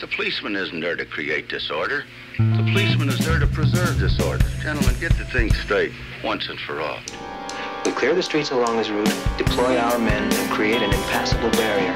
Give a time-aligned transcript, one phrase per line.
[0.00, 2.04] The policeman isn't there to create disorder.
[2.38, 4.46] The policeman is there to preserve disorder.
[4.62, 5.92] Gentlemen, get the thing straight
[6.24, 7.00] once and for all.
[7.84, 11.92] We clear the streets along this route, deploy our men, and create an impassable barrier.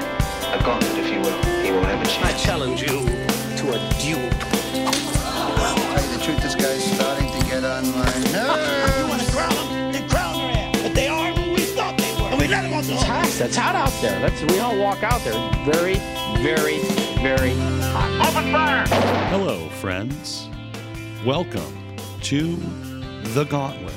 [0.52, 1.42] A gauntlet, if you will.
[1.64, 2.42] He will have a I chance.
[2.42, 4.28] I challenge you to a duel.
[5.64, 8.04] tell you the truth, this guy's starting to get on my
[8.36, 8.98] nerves.
[8.98, 9.92] You want to crown them?
[9.92, 10.82] Then crown their ass.
[10.82, 12.28] But they aren't who we thought they were.
[12.28, 13.06] And we let them off the hook.
[13.06, 13.40] hot.
[13.40, 14.20] It's hot out there.
[14.20, 15.32] Let's we all walk out there.
[15.64, 15.94] Very,
[16.44, 16.80] very,
[17.22, 17.54] very
[17.84, 18.86] hot.
[19.30, 20.46] Hello, friends.
[21.24, 22.56] Welcome to
[23.32, 23.94] The Gauntlet.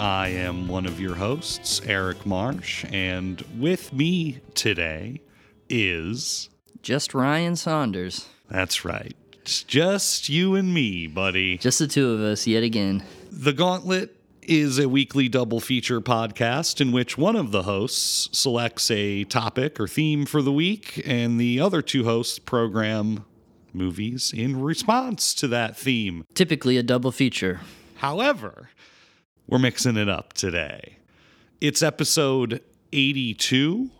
[0.00, 5.20] I am one of your hosts, Eric Marsh, and with me today
[5.68, 6.48] is.
[6.82, 8.26] Just Ryan Saunders.
[8.50, 9.14] That's right.
[9.42, 11.58] It's just you and me, buddy.
[11.58, 13.04] Just the two of us yet again.
[13.30, 18.90] The Gauntlet is a weekly double feature podcast in which one of the hosts selects
[18.90, 23.24] a topic or theme for the week, and the other two hosts program
[23.72, 26.24] movies in response to that theme.
[26.34, 27.60] Typically a double feature.
[27.96, 28.70] However,
[29.46, 30.98] we're mixing it up today.
[31.60, 32.60] It's episode
[32.92, 33.90] 82,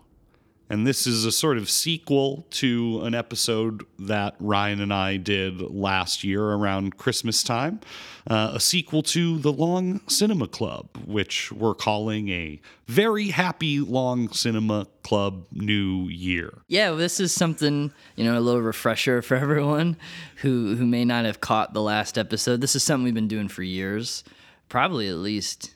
[0.69, 5.61] and this is a sort of sequel to an episode that Ryan and I did
[5.61, 7.81] last year around Christmas time.
[8.27, 14.29] Uh, a sequel to The Long Cinema Club, which we're calling a very happy Long
[14.29, 16.61] Cinema Club New Year.
[16.67, 19.97] Yeah, well, this is something, you know, a little refresher for everyone
[20.37, 22.61] who who may not have caught the last episode.
[22.61, 24.23] This is something we've been doing for years.
[24.67, 25.74] Probably at least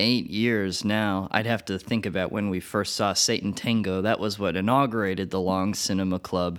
[0.00, 1.28] eight years now.
[1.30, 4.02] I'd have to think about when we first saw Satan Tango.
[4.02, 6.58] That was what inaugurated the Long Cinema Club.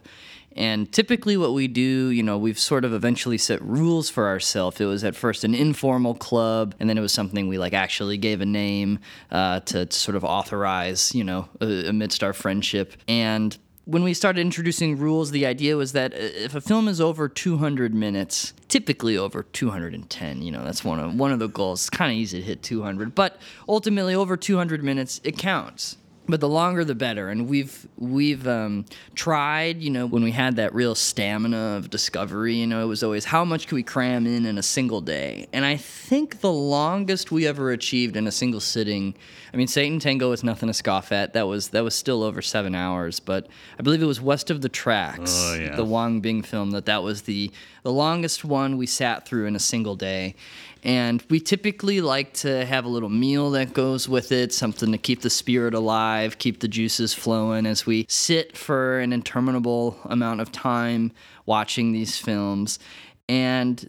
[0.53, 4.81] And typically, what we do, you know, we've sort of eventually set rules for ourselves.
[4.81, 8.17] It was at first an informal club, and then it was something we like actually
[8.17, 8.99] gave a name
[9.31, 12.93] uh, to, to sort of authorize, you know, amidst our friendship.
[13.07, 13.57] And
[13.91, 17.27] when we started introducing rules, the idea was that uh, if a film is over
[17.27, 21.81] 200 minutes, typically over 210, you know, that's one of one of the goals.
[21.81, 25.97] It's kind of easy to hit 200, but ultimately over 200 minutes, it counts.
[26.27, 29.81] But the longer the better, and we've we've um, tried.
[29.81, 33.25] You know, when we had that real stamina of discovery, you know, it was always
[33.25, 35.47] how much can we cram in in a single day.
[35.51, 39.15] And I think the longest we ever achieved in a single sitting,
[39.53, 41.33] I mean, Satan Tango is nothing to scoff at.
[41.33, 44.61] That was that was still over seven hours, but I believe it was West of
[44.61, 45.75] the Tracks, Oh, yeah.
[45.75, 46.71] the Wang Bing film.
[46.71, 47.51] That that was the
[47.83, 50.35] the longest one we sat through in a single day.
[50.83, 54.97] And we typically like to have a little meal that goes with it, something to
[54.97, 60.41] keep the spirit alive, keep the juices flowing as we sit for an interminable amount
[60.41, 61.11] of time
[61.45, 62.79] watching these films.
[63.29, 63.87] And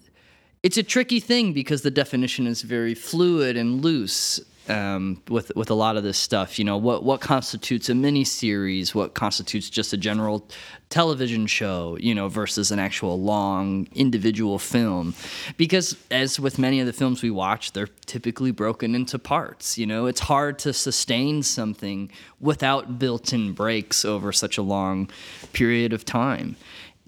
[0.62, 5.70] it's a tricky thing because the definition is very fluid and loose um, with with
[5.70, 6.58] a lot of this stuff.
[6.58, 8.94] You know, what what constitutes a mini series?
[8.94, 10.48] What constitutes just a general
[10.88, 11.96] television show?
[12.00, 15.14] You know, versus an actual long individual film.
[15.56, 19.78] Because as with many of the films we watch, they're typically broken into parts.
[19.78, 25.10] You know, it's hard to sustain something without built-in breaks over such a long
[25.52, 26.56] period of time,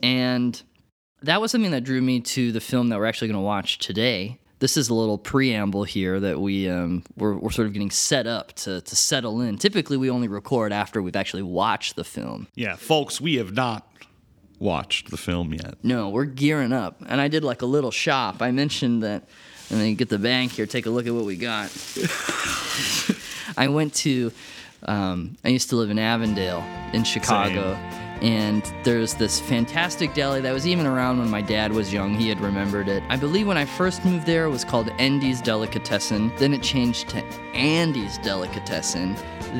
[0.03, 0.63] and
[1.23, 3.79] that was something that drew me to the film that we're actually going to watch
[3.79, 4.39] today.
[4.65, 8.27] This is a little preamble here that we um, we're, we're sort of getting set
[8.27, 9.59] up to, to settle in.
[9.59, 12.47] Typically, we only record after we've actually watched the film.
[12.55, 13.87] Yeah, folks, we have not
[14.59, 15.75] watched the film yet.
[15.83, 18.41] No, we're gearing up, and I did like a little shop.
[18.41, 19.29] I mentioned that,
[19.69, 20.65] and then you get the bank here.
[20.65, 21.71] Take a look at what we got.
[23.59, 24.33] I went to.
[24.85, 26.65] Um, I used to live in Avondale
[26.95, 27.75] in Chicago,
[28.25, 32.15] and there's this fantastic deli that was even around when my dad was young.
[32.15, 33.03] He had remembered it.
[33.11, 36.33] I believe when I first moved there, it was called Andy's Delicatessen.
[36.39, 39.15] Then it changed to Andy's Delicatessen.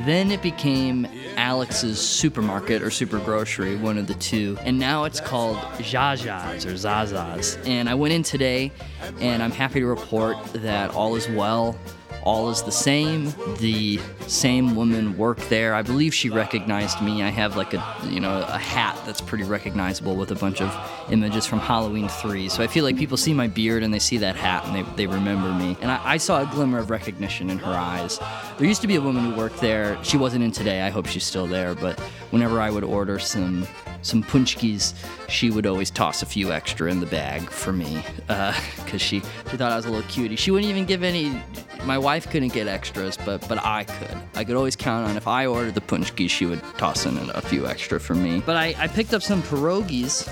[0.07, 4.57] Then it became Alex's Supermarket or Super Grocery, one of the two.
[4.63, 7.59] And now it's called Jaja's or Zaza's.
[7.67, 8.73] And I went in today,
[9.21, 11.79] and I'm happy to report that all is well
[12.25, 13.33] all is the same.
[13.59, 15.75] The same woman worked there.
[15.75, 17.23] I believe she recognized me.
[17.23, 20.75] I have like a you know a hat that's pretty recognizable with a bunch of
[21.11, 22.49] images from Halloween 3.
[22.49, 24.97] So I feel like people see my beard and they see that hat and they,
[24.97, 25.77] they remember me.
[25.81, 28.19] And I, I saw a glimmer of recognition in her eyes.
[28.59, 30.03] There used to be a woman who worked there.
[30.03, 30.83] She wasn't in today.
[30.83, 31.75] I hope she's still there.
[31.75, 32.01] But
[32.31, 33.67] whenever I would order some
[34.05, 34.93] some punchkis,
[35.29, 38.55] she would always toss a few extra in the bag for me uh,
[38.85, 39.21] because she,
[39.51, 40.37] she thought I was a little cutie.
[40.37, 41.41] She wouldn't even give any.
[41.85, 44.17] My wife couldn't get extras, but but I could.
[44.35, 47.41] I could always count on if I ordered the punchkis, she would toss in a
[47.41, 48.43] few extra for me.
[48.45, 50.25] But I, I picked up some pierogies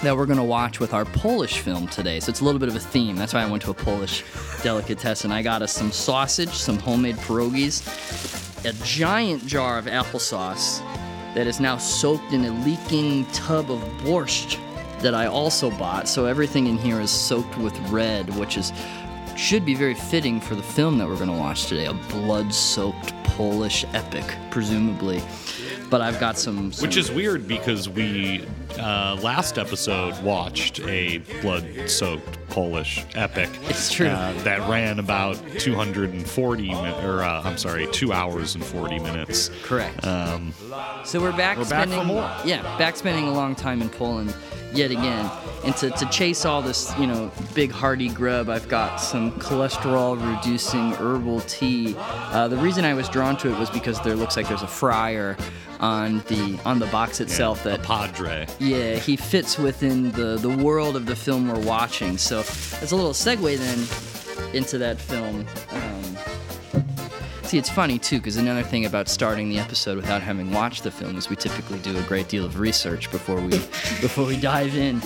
[0.00, 2.20] that we're gonna watch with our Polish film today.
[2.20, 3.16] So it's a little bit of a theme.
[3.16, 4.24] That's why I went to a Polish
[4.62, 5.32] delicatessen.
[5.32, 7.84] I got us some sausage, some homemade pierogies,
[8.64, 10.82] a giant jar of applesauce,
[11.34, 14.58] that is now soaked in a leaking tub of borscht
[15.00, 16.08] that I also bought.
[16.08, 18.72] So everything in here is soaked with red, which is
[19.36, 23.12] should be very fitting for the film that we're going to watch today, a blood-soaked
[23.24, 25.22] Polish epic, presumably.
[25.90, 28.46] But I've got some, some Which is weird because we
[28.78, 33.48] uh, last episode watched a blood-soaked Polish epic.
[33.64, 34.08] It's true.
[34.08, 36.74] uh, that ran about 240 mi-
[37.04, 39.50] or uh, I'm sorry, two hours and 40 minutes.
[39.64, 40.04] correct.
[40.06, 40.52] Um,
[41.04, 42.30] So we're back We're back spending for more.
[42.44, 44.34] yeah, back spending a long time in Poland
[44.72, 45.30] yet again.
[45.64, 50.16] And to, to chase all this, you know, big hearty grub, I've got some cholesterol
[50.36, 51.94] reducing herbal tea.
[51.98, 54.66] Uh, the reason I was drawn to it was because there looks like there's a
[54.66, 55.36] friar
[55.80, 58.46] on the on the box itself a that Padre.
[58.64, 62.16] Yeah, he fits within the, the world of the film we're watching.
[62.16, 65.46] So it's a little segue then into that film.
[65.70, 66.16] Um,
[67.42, 70.90] see, it's funny too, because another thing about starting the episode without having watched the
[70.90, 73.50] film is we typically do a great deal of research before we
[74.00, 75.02] before we dive in,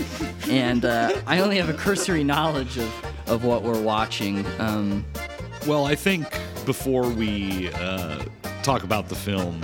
[0.49, 4.45] and uh, I only have a cursory knowledge of, of what we're watching.
[4.61, 5.05] Um,
[5.67, 6.25] Well, I think
[6.65, 8.23] before we uh,
[8.63, 9.61] talk about the film,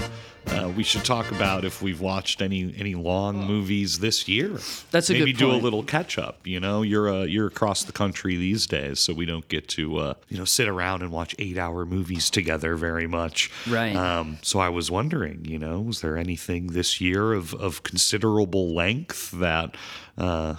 [0.48, 4.58] uh, we should talk about if we've watched any any long movies this year.
[4.90, 5.26] That's a good point.
[5.26, 6.46] Maybe do a little catch up.
[6.46, 9.98] You know, you're uh, you're across the country these days, so we don't get to
[9.98, 13.50] uh, you know sit around and watch eight hour movies together very much.
[13.68, 13.96] Right.
[13.96, 18.74] Um, so I was wondering, you know, was there anything this year of of considerable
[18.74, 19.76] length that
[20.18, 20.56] uh,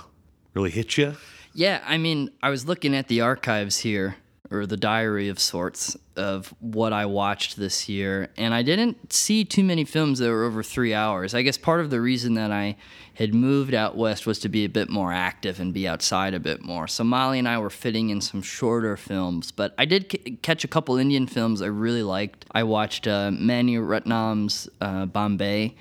[0.54, 1.16] really hit you?
[1.54, 4.18] Yeah, I mean, I was looking at the archives here,
[4.60, 9.44] or the diary of sorts, of what I watched this year, and I didn't see
[9.46, 11.34] too many films that were over three hours.
[11.34, 12.78] I guess part of the reason that I
[13.16, 16.40] had moved out west was to be a bit more active and be outside a
[16.40, 16.88] bit more.
[16.88, 20.64] So Molly and I were fitting in some shorter films, but I did c- catch
[20.64, 22.46] a couple Indian films I really liked.
[22.52, 25.76] I watched uh, Mani Ratnam's uh, Bombay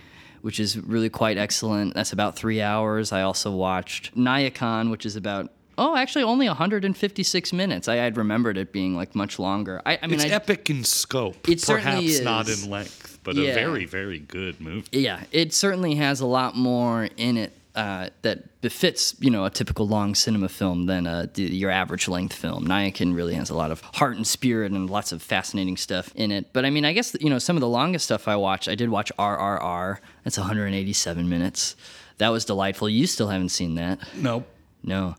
[0.45, 1.95] which is really quite excellent.
[1.95, 3.13] That's about three hours.
[3.13, 7.89] I also watched Nayakan, which is about oh, actually only 156 minutes.
[7.89, 9.81] I had remembered it being like much longer.
[9.85, 13.37] I, I mean, it's I, epic in scope, It certainly perhaps not in length, but
[13.37, 13.51] Yeah.
[13.51, 14.87] a very very good movie.
[14.93, 19.51] yeah, it certainly has a lot more in it uh, that befits you know a
[19.51, 22.65] typical long cinema film than uh, the, your average length film.
[22.69, 26.31] Nayakan really has a lot of heart and spirit and lots of fascinating stuff in
[26.31, 26.53] it.
[26.53, 28.69] But I mean, I guess you know some of the longest stuff I watched.
[28.69, 29.99] I did watch RRR.
[30.23, 31.75] That's 187 minutes.
[32.19, 32.89] That was delightful.
[32.89, 33.99] You still haven't seen that.
[34.17, 34.47] Nope.
[34.85, 35.17] No,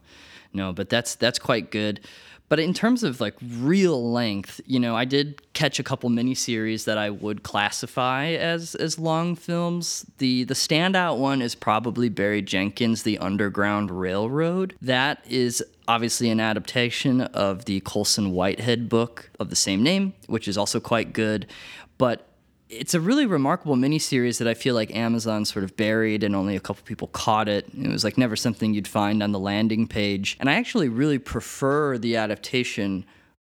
[0.55, 1.99] no, but that's that's quite good.
[2.47, 6.85] But in terms of like real length, you know, I did catch a couple miniseries
[6.85, 10.05] that I would classify as as long films.
[10.19, 14.75] The the standout one is probably Barry Jenkins' The Underground Railroad.
[14.81, 20.47] That is obviously an adaptation of the Colson Whitehead book of the same name, which
[20.47, 21.47] is also quite good.
[21.97, 22.27] But
[22.79, 26.55] it's a really remarkable miniseries that I feel like Amazon sort of buried and only
[26.55, 27.67] a couple people caught it.
[27.77, 30.37] It was like never something you'd find on the landing page.
[30.39, 33.05] And I actually really prefer the adaptation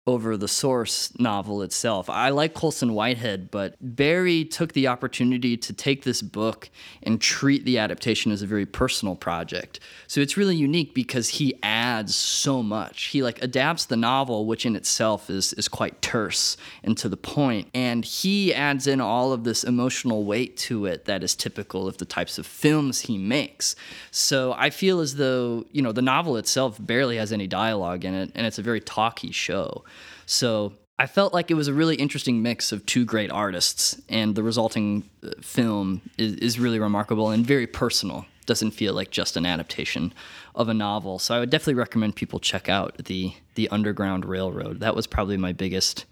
[0.08, 2.08] over the source novel itself.
[2.08, 6.70] I like Colson Whitehead, but Barry took the opportunity to take this book
[7.02, 9.80] and treat the adaptation as a very personal project.
[10.06, 13.08] So it's really unique because he adds so much.
[13.08, 17.18] He like adapts the novel, which in itself is is quite terse and to the
[17.18, 21.86] point, and he adds in all of this emotional weight to it that is typical
[21.86, 23.76] of the types of films he makes.
[24.10, 28.14] So I feel as though, you know, the novel itself barely has any dialogue in
[28.14, 29.84] it and it's a very talky show.
[30.28, 34.34] So I felt like it was a really interesting mix of two great artists, and
[34.34, 38.26] the resulting uh, film is, is really remarkable and very personal.
[38.44, 40.12] Doesn't feel like just an adaptation
[40.54, 41.18] of a novel.
[41.18, 44.80] So I would definitely recommend people check out the the Underground Railroad.
[44.80, 46.04] That was probably my biggest,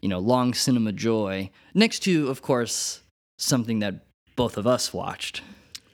[0.00, 1.50] you know, long cinema joy.
[1.74, 3.02] Next to, of course,
[3.38, 5.42] something that both of us watched.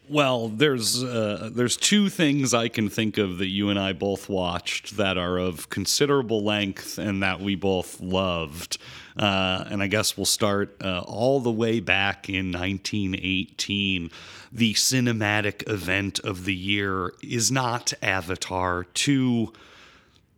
[0.08, 4.28] Well, there's uh, there's two things I can think of that you and I both
[4.28, 8.78] watched that are of considerable length and that we both loved.
[9.16, 14.10] Uh, and I guess we'll start uh, all the way back in 1918.
[14.52, 19.52] The cinematic event of the year is not Avatar 2,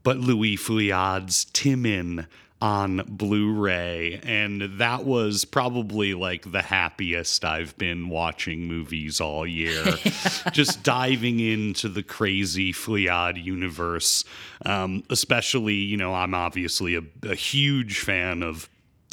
[0.02, 2.26] but Louis Feuillade's Timon
[2.60, 9.84] on Blu-ray and that was probably like the happiest I've been watching movies all year.
[10.52, 14.24] Just diving into the crazy Feuillade universe
[14.64, 18.68] um, especially you know I'm obviously a, a huge fan of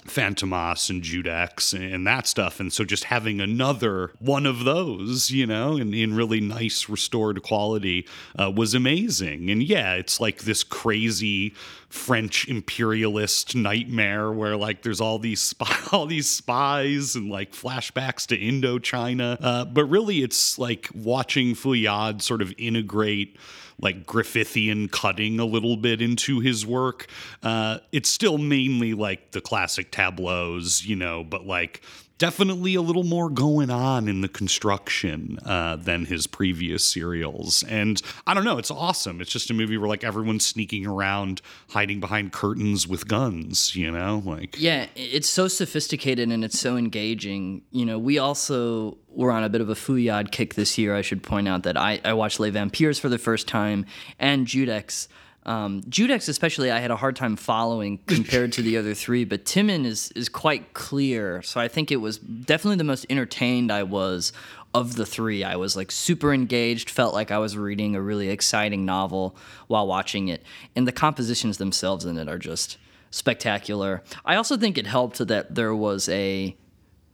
[0.06, 2.60] Fantômas and Judex and that stuff.
[2.60, 7.42] And so just having another one of those, you know, in, in really nice restored
[7.42, 8.08] quality
[8.40, 9.50] uh, was amazing.
[9.50, 11.54] And yeah, it's like this crazy
[11.90, 18.28] French imperialist nightmare where like there's all these spy, all these spies and like flashbacks
[18.28, 19.38] to Indochina.
[19.42, 23.38] Uh, but really, it's like watching Feuillade sort of integrate
[23.80, 27.08] like Griffithian cutting a little bit into his work.
[27.44, 31.82] Uh, it's still mainly like the classic tableaus, you know, but like
[32.18, 37.64] definitely a little more going on in the construction uh, than his previous serials.
[37.64, 39.22] And I don't know, it's awesome.
[39.22, 43.92] It's just a movie where like everyone's sneaking around, hiding behind curtains with guns, you
[43.92, 44.22] know?
[44.26, 47.64] Like Yeah, it's so sophisticated and it's so engaging.
[47.72, 50.96] You know, we also were on a bit of a Feuillade kick this year.
[50.96, 53.86] I should point out that I, I watched Les Vampires for the first time
[54.20, 55.08] and Judex.
[55.46, 59.46] Um, Judex, especially, I had a hard time following compared to the other three, but
[59.46, 61.42] Tih Minh is is quite clear.
[61.42, 64.34] So I think it was definitely the most entertained I was
[64.74, 65.44] of the three.
[65.44, 69.36] I was like super engaged, felt like I was reading a really exciting novel
[69.68, 70.44] while watching it,
[70.76, 72.78] and the compositions themselves in it are just
[73.12, 74.04] spectacular.
[74.26, 76.56] I also think it helped that there was a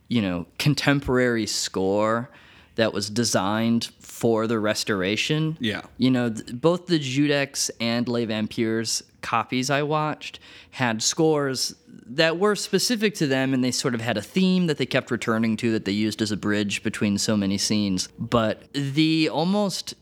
[0.08, 2.30] you know contemporary score
[2.76, 5.58] that was designed for the restoration.
[5.60, 5.82] Yeah.
[5.98, 11.74] You know, th- both the Judex and Les Vampires copies I watched had scores
[12.06, 15.10] that were specific to them and they sort of had a theme that they kept
[15.10, 18.10] returning to that they used as a bridge between so many scenes.
[18.20, 19.96] But the almost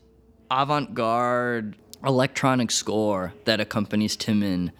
[0.50, 4.70] avant garde electronic score that accompanies Tih Minh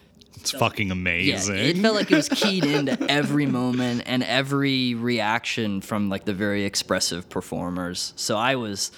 [0.40, 1.54] it's fucking amazing.
[1.54, 6.24] yeah, it felt like it was keyed into every moment and every reaction from like
[6.24, 8.14] the very expressive performers.
[8.16, 8.90] So I was,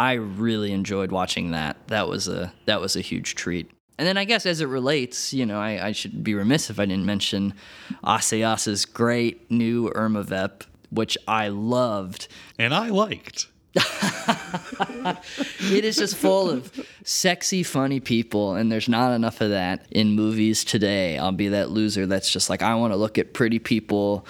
[0.00, 1.76] I really enjoyed watching that.
[1.88, 3.70] That was a that was a huge treat.
[3.98, 6.80] And then I guess as it relates, you know, I, I should be remiss if
[6.80, 7.52] I didn't mention
[8.02, 12.28] Assayas's great new Irma Vep, which I loved.
[12.58, 13.48] and I liked.
[15.60, 16.72] It is just full of
[17.04, 21.18] sexy, funny people, and there's not enough of that in movies today.
[21.18, 24.26] I'll be that loser that's just like, I want to look at pretty people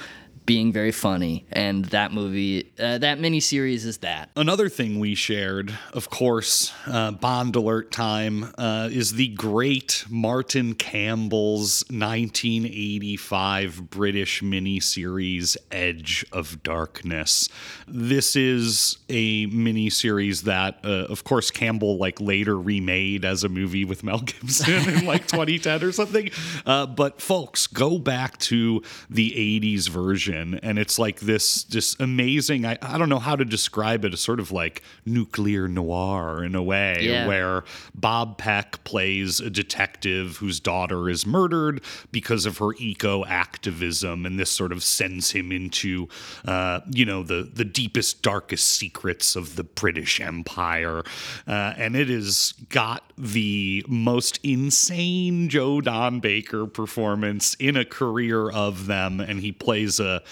[0.50, 4.30] being very funny, and that movie, uh, that miniseries is that.
[4.34, 10.74] Another thing we shared, of course, uh, Bond alert time, uh, is the great Martin
[10.74, 17.48] Campbell's 1985 British miniseries Edge of Darkness.
[17.86, 23.84] This is a miniseries that, uh, of course, Campbell like later remade as a movie
[23.84, 26.28] with Mel Gibson in like 2010 or something.
[26.66, 32.64] Uh, but folks, go back to the 80s version, and it's like this just amazing.
[32.66, 34.14] I, I don't know how to describe it.
[34.14, 37.26] A sort of like nuclear noir in a way, Yeah.
[37.26, 41.82] where Bob Peck plays a detective whose daughter is murdered
[42.12, 46.08] because of her eco activism, and this sort of sends him into,
[46.44, 51.02] uh, you know, the the deepest, darkest secrets of the British Empire,
[51.46, 58.50] uh, and it has got the most insane Joe Don Baker performance in a career
[58.50, 60.22] of them, and he plays a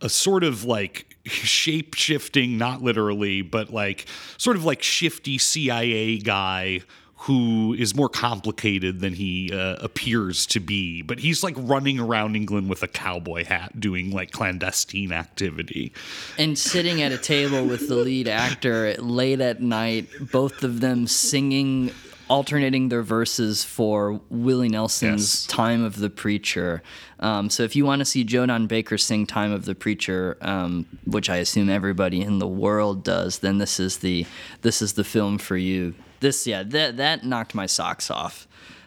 [0.00, 4.06] a sort of like shape shifting, not literally, but like
[4.38, 6.80] sort of like shifty CIA guy
[7.24, 11.02] who is more complicated than he uh, appears to be.
[11.02, 15.92] But he's like running around England with a cowboy hat doing like clandestine activity.
[16.38, 21.06] And sitting at a table with the lead actor late at night, both of them
[21.06, 21.92] singing,
[22.30, 25.46] alternating their verses for Willie Nelson's Yes.
[25.46, 26.82] Time of the Preacher.
[27.18, 30.38] Um, so if you want to see Joe Don Baker sing Time of the Preacher,
[30.40, 34.24] um, which I assume everybody in the world does, then this is the
[34.62, 35.94] this is the film for you.
[36.20, 38.46] This yeah, that that knocked my socks off.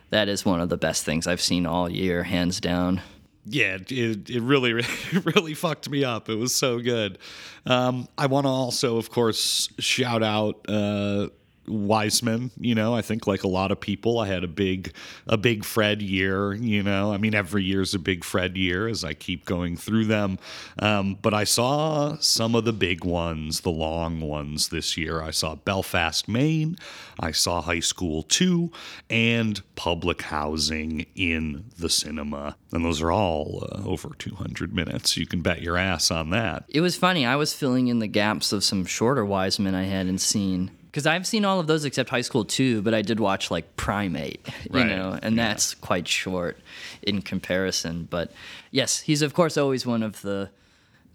[0.10, 3.02] That is one of the best things I've seen all year, hands down.
[3.46, 4.72] yeah, it, it really,
[5.12, 6.30] it really fucked me up.
[6.30, 7.18] It was so good.
[7.66, 11.30] Um, I want to also, of course, shout out uh,
[11.68, 12.52] Wiseman.
[12.60, 14.94] You know, I think like a lot of people, I had a big,
[15.28, 16.54] a big Fred year.
[16.54, 20.06] You know, I mean, every year's a big Fred year as I keep going through
[20.06, 20.40] them.
[20.80, 25.22] Um, but I saw some of the big ones, the long ones this year.
[25.22, 26.78] I saw Belfast, Maine.
[27.20, 28.72] I saw High School 2
[29.10, 32.56] and Public Housing in the cinema.
[32.72, 35.16] And those are all uh, over 200 minutes.
[35.18, 36.66] You can bet your ass on that.
[36.70, 37.26] It was funny.
[37.26, 40.72] I was filling in the gaps of some shorter Wiseman I hadn't seen.
[40.94, 43.76] Because I've seen all of those except High School 2, but I did watch like
[43.78, 45.48] Primate, you Right, know, and yeah.
[45.48, 46.60] that's quite short
[47.02, 48.08] in comparison.
[48.08, 48.32] But
[48.70, 50.52] yes, he's of course always one of the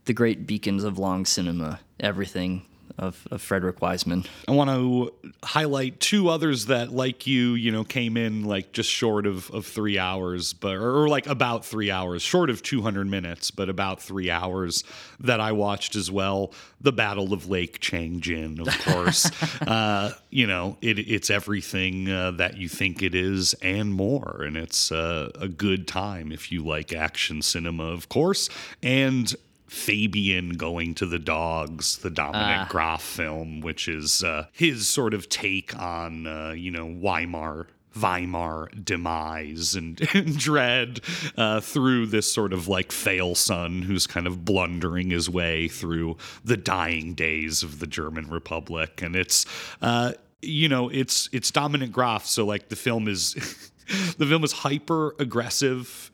[0.06, 1.78] the great beacons of long cinema.
[2.00, 2.62] Everything
[2.98, 4.24] of, of Frederick Wiseman.
[4.46, 5.12] I want to
[5.44, 9.66] highlight two others that, like you, you know, came in like just short of, of
[9.66, 14.30] three hours, but or like about three hours, short of 200 minutes, but about three
[14.30, 14.84] hours
[15.20, 16.52] that I watched as well.
[16.80, 19.30] The Battle of Lake Changjin, of course.
[19.62, 24.56] uh, you know, it, it's everything uh, that you think it is and more, and
[24.56, 28.48] it's uh, a good time if you like action cinema, of course,
[28.82, 29.34] and
[29.68, 35.28] Fabian going to the dogs, the Dominik Graf film, which is uh, his sort of
[35.28, 37.66] take on, uh, you know, Weimar.
[38.00, 41.00] Weimar demise and, and dread
[41.36, 46.16] uh, through this sort of like fail son who's kind of blundering his way through
[46.44, 49.46] the dying days of the German Republic, and it's
[49.82, 53.34] uh, you know it's it's Dominik Graf, so like the film is
[54.18, 56.12] the film is hyper aggressive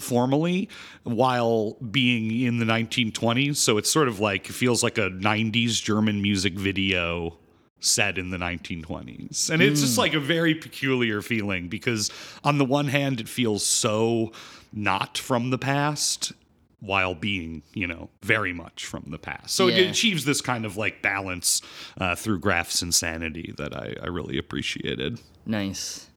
[0.00, 0.68] formally
[1.04, 3.56] while being in the 1920s.
[3.56, 7.36] So it's sort of like, feels like a 90s German music video
[7.80, 9.50] set in the 1920s.
[9.50, 12.10] And it's just like a very peculiar feeling because,
[12.42, 14.32] on the one hand, it feels so
[14.72, 16.32] not from the past.
[16.80, 19.52] While being, you know, very much from the past.
[19.56, 21.60] So it achieves this kind of like balance
[22.00, 25.18] uh, through Graf's insanity that I, I really appreciated.
[25.44, 26.07] Nice.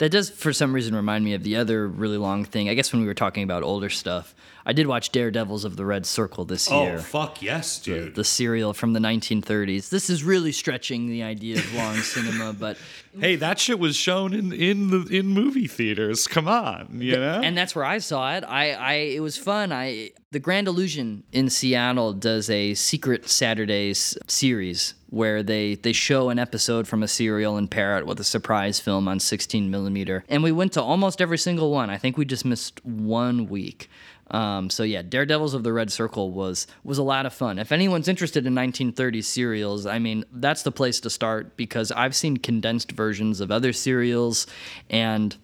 [0.00, 2.70] That does, for some reason, remind me of the other really long thing.
[2.70, 5.84] I guess when we were talking about older stuff, I did watch Daredevils of the
[5.84, 6.96] Red Circle this oh, year.
[6.96, 8.14] Oh, fuck yes, dude.
[8.14, 9.90] the serial from the 1930s.
[9.90, 12.78] This is really stretching the idea of long cinema, but
[13.18, 16.28] Hey, that shit was shown in in the in movie theaters.
[16.28, 17.40] Come on, you know.
[17.42, 18.44] and that's where I saw it.
[18.44, 19.72] I, I it was fun.
[19.72, 26.30] I the Grand Illusion in Seattle does a Secret Saturdays series where they they show
[26.30, 30.24] an episode from a serial and pair it with a surprise film on 16 millimeter.
[30.28, 31.90] And we went to almost every single one.
[31.90, 33.88] I think we just missed one week.
[34.30, 37.58] Um, so yeah, Daredevils of the Red Circle was was a lot of fun.
[37.58, 42.14] If anyone's interested in 1930s serials, I mean that's the place to start because I've
[42.14, 44.46] seen condensed versions of other serials,
[44.88, 45.36] and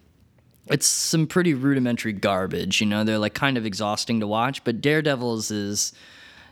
[0.69, 2.81] it's some pretty rudimentary garbage.
[2.81, 4.63] You know, they're like kind of exhausting to watch.
[4.65, 5.93] But Daredevils is,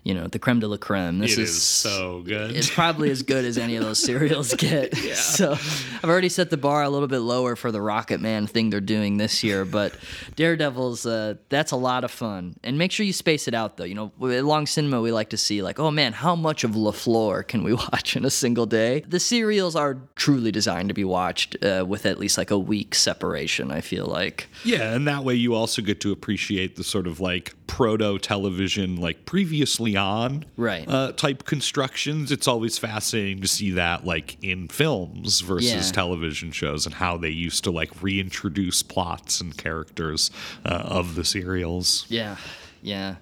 [0.05, 1.19] you know, the creme de la creme.
[1.19, 2.55] This It is, is so good.
[2.55, 4.95] It's probably as good as any of those cereals get.
[4.95, 8.69] So I've already set the bar a little bit lower for the Rocket Man thing
[8.69, 9.65] they're doing this year.
[9.65, 9.97] But
[10.37, 12.57] Daredevils, uh, that's a lot of fun.
[12.63, 13.85] And make sure you space it out though.
[13.85, 16.73] You know, at long cinema we like to see like, oh man, how much of
[16.73, 19.01] LaFleur can we watch in a single day?
[19.09, 22.95] The serials are truly designed to be watched uh, with at least like a week
[22.95, 23.71] separation.
[23.71, 24.49] I feel like.
[24.65, 28.97] Yeah, and that way you also get to appreciate the sort of like proto television,
[28.97, 30.87] like previously on Right.
[30.89, 32.31] uh, type constructions.
[32.31, 35.93] It's always fascinating to see that like in films versus Yeah.
[35.93, 40.31] television shows and how they used to like reintroduce plots and characters
[40.65, 42.05] uh, of the serials.
[42.09, 42.37] Yeah.
[42.83, 43.17] Yeah.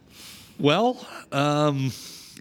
[0.58, 1.92] Well, um,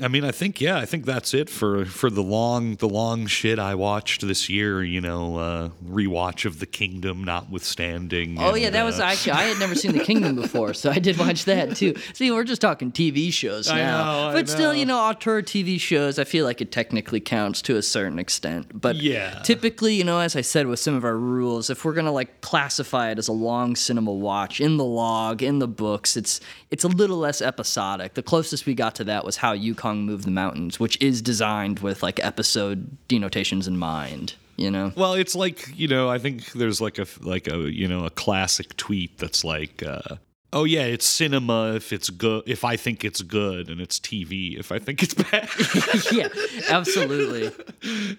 [0.01, 3.27] I mean, I think yeah, I think that's it for for the long the long
[3.27, 4.83] shit I watched this year.
[4.83, 8.37] You know, uh, rewatch of The Kingdom, notwithstanding.
[8.39, 10.89] Oh yeah, and, that was uh, actually I had never seen The Kingdom before, so
[10.91, 11.93] I did watch that too.
[12.13, 16.19] See, we're just talking TV shows now, know, but still, you know, auteur TV shows.
[16.19, 19.41] I feel like it technically counts to a certain extent, but Yeah.
[19.43, 22.41] typically, you know, as I said with some of our rules, if we're gonna like
[22.41, 26.83] classify it as a long cinema watch in the log in the books, it's it's
[26.83, 28.13] a little less episodic.
[28.13, 29.53] The closest we got to that was How
[29.91, 34.35] Yukong Moved the Mountains, which is designed with like episode denotations in mind.
[34.57, 34.91] You know.
[34.95, 38.09] Well, it's like you know, I think there's like a like a you know a
[38.09, 40.17] classic tweet that's like, uh,
[40.53, 42.43] "Oh yeah, it's cinema if it's good.
[42.45, 45.49] If I think it's good, and it's TV if I think it's bad."
[46.11, 46.27] yeah,
[46.69, 47.51] absolutely.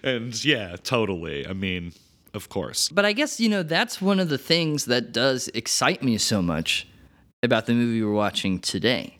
[0.03, 1.47] and yeah, totally.
[1.47, 1.93] I mean,
[2.33, 2.89] of course.
[2.89, 6.41] But I guess, you know, that's one of the things that does excite me so
[6.41, 6.87] much
[7.41, 9.17] about the movie we're watching today.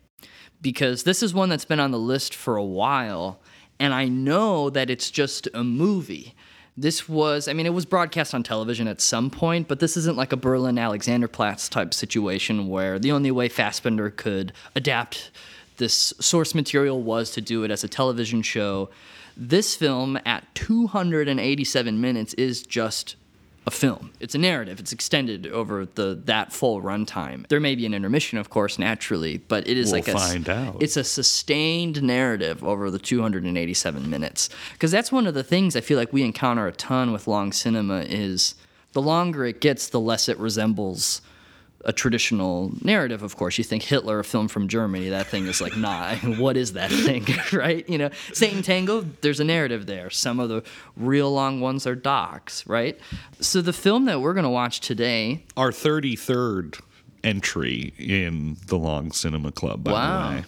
[0.64, 3.40] Because this is one that's been on the list for a while,
[3.80, 6.34] and I know that it's just a movie.
[6.76, 10.18] This was, I mean, it was broadcast on television at some point, but this isn't
[10.18, 15.30] like a Berlin Alexanderplatz type situation where the only way Fassbinder could adapt
[15.78, 18.90] this source material was to do it as a television show.
[19.36, 23.18] This film, at 287 minutes, is just
[23.66, 24.12] a film.
[24.20, 24.80] It's a narrative.
[24.80, 27.48] It's extended over the that full runtime.
[27.48, 30.50] There may be an intermission, of course, naturally, but it is We'll like a find
[30.50, 30.82] out.
[30.82, 34.50] it's a sustained narrative over the 287 minutes.
[34.74, 37.52] Because that's one of the things I feel like we encounter a ton with long
[37.52, 38.56] cinema is
[38.92, 41.22] the longer it gets, the less it resembles
[41.86, 43.58] a traditional narrative, of course.
[43.58, 46.90] You think Hitler, a film from Germany, that thing is like, nah, what is that
[46.92, 47.88] thing, right?
[47.90, 50.10] You know, Satan Tango, there's a narrative there.
[50.10, 50.64] Some of the
[50.96, 53.00] real long ones are docs, right?
[53.40, 56.80] So the film that we're going to watch today, Our 33rd
[57.24, 60.30] entry in the Long Cinema Club, by Wow.
[60.30, 60.44] the way.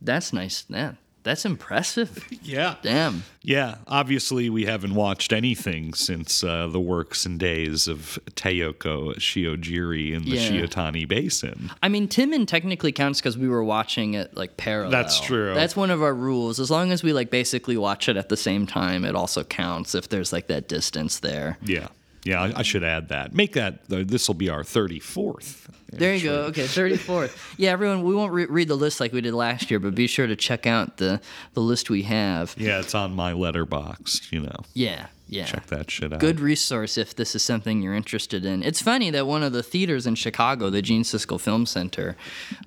[0.00, 0.64] that's nice.
[0.68, 2.28] Yeah, That's impressive.
[2.44, 2.74] Yeah.
[2.82, 3.22] Damn.
[3.42, 10.12] Yeah, obviously we haven't watched anything since uh, the works and days of Tayoko Shiojiri
[10.12, 10.48] in the Yeah.
[10.50, 11.70] Shiotani Basin.
[11.82, 14.90] I mean, Tih Minh technically counts because we were watching it like parallel.
[14.90, 15.54] That's true.
[15.54, 16.58] That's one of our rules.
[16.60, 19.94] As long as we like basically watch it at the same time, it also counts
[19.94, 21.58] if there's like that distance there.
[21.62, 21.88] Yeah,
[22.24, 23.34] yeah, I, I should add that.
[23.34, 23.88] Make that.
[23.88, 25.68] This will be our thirty-fourth.
[25.94, 26.34] There you go.
[26.44, 27.36] Okay, 34th.
[27.58, 30.06] Yeah, everyone, we won't re- read the list like we did last year, but be
[30.06, 31.20] sure to check out the
[31.52, 32.54] the list we have.
[32.56, 34.32] Yeah, it's on my Letterboxd.
[34.32, 35.44] You know, Yeah, yeah.
[35.44, 36.18] check that shit out.
[36.20, 38.62] Good resource if this is something you're interested in.
[38.62, 42.16] It's funny that one of the theaters in Chicago, the Gene Siskel Film Center,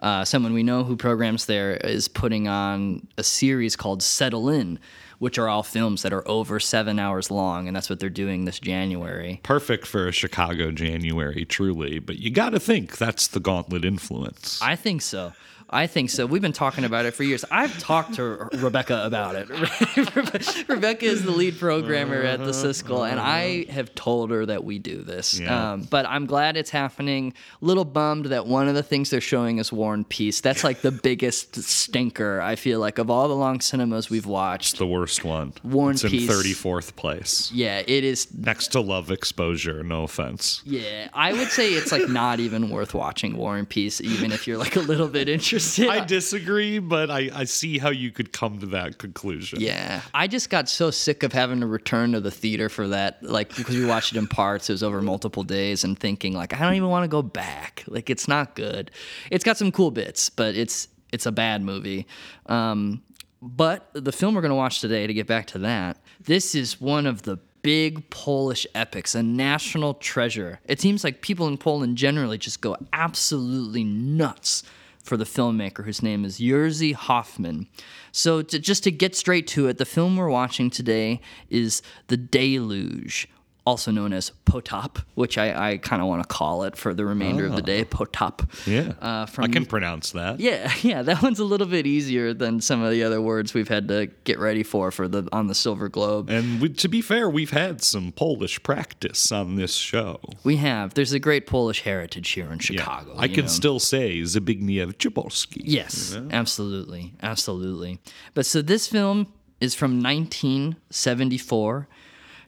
[0.02, 4.78] uh, someone we know who programs there is putting on a series called Settle In,
[5.20, 8.46] which are all films that are over seven hours long, and that's what they're doing
[8.46, 9.40] this January.
[9.44, 12.00] Perfect for a Chicago January, truly.
[12.00, 14.62] But you got to think that's the Gauntlet influence.
[14.62, 15.34] I think so.
[15.70, 16.26] I think so.
[16.28, 17.44] We've been talking about it for years.
[17.50, 18.24] I've talked to
[18.54, 19.50] Rebecca about it.
[20.70, 24.78] Rebecca is the lead programmer at the Siskel, and I have told her that we
[24.80, 25.40] do this.
[25.40, 25.74] Yeah.
[25.74, 27.34] Um, but I'm glad it's happening.
[27.62, 30.40] Little bummed that one of the things they're showing is War and Peace.
[30.40, 34.74] That's like the biggest stinker, I feel like, of all the long cinemas we've watched.
[34.74, 35.54] It's the worst one.
[35.64, 36.30] War and it's in Peace.
[36.30, 38.28] thirty-fourth place, Yeah, it is.
[38.38, 39.84] next to Love Exposure.
[39.84, 40.62] No offense.
[40.64, 44.48] Yeah, I would say it's like not even worth watching War and Peace, even if
[44.48, 45.55] you're like a little bit interested.
[45.90, 49.62] I disagree, but I, I see how you could come to that conclusion.
[49.62, 53.24] Yeah, I just got so sick of having to return to the theater for that,
[53.24, 54.70] like because we watched it in parts.
[54.70, 57.84] It was over multiple days, and thinking like I don't even want to go back.
[57.88, 58.92] Like it's not good.
[59.32, 62.08] It's got some cool bits, but it's it's a bad movie.
[62.48, 63.02] Um,
[63.42, 67.06] but the film we're gonna watch today, to get back to that, this is one
[67.06, 70.60] of the big Polish epics, a national treasure.
[70.66, 74.62] It seems like people in Poland generally just go absolutely nuts
[75.06, 77.68] for the filmmaker whose name is Jerzy Hoffman.
[78.12, 82.18] So, to, just to get straight to it, the film we're watching today is The
[82.18, 83.28] Deluge,
[83.66, 87.04] also known as Potop, which I, I kind of want to call it for the
[87.04, 87.84] remainder of the day.
[87.84, 88.48] Potop.
[88.68, 88.94] Yeah.
[89.02, 90.40] Uh, from I can pronounce that.
[90.40, 93.68] yeah, yeah, that one's a little bit easier than some of the other words we've
[93.68, 96.30] had to get ready for for the on the Silver Globe.
[96.30, 100.20] And we, to be fair, we've had some Polish practice on this show.
[100.44, 100.94] We have.
[100.94, 102.62] There's a great Polish heritage here in Yeah.
[102.62, 103.16] Chicago.
[103.18, 103.52] I can know?
[103.52, 105.62] still say Zbigniew Jabolski.
[105.66, 108.00] Yes, absolutely, absolutely.
[108.36, 111.88] But so this film is from 1974,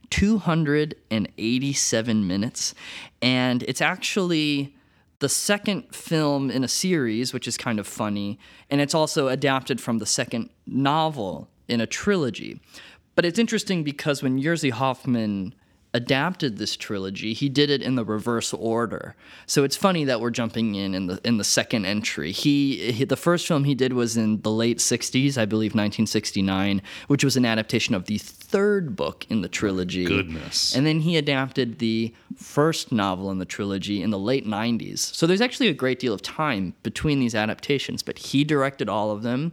[0.10, 2.74] 287 minutes,
[3.22, 4.74] and it's actually
[5.20, 8.38] the second film in a series, which is kind of funny,
[8.70, 12.62] and it's also adapted from the second novel in a trilogy.
[13.16, 15.56] But it's interesting because when Jerzy Hoffman
[15.98, 19.16] adapted this trilogy, he did it in the reverse order.
[19.48, 22.32] So it's funny that we're jumping in in the in the second entry.
[22.32, 26.82] He, he the first film he did was in the late 60s, I believe 1969,
[27.08, 30.06] which was an adaptation of the third book in the trilogy.
[30.06, 30.76] Goodness.
[30.76, 35.00] And then he adapted the first novel in the trilogy in the late 90s.
[35.00, 39.12] So there's actually a great deal of time between these adaptations, but he directed all
[39.12, 39.52] of them.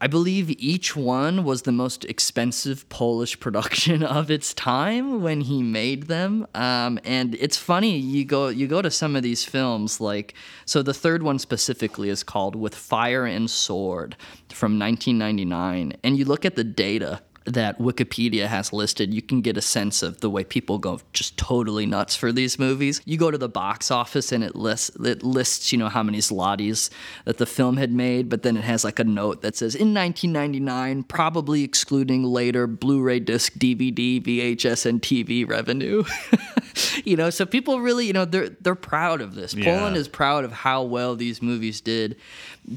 [0.00, 5.62] I believe each one was the most expensive Polish production of its time when he
[5.62, 6.46] made them.
[6.54, 10.82] Um, and it's funny you go you go to some of these films like so
[10.82, 14.16] the third one specifically is called With Fire and Sword
[14.50, 19.56] from 1999, and you look at the data that Wikipedia has listed, you can get
[19.56, 23.02] a sense of the way people go just totally nuts for these movies.
[23.04, 26.18] You go to the box office and it lists it lists, you know, how many
[26.18, 26.90] zlotys
[27.26, 29.92] that the film had made, but then it has like a note that says in
[29.92, 36.04] 1999, probably excluding later Blu-ray disc, DVD, VHS, and TV revenue.
[37.04, 39.54] you know, so people really, you know, they're they're proud of this.
[39.54, 39.76] Yeah.
[39.76, 42.16] Poland is proud of how well these movies did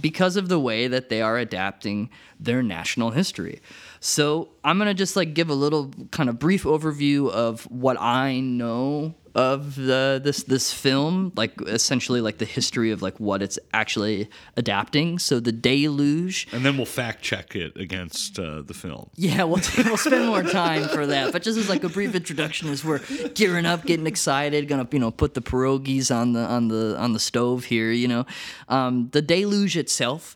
[0.01, 3.61] because of the way that they are adapting their national history.
[3.99, 8.39] So I'm gonna just like give a little kind of brief overview of what I
[8.39, 13.59] know of the this this film, like essentially like the history of like what it's
[13.71, 15.19] actually adapting.
[15.19, 16.47] So the Deluge.
[16.51, 19.11] And then we'll fact check it against uh, the film.
[19.15, 21.31] Yeah, we'll, we'll spend more time for that.
[21.31, 23.01] But just as like a brief introduction, as we're
[23.35, 27.13] gearing up, getting excited, gonna you know put the pierogies on the on the on
[27.13, 27.91] the stove here.
[27.91, 28.25] You know,
[28.69, 30.35] um, the Deluge itself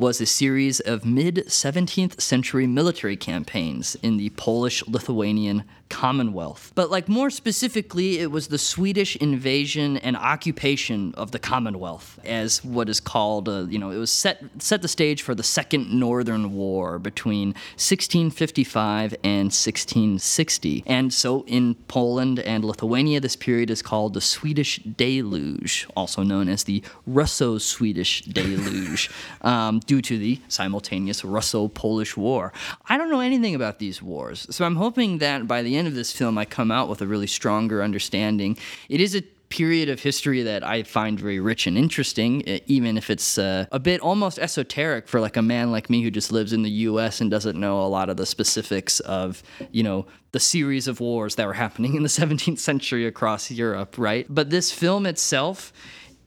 [0.00, 6.72] was a series of mid 17th century military campaigns in the Polish Lithuanian Commonwealth.
[6.74, 12.64] But like more specifically, it was the Swedish invasion and occupation of the Commonwealth as
[12.64, 15.92] what is called, uh, you know, it was set set the stage for the Second
[15.92, 20.84] Northern War between 1655 and 1660.
[20.86, 26.48] And so in Poland and Lithuania, this period is called the Swedish Deluge, also known
[26.48, 29.10] as the Russo-Swedish Deluge,
[29.42, 32.52] um, due to the simultaneous Russo-Polish War.
[32.88, 35.96] I don't know anything about these wars, so I'm hoping that by the end of
[35.96, 38.56] this film, I come out with a really stronger understanding.
[38.88, 43.10] It is a period of history that I find very rich and interesting, even if
[43.10, 46.52] it's uh, a bit almost esoteric for like a man like me who just lives
[46.52, 47.20] in the U.S.
[47.20, 51.34] and doesn't know a lot of the specifics of you know the series of wars
[51.34, 54.24] that were happening in the 17th century across Europe, right?
[54.28, 55.72] But this film itself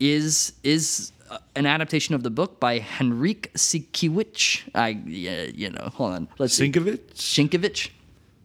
[0.02, 1.14] is is
[1.56, 4.70] an adaptation of the book by Henryk Sienkiewicz.
[4.76, 6.72] I yeah, you know, hold on, let's see.
[6.72, 7.00] Sinkovich?
[7.14, 7.90] Sienkiewicz.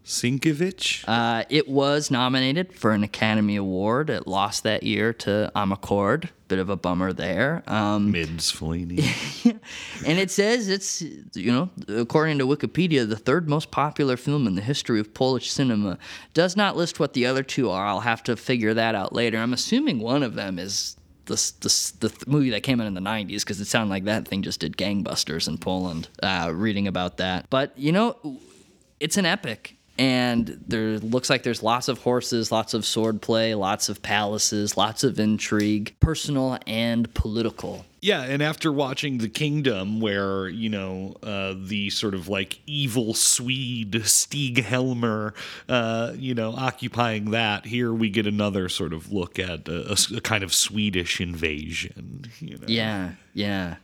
[0.09, 1.05] Sinkovich?
[1.07, 4.09] Uh, it was nominated for an Academy Award.
[4.09, 6.31] It lost that year to Amarcord.
[6.49, 7.62] Bit of a bummer there.
[7.67, 9.01] Um, Mids Fellini.
[10.07, 11.03] and it says it's,
[11.35, 15.51] you know, according to Wikipedia, the third most popular film in the history of Polish
[15.51, 15.99] cinema.
[16.33, 17.87] Does not list what the other two are.
[17.87, 19.37] I'll have to figure that out later.
[19.37, 20.97] I'm assuming one of them is
[21.29, 24.05] the, the, the th- movie that came out in the 90s because it sounded like
[24.05, 27.49] that thing just did gangbusters in Poland, uh, reading about that.
[27.49, 28.17] But, you know,
[28.99, 33.89] it's an epic and there looks like there's lots of horses, lots of swordplay, lots
[33.89, 37.85] of palaces, lots of intrigue, personal and political.
[38.01, 43.13] Yeah, and after watching The Kingdom, where, you know, uh, the sort of like evil
[43.13, 45.35] Swede Stig Helmer,
[45.69, 50.17] uh, you know, occupying that, here we get another sort of look at a, a-
[50.19, 52.27] a kind of Swedish invasion.
[52.39, 52.65] You know?
[52.69, 53.77] Yeah, yeah.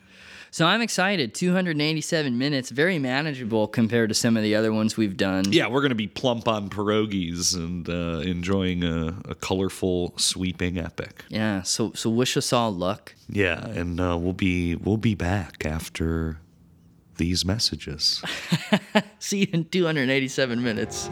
[0.55, 1.35] So I'm excited.
[1.35, 5.51] 287 minutes, very manageable compared to some of the other ones we've done.
[5.51, 10.79] Yeah, we're going to be plump on pierogies and uh, enjoying a, a colorful, sweeping
[10.79, 11.25] epic.
[11.29, 11.63] Yeah.
[11.63, 13.17] So so wish us all luck.
[13.29, 16.39] Yeah, and uh, we'll be we'll be back after
[17.17, 18.23] these messages.
[19.19, 21.11] See you in 287 minutes.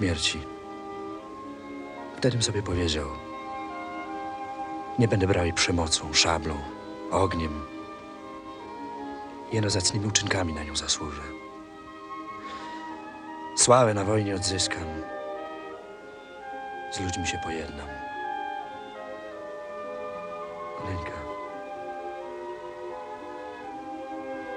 [0.00, 0.40] Śmierci.
[2.16, 3.06] Wtedy sobie powiedział:
[4.98, 6.54] Nie będę brał jej przemocą, szablą,
[7.10, 7.60] ogniem.
[9.52, 11.22] Jeno zacnymi uczynkami na nią zasłużę.
[13.56, 14.84] Sławę na wojnie odzyskam.
[16.92, 17.88] Z ludźmi się pojednam.
[20.86, 21.20] Leńka.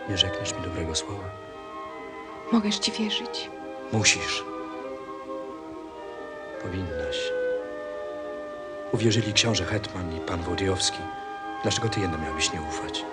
[0.10, 1.29] Nie rzekniesz mi dobrego słowa?
[2.51, 3.49] Mogę ci wierzyć.
[3.91, 4.52] Musisz.
[6.63, 7.17] Powinnaś.
[8.91, 10.97] Uwierzyli książę Hetman i pan Wołodyjowski.
[11.63, 13.06] Dlaczego ty jedna miałabyś nie ufać?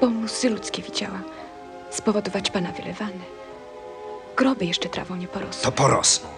[0.00, 1.18] Bo łzy ludzkie widziała.
[1.90, 3.24] Spowodować pana wylewane.
[4.36, 5.62] Groby jeszcze trawą nie porosły.
[5.62, 6.28] To porosną.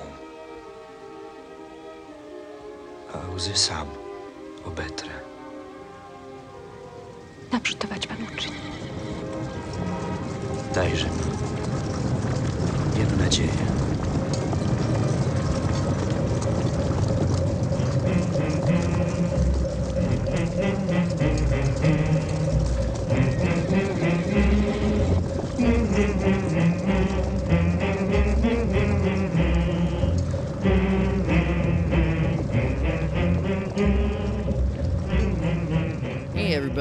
[3.14, 3.86] A łzy sam
[4.66, 5.10] obetrę.
[7.52, 8.56] Naprzytować pan uczyni.
[10.74, 11.12] Dajże mi
[12.98, 13.85] jedną nadzieję.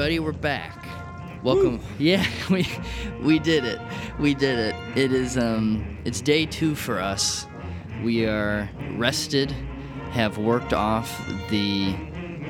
[0.06, 0.86] Everybody, we're back.
[1.42, 1.80] Welcome.
[1.98, 2.64] Yeah, we
[3.22, 3.80] we did it.
[4.20, 4.74] We did it.
[4.96, 7.48] It is um it's day 2 for us.
[8.04, 9.50] We are rested,
[10.12, 11.10] have worked off
[11.50, 11.96] the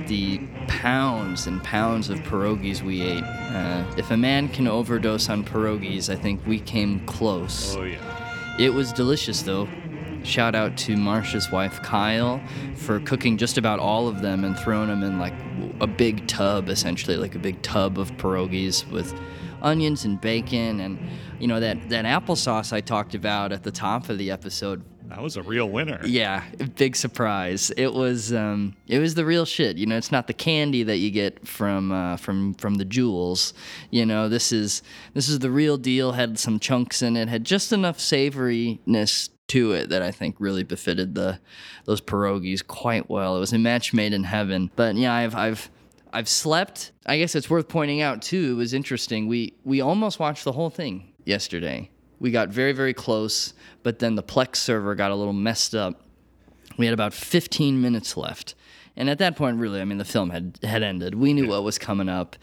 [0.07, 3.25] the pounds and pounds of pierogies we ate.
[3.25, 7.75] Uh, if a man can overdose on pierogies, I think we came close.
[7.75, 8.57] Oh yeah.
[8.59, 9.67] It was delicious though.
[10.27, 12.43] Shout out to Marsha's wife Kyle
[12.75, 15.35] for cooking just about all of them and throwing them in like
[15.81, 19.15] a big tub, essentially like a big tub of pierogies with
[19.63, 20.99] onions and bacon and
[21.39, 24.85] you know that that applesauce I talked about at the top of the episode.
[25.09, 26.01] That was a real winner.
[26.05, 26.43] Yeah,
[26.75, 27.71] big surprise.
[27.77, 29.77] It was um, it was the real shit.
[29.77, 33.55] You know, it's not the candy that you get from uh, from from the jewels.
[33.91, 34.83] You know, this is
[35.15, 36.13] this is the real deal.
[36.13, 37.29] Had some chunks in it.
[37.29, 41.39] Had just enough savoriness to it that I think really befitted the
[41.85, 43.37] those pierogies quite well.
[43.37, 44.71] It was a match made in heaven.
[44.77, 45.71] But yeah, I've I've
[46.13, 46.93] I've slept.
[47.05, 48.53] I guess it's worth pointing out too.
[48.53, 49.29] It was interesting.
[49.29, 51.91] We we almost watched the whole thing yesterday.
[52.19, 56.03] We got very very close, but then the Plex server got a little messed up.
[56.79, 58.55] We had about 15 minutes left.
[58.97, 61.15] And at that point, really, I mean, the film had, had ended.
[61.15, 62.37] We knew what was coming up,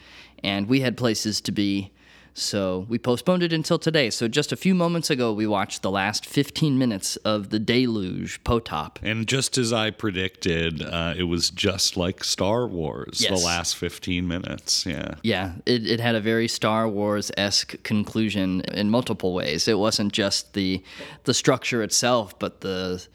[0.44, 1.92] and we had places to be.
[2.34, 4.10] So we postponed it until today.
[4.10, 8.43] So just a few moments ago, we watched the last 15 minutes of The Deluge
[8.43, 8.98] Potop.
[9.04, 13.39] And just as I predicted, uh, it was just like Star Wars, Yes.
[13.39, 14.86] the last 15 minutes.
[14.86, 15.15] Yeah.
[15.22, 19.67] Yeah, it, it had a very Star Wars esque conclusion in multiple ways.
[19.67, 20.84] It wasn't just the
[21.26, 23.06] the structure itself, but the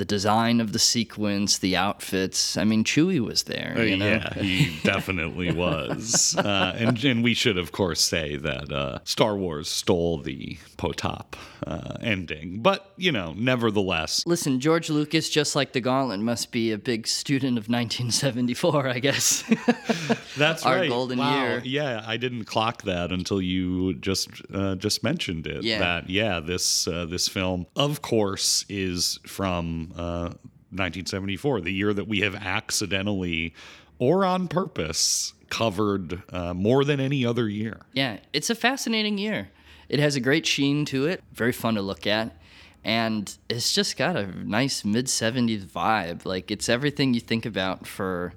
[0.00, 2.56] the design of the sequence, the outfits.
[2.56, 3.84] I mean, Chewie was there.
[3.86, 4.06] You know?
[4.06, 6.34] Yeah, he definitely was.
[6.38, 11.34] Uh, and, and we should, of course, say that uh, Star Wars stole the Potop
[11.66, 12.62] uh, ending.
[12.62, 17.06] But, you know, nevertheless, Listen, George Lucas, just like the Gauntlet, must be a big
[17.06, 19.42] student of 1974, I guess.
[20.38, 20.88] that's Our right.
[20.88, 21.42] golden Wow.
[21.42, 21.62] year.
[21.62, 25.62] Yeah, I didn't clock that until you just uh, just mentioned it.
[25.62, 25.78] Yeah.
[25.80, 30.34] That, yeah, this, uh, this film, of course, is from uh,
[30.72, 33.54] 1974, the year that we have accidentally
[33.98, 37.80] or on purpose covered uh, more than any other year.
[37.92, 39.50] Yeah, it's a fascinating year.
[39.88, 42.36] It has a great sheen to it, very fun to look at,
[42.84, 46.24] and it's just got a nice mid 70s vibe.
[46.24, 48.32] Like it's everything you think about for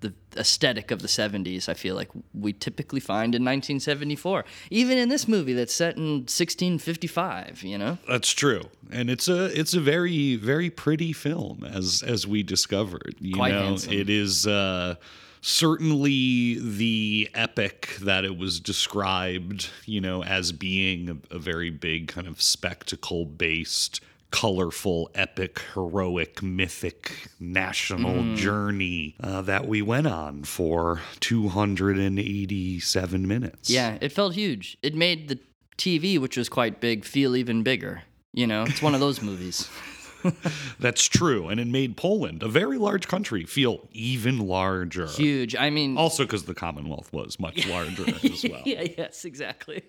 [0.00, 4.44] the aesthetic of the 70s, I feel like we typically find in 1974.
[4.70, 7.98] Even in this movie that's set in 1655, you know?
[8.08, 13.16] That's true, and it's a it's a very very pretty film as as we discovered.
[13.20, 13.92] You Quite know, handsome.
[13.92, 14.96] it is uh,
[15.40, 19.70] certainly the epic that it was described.
[19.86, 24.00] You know, as being a, a very big kind of spectacle based.
[24.30, 28.36] Colorful, epic, heroic, mythic, national Mm.
[28.36, 33.70] journey uh, that we went on for 287 minutes.
[33.70, 34.76] Yeah, it felt huge.
[34.82, 35.38] It made the
[35.76, 38.02] TV, which was quite big, feel even bigger.
[38.32, 39.68] You know, it's one of those movies.
[40.78, 41.48] That's true.
[41.48, 45.06] And it made Poland, a very large country, feel even larger.
[45.06, 45.56] Huge.
[45.56, 48.62] I mean, Also, because the Commonwealth was much larger as well.
[48.66, 49.82] yeah, yes, exactly.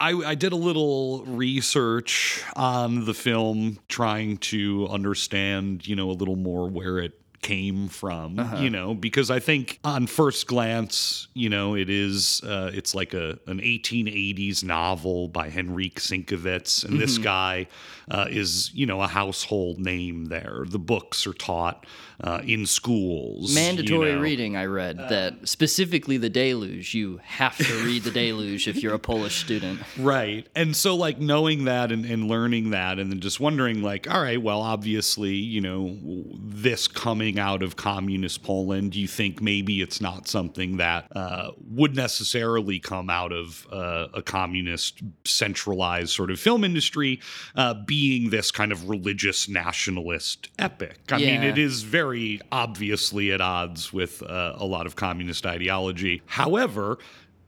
[0.00, 6.12] I, I did a little research on the film, trying to understand, you know, a
[6.12, 7.12] little more where it
[7.44, 8.56] came from, Uh-huh.
[8.62, 13.12] you know, because I think on first glance, you know, it is uh, it's like
[13.14, 17.22] a an 1880s novel by Henryk Sienkiewicz, and this Mhm.
[17.22, 17.66] guy
[18.10, 20.64] uh, is, you know, a household name there.
[20.68, 21.86] The books are taught
[22.22, 23.48] uh, in schools.
[23.50, 24.20] you Mandatory know.
[24.20, 26.94] reading, I read that specifically the Deluge.
[26.94, 29.80] You have to read the Deluge if you're a Polish student.
[29.98, 30.46] Right.
[30.54, 34.20] And so, like, knowing that and, and learning that, and then just wondering, like, all
[34.22, 35.96] right, well, obviously, you know,
[36.38, 41.50] this coming out of communist Poland, do you think maybe it's not something that uh,
[41.70, 47.20] would necessarily come out of uh, a communist centralized sort of film industry
[47.56, 50.98] uh, being this kind of religious nationalist epic?
[51.10, 56.22] I mean, it is very obviously at odds with uh, a lot of communist ideology.
[56.26, 56.98] However,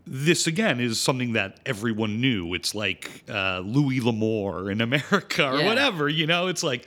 [0.07, 2.55] this again is something that everyone knew.
[2.55, 5.67] It's like uh, Louis L'Amour in America or Yeah.
[5.67, 6.09] whatever.
[6.09, 6.87] You know, it's like,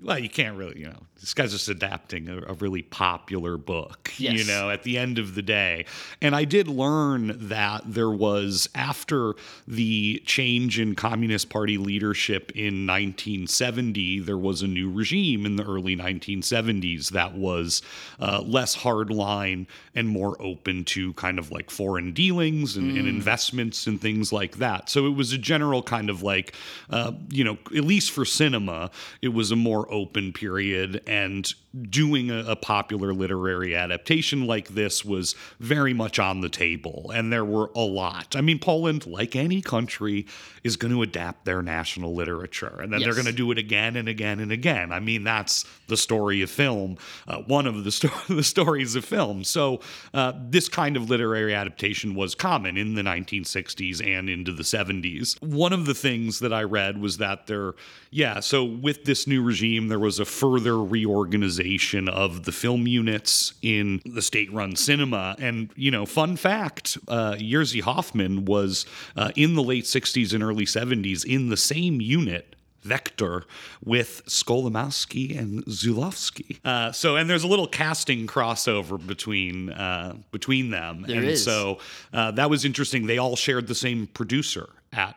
[0.00, 4.10] well, you can't really, you know, this guy's just adapting a, a really popular book,
[4.38, 5.84] you know, at the end of the day.
[6.22, 9.34] And I did learn that there was, after
[9.68, 15.64] the change in Communist Party leadership in 1970, there was a new regime in the
[15.64, 17.82] early 1970s that was
[18.18, 23.08] uh, less hardline and more open to kind of like foreign dealings and, and Mm.
[23.08, 24.88] investments and things like that.
[24.88, 26.54] So it was a general kind of like,
[26.90, 28.90] uh, you know, at least for cinema,
[29.22, 31.02] it was a more open period.
[31.10, 31.52] And
[31.88, 37.12] doing a, a popular literary adaptation like this was very much on the table.
[37.14, 38.34] And there were a lot.
[38.34, 40.26] I mean, Poland, like any country,
[40.64, 42.80] is going to adapt their national literature.
[42.80, 44.90] And then they're going to do it again and again and again.
[44.90, 49.04] I mean, that's the story of film, uh, one of the, sto- the stories of
[49.04, 49.44] film.
[49.44, 49.80] So,
[50.12, 55.40] uh, this kind of literary adaptation was common in the 1960s and into the 70s.
[55.42, 57.74] One of the things that I read was that there,
[58.10, 61.59] yeah, so with this new regime, there was a further reorganization
[62.08, 65.36] of the film units in the state run cinema.
[65.38, 70.42] And, you know, fun fact uh, Jerzy Hoffman was uh, in the late 60s and
[70.42, 73.44] early 70s in the same unit Vector
[73.84, 76.58] with Skolimowski and Zulawski.
[76.64, 81.44] Uh, so, and there's a little casting crossover between uh, between them, There and is.
[81.44, 81.78] so
[82.14, 83.06] uh, that was interesting.
[83.06, 85.14] They all shared the same producer at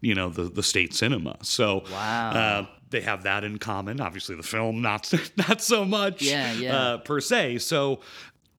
[0.00, 1.36] you know the the state cinema.
[1.42, 2.68] So, Wow.
[2.94, 4.00] They have that in common.
[4.00, 6.76] Obviously, the film not not so much, Yeah, yeah.
[6.76, 7.58] Uh, per se.
[7.58, 8.00] So.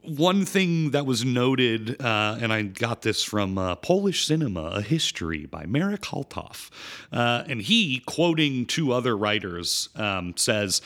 [0.07, 4.81] One thing that was noted, uh, and I got this from uh, Polish Cinema, A
[4.83, 6.69] History by Marek Haltof.
[7.11, 10.79] Uh, and he, quoting two other writers, um, says,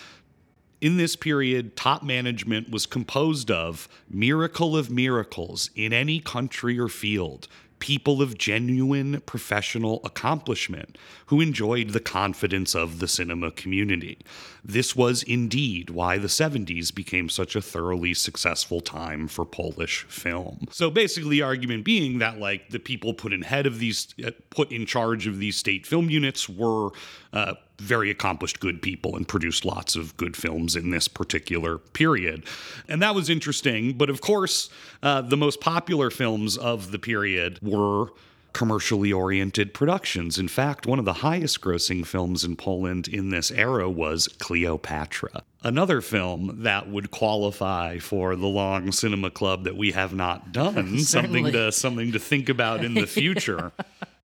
[0.80, 6.88] in this period, top management was composed of miracle of miracles in any country or
[6.88, 14.17] field, people of genuine professional accomplishment who enjoyed the confidence of the cinema community.
[14.63, 20.67] This was indeed why the 70s became such a thoroughly successful time for Polish film.
[20.71, 24.32] So basically the argument being that like the people put in head of these uh,
[24.49, 26.89] put in charge of these state film units were
[27.34, 32.43] uh, very accomplished good people and produced lots of good films in this particular period.
[32.88, 34.69] And that was interesting, but of course,
[35.01, 38.07] uh, the most popular films of the period were
[38.53, 40.38] commercially oriented productions.
[40.38, 45.43] In fact, one of the highest grossing films in Poland in this era was Cleopatra.
[45.63, 50.99] Another film that would qualify for the long cinema club that we have not done,
[50.99, 53.71] something to something to think about in the future.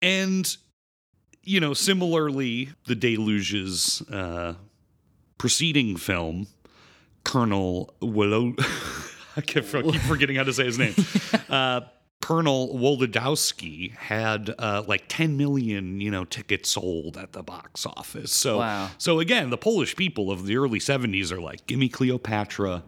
[0.01, 0.57] and
[1.45, 4.55] you know, similarly, the Deluge's uh,
[5.39, 6.47] preceding film,
[7.25, 8.55] Colonel Willow,
[9.37, 10.95] I keep, forgetting how to say his name.
[11.49, 11.83] Uh,
[12.23, 18.33] Colonel Wolodyjowski had uh, like 10 million, you know, tickets sold at the box office.
[18.33, 18.91] So, Wow.
[18.97, 22.85] so again, the Polish people of the early 70s are like, give me Cleopatra,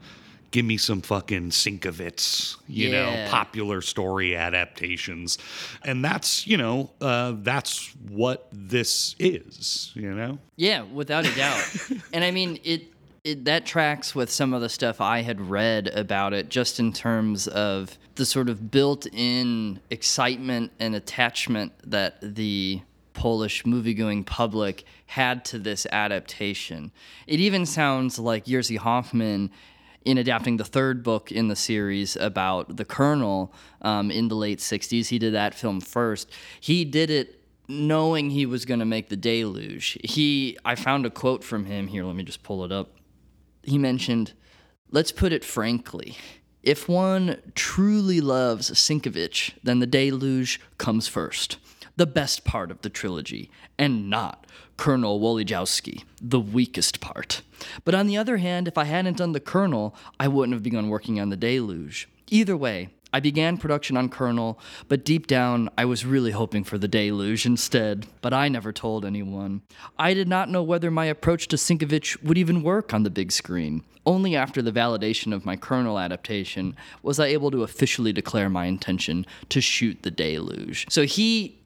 [0.54, 5.36] give me some fucking Sienkiewicz, you know, popular story adaptations.
[5.84, 10.38] And that's, you know, uh, that's what this is, you know?
[10.54, 11.64] Yeah, without a doubt.
[12.12, 12.84] and I mean, it,
[13.24, 16.92] it that tracks with some of the stuff I had read about it, just in
[16.92, 22.80] terms of the sort of built-in excitement and attachment that the
[23.12, 26.92] Polish movie-going public had to this adaptation.
[27.26, 29.50] It even sounds like Jerzy Hoffman.
[30.04, 34.58] In adapting the third book in the series about the Colonel um, in the late
[34.58, 36.30] 60s, he did that film first.
[36.60, 39.98] He did it knowing he was going to make the deluge.
[40.04, 42.90] He I found a quote from him here, let me just pull it up.
[43.62, 44.34] He mentioned,
[44.90, 46.18] "Let's put it frankly,
[46.64, 51.58] if one truly loves Sienkiewicz, then the deluge comes first.
[51.96, 54.46] The best part of the trilogy, and not
[54.76, 57.42] Colonel Wolodyjowski, the weakest part.
[57.84, 60.88] But on the other hand, if I hadn't done the Colonel, I wouldn't have begun
[60.88, 62.08] working on the deluge.
[62.30, 64.58] Either way, I began production on Colonel,
[64.88, 68.06] but deep down, I was really hoping for the deluge instead.
[68.20, 69.62] But I never told anyone.
[69.96, 73.30] I did not know whether my approach to Sienkiewicz would even work on the big
[73.30, 73.84] screen.
[74.04, 78.66] Only after the validation of my Colonel adaptation was I able to officially declare my
[78.66, 80.86] intention to shoot the deluge.
[80.90, 81.63] So he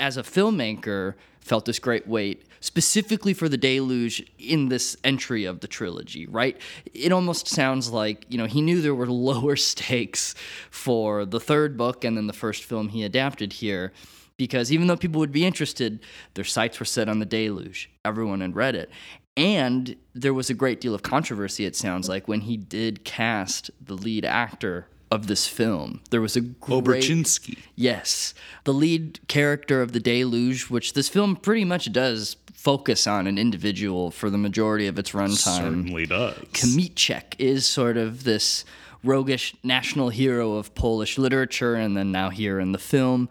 [0.00, 5.60] as a filmmaker, felt this great weight specifically for the deluge in this entry of
[5.60, 6.60] the trilogy, right?
[6.92, 10.34] It almost sounds like, you know, he knew there were lower stakes
[10.70, 13.92] for the third book and then the first film he adapted here.
[14.36, 16.00] Because even though people would be interested,
[16.34, 17.90] their sights were set on the deluge.
[18.04, 18.90] Everyone had read it.
[19.36, 23.70] And there was a great deal of controversy, it sounds like, when he did cast
[23.80, 26.00] the lead actor of this film.
[26.10, 27.58] There was a great Olbrychski.
[27.74, 28.32] Yes.
[28.64, 33.38] The lead character of The Deluge, which this film pretty much does focus on an
[33.38, 35.58] individual for the majority of its runtime.
[35.58, 36.36] Certainly does.
[36.52, 38.64] Kmicic is sort of this
[39.02, 43.28] roguish national hero of Polish literature and then now here in the film.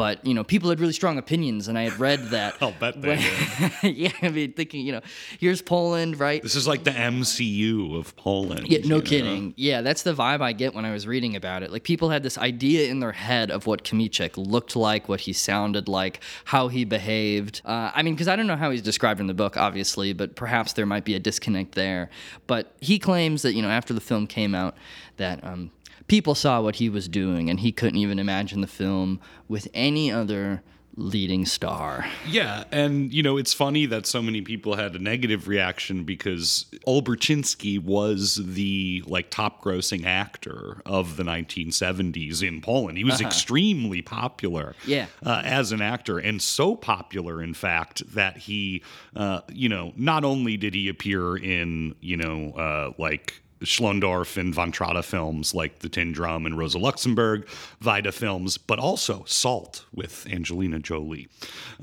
[0.00, 2.54] But, you know, people had really strong opinions, and I had read that.
[2.62, 5.02] I'll bet they when- yeah, I mean, thinking, you know,
[5.38, 6.42] here's Poland, right?
[6.42, 8.66] This is like the MCU of Poland.
[8.66, 9.00] Yeah, no you know?
[9.02, 9.54] kidding.
[9.58, 11.70] Yeah, that's the vibe I get when I was reading about it.
[11.70, 15.34] Like people had this idea in their head of what Kmicic looked like, what he
[15.34, 17.60] sounded like, how he behaved.
[17.66, 20.34] Uh, I mean, because I don't know how he's described in the book, obviously, but
[20.34, 22.08] perhaps there might be a disconnect there.
[22.46, 24.76] But he claims that you know after the film came out
[25.18, 25.44] that.
[25.44, 25.72] Um,
[26.10, 30.10] People saw what he was doing, and he couldn't even imagine the film with any
[30.10, 30.60] other
[30.96, 32.04] leading star.
[32.28, 36.66] Yeah, and you know it's funny that so many people had a negative reaction because
[36.84, 42.98] Olbrychski was the like top grossing actor of the 1970s in Poland.
[42.98, 45.06] He was extremely popular Yeah.
[45.24, 48.82] uh, as an actor and so popular in fact that he
[49.14, 54.54] uh, you know not only did he appear in you know uh, like Schlöndorff and
[54.54, 57.46] Von Trotta films like The Tin Drum and Rosa Luxemburg,
[57.82, 61.28] Wajda films, but also Salt with Angelina Jolie.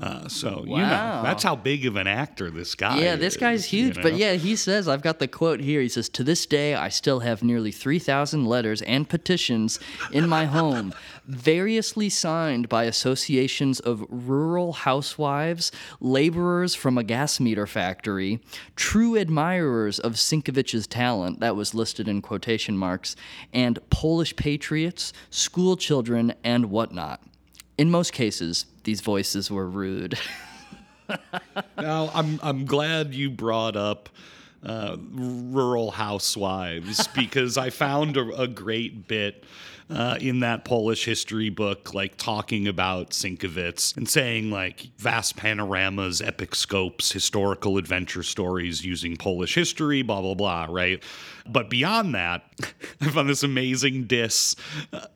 [0.00, 3.66] Uh, so, you know, that's how big of an actor this guy Yeah, this guy's
[3.66, 4.02] is, you huge.
[4.02, 5.80] But yeah, he says, I've got the quote here.
[5.80, 9.78] He says, To this day, I still have nearly 3,000 letters and petitions
[10.12, 10.92] in my home,
[11.28, 15.70] variously signed by associations of rural housewives,
[16.00, 18.40] laborers from a gas meter factory,
[18.74, 23.14] true admirers of Sienkiewicz's talent, that was listed in quotation marks,
[23.52, 27.22] and Polish patriots, school children, and whatnot.
[27.76, 30.18] In most cases, these voices were rude.
[31.78, 34.10] Now, I'm I'm glad you brought up
[34.62, 39.44] uh, rural housewives because I found a, a great bit
[39.90, 46.20] uh, in that Polish history book, like talking about Sienkiewicz and saying like vast panoramas,
[46.20, 51.02] epic scopes, historical adventure stories using Polish history, blah blah blah, right?
[51.48, 52.44] But beyond that,
[53.00, 54.56] I found this amazing diss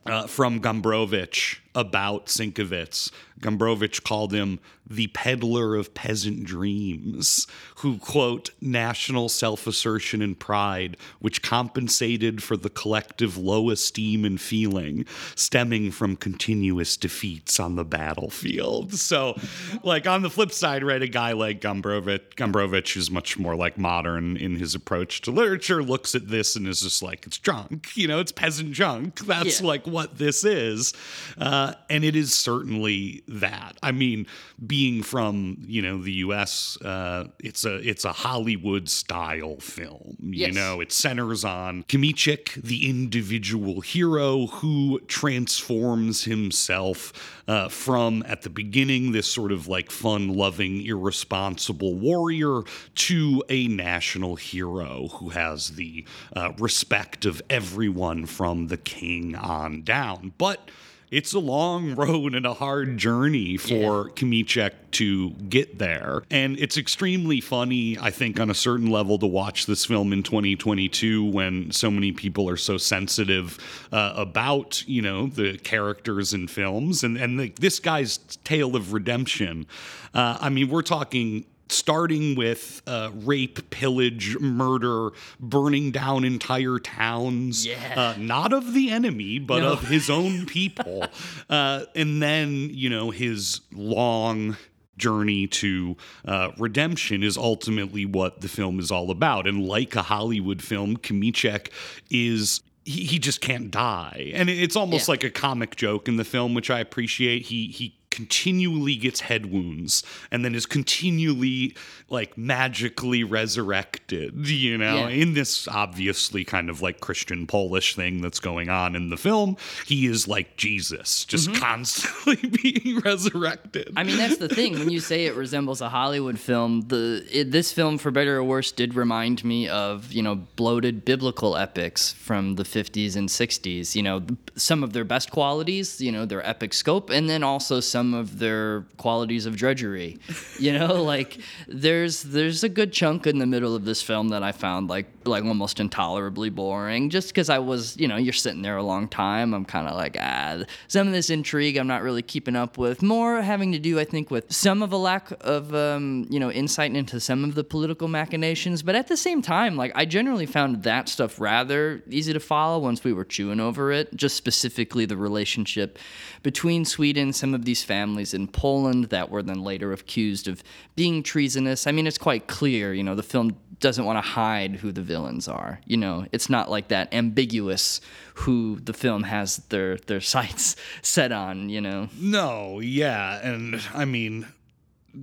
[0.06, 3.10] uh, from Gombrowicz about Sienkiewicz.
[3.40, 10.96] Gombrowicz called him the peddler of peasant dreams, who, quote, national self assertion and pride,
[11.18, 15.04] which compensated for the collective low esteem and feeling
[15.34, 18.92] stemming from continuous defeats on the battlefield.
[18.94, 19.36] So,
[19.82, 23.78] like, on the flip side, right, a guy like Gombrowicz, Gombrowicz is much more like
[23.78, 27.96] modern in his approach to literature, looks at this and is just like, it's junk,
[27.96, 29.20] you know, it's peasant junk.
[29.26, 29.66] That's Yeah.
[29.66, 30.92] like what this is.
[31.38, 33.76] Uh, and it is certainly that.
[33.82, 34.26] I mean,
[34.66, 40.16] being from you know the U.S., uh, it's a it's a Hollywood style film.
[40.20, 40.54] You Yes.
[40.54, 47.12] know, it centers on Kmicic, the individual hero who transforms himself
[47.48, 52.62] uh, from at the beginning this sort of like fun-loving, irresponsible warrior
[52.94, 59.82] to a national hero who has the uh, respect of everyone from the king on
[59.82, 60.32] down.
[60.38, 60.70] But
[61.12, 66.22] it's a long road and a hard journey for Kmicic to get there.
[66.30, 70.22] And it's extremely funny, I think, on a certain level to watch this film in
[70.22, 73.58] 2022 when so many people are so sensitive
[73.92, 77.04] uh, about, you know, the characters in films.
[77.04, 79.66] And, and the, this guy's tale of redemption,
[80.14, 85.10] uh, I mean, we're talking starting with uh, rape, pillage, murder,
[85.40, 87.66] burning down entire towns.
[87.66, 87.94] Yeah.
[88.14, 89.72] Uh, not of the enemy, but No.
[89.72, 91.04] of his own people.
[91.50, 94.56] uh, and then, you know, his long
[94.98, 95.96] journey to
[96.26, 99.46] uh, redemption is ultimately what the film is all about.
[99.48, 101.68] And like a Hollywood film, Kmicic
[102.10, 102.60] is.
[102.84, 105.12] He, he just can't die, and it's almost Yeah.
[105.12, 107.42] like a comic joke in the film, which I appreciate.
[107.42, 111.74] He he continually gets head wounds and then is continually
[112.08, 115.08] like magically resurrected, you know, Yeah.
[115.08, 119.56] in this obviously kind of like Christian Polish thing that's going on in the film.
[119.86, 123.86] He is like Jesus, just constantly being resurrected.
[123.88, 123.98] Mm-hmm.
[123.98, 124.74] I mean, that's the thing.
[124.78, 128.44] When you say it resembles a Hollywood film, the it, this film, for better or
[128.44, 133.94] worse, did remind me of you know bloated biblical epics from the 50s and 60s.
[133.96, 134.22] You know,
[134.56, 138.38] some of their best qualities, you know, their epic scope, and then also some of
[138.38, 140.18] their qualities of drudgery.
[140.58, 141.38] You know, like
[141.68, 145.06] there's there's a good chunk in the middle of this film that I found like
[145.24, 149.08] like almost intolerably boring, just because I was you know you're sitting there a long
[149.08, 149.54] time.
[149.54, 153.02] I'm kind of like ah, some of this intrigue I'm not really keeping up with.
[153.02, 156.50] More having to do, I think, with some of a lack of um, you know
[156.50, 158.82] insight into some of the political machinations.
[158.82, 162.78] But at the same time, like I generally found that stuff rather easy to follow
[162.78, 164.14] once we were chewing over it.
[164.14, 165.98] Just specifically the relationship
[166.42, 170.62] between Sweden, some of these families in Poland that were then later accused of
[170.96, 171.86] being treasonous.
[171.86, 175.02] I mean, it's quite clear, you know, the film doesn't want to hide who the
[175.02, 175.80] villains are.
[175.86, 178.00] You know, it's not like that ambiguous
[178.34, 182.08] who the film has their their sights set on, you know.
[182.18, 184.46] No, yeah, and I mean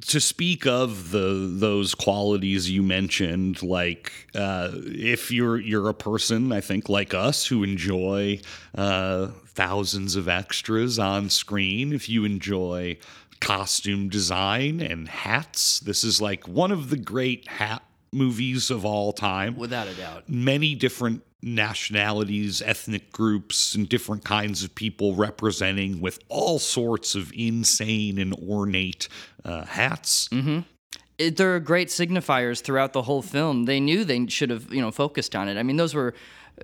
[0.08, 6.52] to speak of the those qualities you mentioned, like uh, if you're you're a person,
[6.52, 8.42] I think like us who enjoy
[8.76, 12.98] uh, thousands of extras on screen, if you enjoy
[13.40, 19.14] costume design and hats, this is like one of the great hat movies of all
[19.14, 20.28] time Without a doubt.
[20.28, 27.32] many different nationalities, ethnic groups, and different kinds of people representing with all sorts of
[27.34, 29.08] insane and ornate
[29.46, 30.30] uh, hats.
[31.20, 33.66] it, there are great signifiers throughout the whole film.
[33.66, 35.58] They knew they should have, you know, focused on it.
[35.58, 36.16] I mean, those were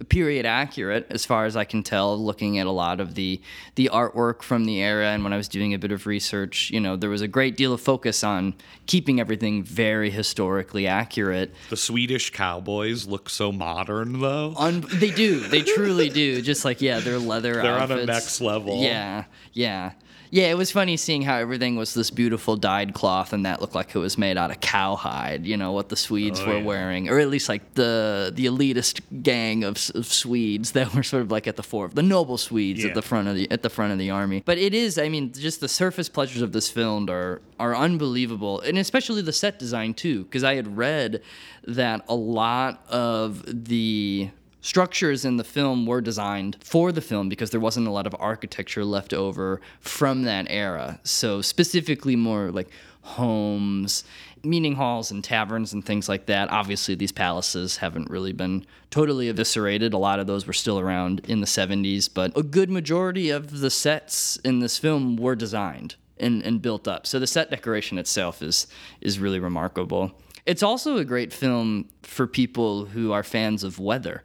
[0.10, 3.42] period accurate as far as I can tell looking at a lot of the
[3.76, 6.80] the artwork from the era and when I was doing a bit of research, you
[6.80, 8.54] know, there was a great deal of focus on
[8.88, 11.54] keeping everything very historically accurate.
[11.70, 14.54] The Swedish cowboys look so modern, though.
[14.94, 15.40] They do.
[15.40, 16.42] They truly do.
[16.42, 18.08] Just like yeah, their leather They're on a outfits.
[18.08, 18.82] next level.
[18.82, 19.92] Yeah, yeah,
[20.36, 20.48] yeah.
[20.52, 23.96] It was funny seeing how everything was this beautiful dyed cloth, and that looked like
[23.96, 25.46] it was made out of cowhide.
[25.46, 26.64] You know what the Swedes Oh, were yeah.
[26.64, 31.22] wearing, or at least like the the elitist gang of, of Swedes that were sort
[31.24, 32.90] of like at the fore, the noble Swedes Yeah.
[32.90, 34.44] at the front of the at the front of the army.
[34.46, 38.60] But it is, I mean, just the surface pleasures of this film are are unbelievable,
[38.62, 41.22] and especially the set design too, because I had read
[41.68, 44.30] that a lot of the
[44.66, 48.16] structures in the film were designed for the film because there wasn't a lot of
[48.18, 51.00] architecture left over from that era.
[51.04, 52.70] So specifically more like
[53.02, 54.04] homes,
[54.44, 56.50] meeting halls and taverns and things like that.
[56.50, 59.94] Obviously these palaces haven't really been totally eviscerated.
[59.94, 63.60] A lot of those were still around in the 70s, but a good majority of
[63.60, 67.06] the sets in this film were designed and, and built up.
[67.06, 68.66] So the set decoration itself is
[69.00, 70.20] is really remarkable.
[70.48, 74.24] It's also a great film for people who are fans of weather.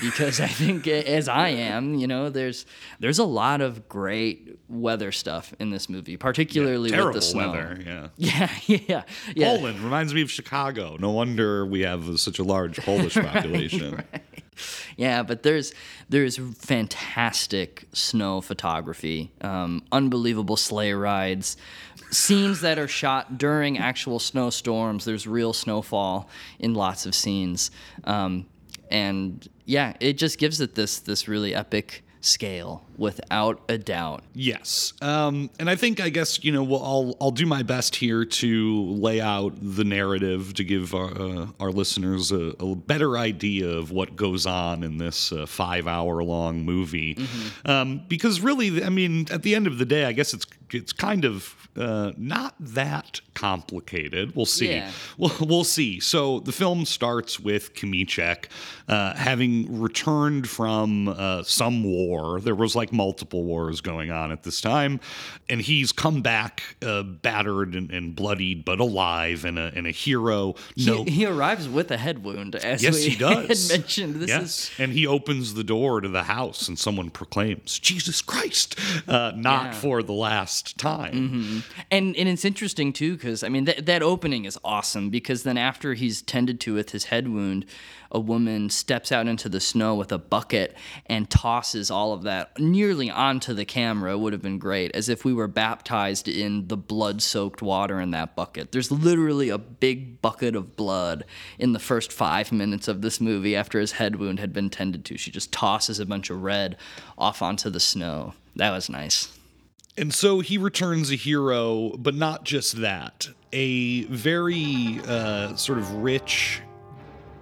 [0.00, 2.66] Because I think, as I am, you know, there's
[2.98, 7.50] there's a lot of great weather stuff in this movie, particularly Terrible with the snow.
[7.52, 7.78] weather.
[7.84, 8.08] Yeah.
[8.16, 9.02] Yeah, yeah,
[9.34, 9.56] yeah.
[9.56, 10.96] Poland reminds me of Chicago.
[11.00, 14.02] No wonder we have such a large Polish population.
[14.96, 15.72] Yeah, but there's
[16.10, 21.56] there's fantastic snow photography, um, unbelievable sleigh rides,
[22.10, 25.04] scenes that are shot during actual snowstorms.
[25.04, 26.28] There's real snowfall
[26.58, 27.70] in lots of scenes,
[28.04, 28.46] um,
[28.90, 34.22] and yeah, it just gives it this this really epic scale without a doubt.
[34.34, 37.96] Yes, um, and I think I guess you know well, I'll I'll do my best
[37.96, 43.16] here to lay out the narrative to give our, uh, our listeners a, a better
[43.16, 47.16] idea of what goes on in this uh, five hour long movie,
[47.64, 50.92] um, because really, I mean, at the end of the day, I guess it's it's
[50.92, 54.34] kind of uh, not that complicated.
[54.34, 54.70] We'll see.
[54.70, 54.90] Yeah.
[55.18, 56.00] We'll, we'll see.
[56.00, 58.46] So the film starts with Kamichek
[58.88, 62.09] uh, having returned from uh, some war.
[62.40, 65.00] There was like multiple wars going on at this time,
[65.48, 69.90] and he's come back uh, battered and, and bloodied, but alive and a, and a
[69.90, 70.54] hero.
[70.76, 73.68] No, He, he arrives with a head wound, as Yes, we he does.
[73.70, 74.14] had mentioned.
[74.16, 78.20] This yes, is and he opens the door to the house, and someone proclaims, "Jesus
[78.22, 79.72] Christ!" Uh, not Yeah.
[79.72, 81.62] for the last time.
[81.90, 85.56] And and it's interesting too because I mean that that opening is awesome because then
[85.58, 87.66] after he's tended to with his head wound,
[88.10, 92.58] a woman steps out into the snow with a bucket and tosses all of that
[92.58, 94.18] nearly onto the camera.
[94.18, 98.34] Would have been great as if we were baptized in the blood-soaked water in that
[98.34, 98.72] bucket.
[98.72, 101.24] There's literally a big bucket of blood
[101.58, 105.04] in the first five minutes of this movie after his head wound had been tended
[105.06, 105.16] to.
[105.16, 106.76] She just tosses a bunch of red
[107.16, 108.34] off onto the snow.
[108.56, 109.36] That was nice.
[109.96, 113.28] And so he returns a hero, but not just that.
[113.52, 116.62] A very uh, sort of rich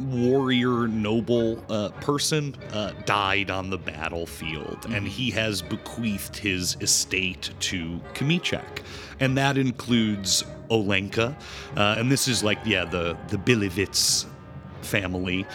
[0.00, 7.50] warrior, noble uh, person uh, died on the battlefield, and he has bequeathed his estate
[7.60, 8.82] to Kamichek.
[9.20, 11.34] And that includes Olenka.
[11.76, 14.26] Uh, and this is like, yeah, the, the Billewicz
[14.82, 15.46] family.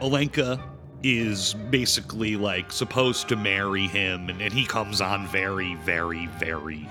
[0.00, 0.62] Olenka
[1.02, 6.86] is basically like supposed to marry him, and, and he comes on very, very, very,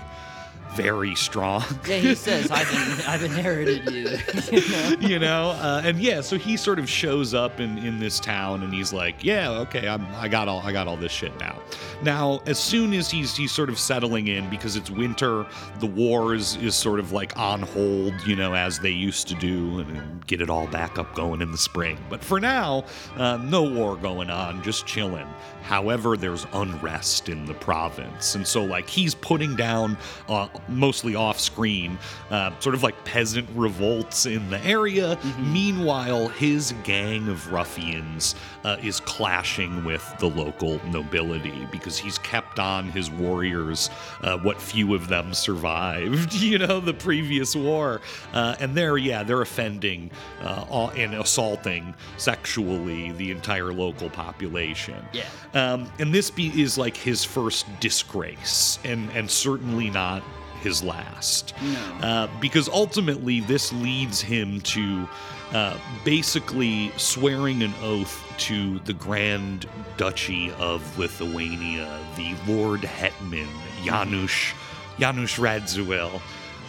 [0.75, 1.63] very strong.
[1.87, 4.17] Yeah, he says, I've, in, I've inherited you.
[4.51, 5.07] you know?
[5.07, 8.63] you know uh, and yeah so he sort of shows up in in this town
[8.63, 11.61] and he's like yeah okay I'm, i got all i got all this shit now
[12.01, 15.45] now as soon as he's he's sort of settling in because it's winter
[15.79, 19.35] the war is is sort of like on hold you know as they used to
[19.35, 22.83] do and, and get it all back up going in the spring but for now
[23.17, 25.27] uh, no war going on just chilling
[25.63, 29.97] however there's unrest in the province and so like he's putting down
[30.27, 31.97] uh, mostly off screen
[32.31, 35.17] uh, sort of like peasant revolts in the area.
[35.39, 42.59] Meanwhile his gang of ruffians uh, is clashing with the local nobility because he's kept
[42.59, 43.89] on his warriors
[44.21, 48.01] uh, what few of them survived you know the previous war
[48.33, 50.11] uh, and they're yeah they're offending
[50.43, 55.23] uh, all- and assaulting sexually the entire local population Yeah.
[55.53, 60.23] um, and this be, is like his first disgrace, and and certainly not
[60.61, 61.53] his last.
[62.01, 65.07] Uh, because ultimately, this leads him to
[65.53, 73.47] uh, basically swearing an oath to the Grand Duchy of Lithuania, the Lord Hetman
[73.83, 74.53] Janusz
[74.99, 76.21] Janusz Radziwill,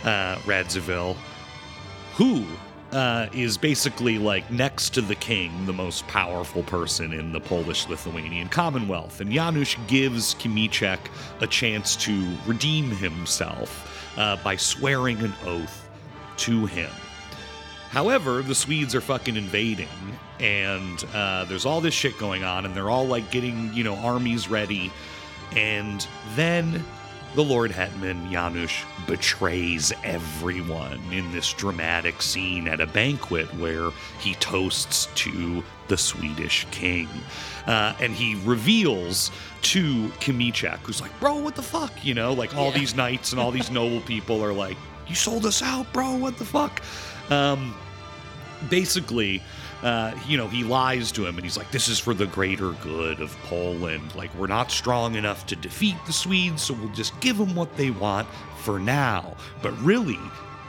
[0.05, 1.17] uh, Radziwill,
[2.15, 2.45] who
[2.93, 7.89] uh, is basically like next to the king, the most powerful person in the Polish
[7.89, 9.21] Lithuanian Commonwealth.
[9.21, 11.01] And Janusz gives Kimichek
[11.41, 15.89] a chance to redeem himself uh, by swearing an oath
[16.39, 16.91] to him.
[17.91, 19.89] However, the Swedes are fucking invading,
[20.39, 23.97] and uh, there's all this shit going on, and they're all like getting, you know,
[23.97, 24.93] armies ready.
[25.57, 26.85] And then
[27.35, 28.73] the Lord Hetman, Janusz,
[29.09, 36.67] betrays everyone in this dramatic scene at a banquet where he toasts to the Swedish
[36.71, 37.09] king.
[37.67, 39.33] Uh, and he reveals
[39.63, 42.05] to Kimichek, who's like, bro, what the fuck?
[42.05, 42.79] You know, like all Yeah.
[42.79, 44.77] these knights and all these noble people are like,
[45.09, 46.81] you sold us out, bro, what the fuck?
[47.31, 47.75] Um,
[48.69, 49.43] basically,
[49.83, 52.73] uh, you know, he lies to him and he's like, this is for the greater
[52.73, 54.15] good of Poland.
[54.15, 57.77] Like, we're not strong enough to defeat the Swedes, so we'll just give them what
[57.77, 58.29] they want
[58.59, 59.37] for now.
[59.63, 60.19] But really,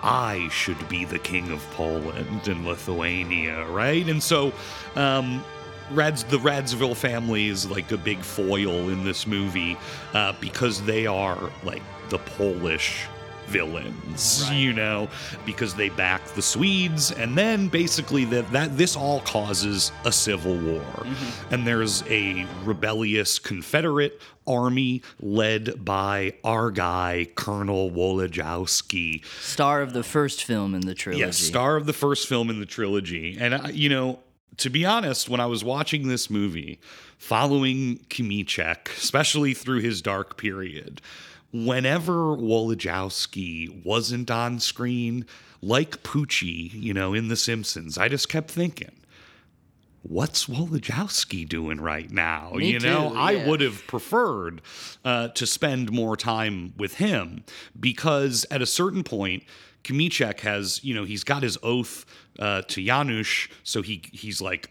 [0.01, 4.07] I should be the king of Poland and Lithuania, right?
[4.07, 4.53] And so,
[4.95, 5.43] um,
[5.91, 9.77] Rads, the Radziwill family is like a big foil in this movie
[10.13, 13.07] uh, because they are like the Polish
[13.51, 15.09] villains, you know,
[15.45, 20.57] because they back the Swedes, and then basically that that this all causes a civil
[20.57, 21.53] war, mm-hmm.
[21.53, 29.23] and there's a rebellious Confederate army led by our guy Colonel Wolodyjowski.
[29.25, 31.21] Star of the first film in the trilogy.
[31.21, 33.37] Yes, star of the first film in the trilogy.
[33.39, 34.19] And, I, you know,
[34.57, 36.79] to be honest, when I was watching this movie,
[37.17, 41.01] following Kmicic, especially through his dark period,
[41.53, 45.25] whenever Wolodyjowski wasn't on screen,
[45.61, 48.91] like Poochie, you know, in The Simpsons, I just kept thinking,
[50.01, 52.53] what's Wolodyjowski doing right now?
[52.55, 54.61] Me you know, too, I would have preferred
[55.05, 57.43] uh, to spend more time with him
[57.79, 59.43] because at a certain point,
[59.83, 62.05] Kmicic has, you know, he's got his oath
[62.39, 64.69] uh, to Janusz, so he he's like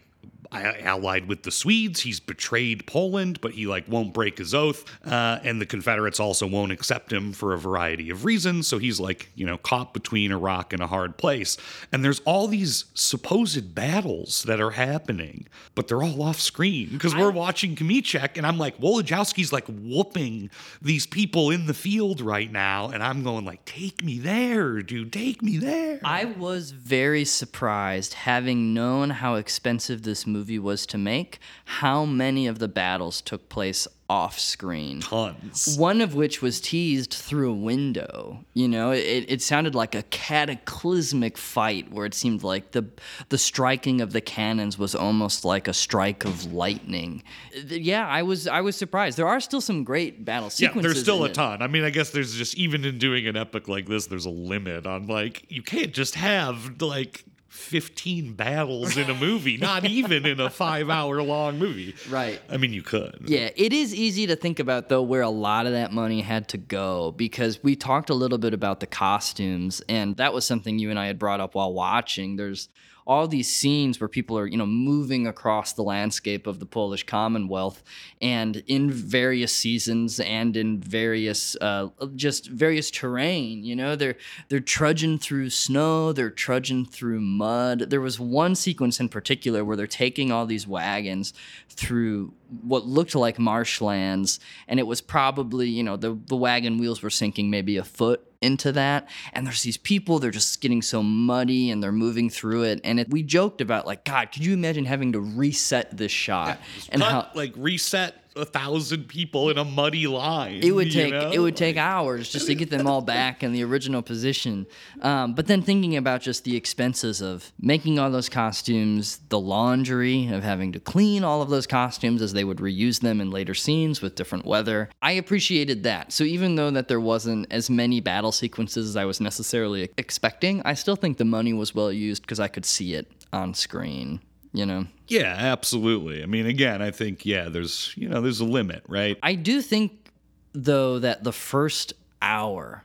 [0.51, 2.01] allied with the Swedes.
[2.01, 4.83] He's betrayed Poland, but he like won't break his oath.
[5.05, 8.67] Uh, and the Confederates also won't accept him for a variety of reasons.
[8.67, 11.57] So he's like, you know, caught between a rock and a hard place.
[11.91, 17.15] And there's all these supposed battles that are happening, but they're all off screen because
[17.15, 20.49] we're watching Kmicic, and I'm like, Wolodyjowski's like whooping
[20.81, 25.13] these people in the field right now, and I'm going like, take me there, dude,
[25.13, 25.99] take me there.
[26.03, 32.47] I was very surprised, having known how expensive this movie was to make, how many
[32.47, 34.99] of the battles took place off screen.
[34.99, 35.77] Tons.
[35.77, 38.43] One of which was teased through a window.
[38.53, 42.85] You know, it, it sounded like a cataclysmic fight where it seemed like the
[43.29, 47.23] the striking of the cannons was almost like a strike of lightning.
[47.67, 49.17] Yeah, I was I was surprised.
[49.17, 50.83] There are still some great battle sequences.
[50.83, 51.33] Yeah, there's still a it.
[51.33, 51.61] ton.
[51.61, 54.29] I mean, I guess there's just even in doing an epic like this, there's a
[54.29, 57.23] limit on like you can't just have like
[57.61, 61.95] 15 battles in a movie, not even in a 5-hour long movie.
[62.09, 62.41] Right.
[62.49, 63.23] I mean, you could.
[63.25, 66.47] Yeah, it is easy to think about though where a lot of that money had
[66.49, 70.79] to go because we talked a little bit about the costumes and that was something
[70.79, 72.35] you and I had brought up while watching.
[72.35, 72.69] There's
[73.05, 77.05] all these scenes where people are, you know, moving across the landscape of the Polish
[77.05, 77.83] Commonwealth
[78.21, 84.17] and in various seasons and in various uh, just various terrain, you know, they're
[84.49, 87.89] they're trudging through snow, they're trudging through mud.
[87.89, 91.33] There was one sequence in particular where they're taking all these wagons
[91.69, 97.01] through what looked like marshlands and it was probably you know the, the wagon wheels
[97.01, 99.07] were sinking maybe a foot into that.
[99.33, 102.81] And there's these people they're just getting so muddy and they're moving through it.
[102.83, 106.59] And it, we joked about like god could you imagine having to reset this shot?
[106.89, 110.61] And Cut, how like reset a thousand people in a muddy line.
[110.63, 111.31] it would take know?
[111.31, 114.65] it would take hours just to get them all back in the original position.
[115.01, 120.27] Um, but then thinking about just the expenses of making all those costumes, the laundry
[120.27, 123.53] of having to clean all of those costumes as they would reuse them in later
[123.53, 126.13] scenes with different weather, I appreciated that.
[126.13, 130.61] So even though that there wasn't as many battle sequences as I was necessarily expecting,
[130.63, 134.21] I still think the money was well used because I could see it on screen.
[134.53, 134.87] You know.
[135.07, 136.23] Yeah, absolutely.
[136.23, 139.17] I mean, again, I think yeah, there's you know, there's a limit, right?
[139.23, 140.11] I do think,
[140.53, 142.83] though, that the first hour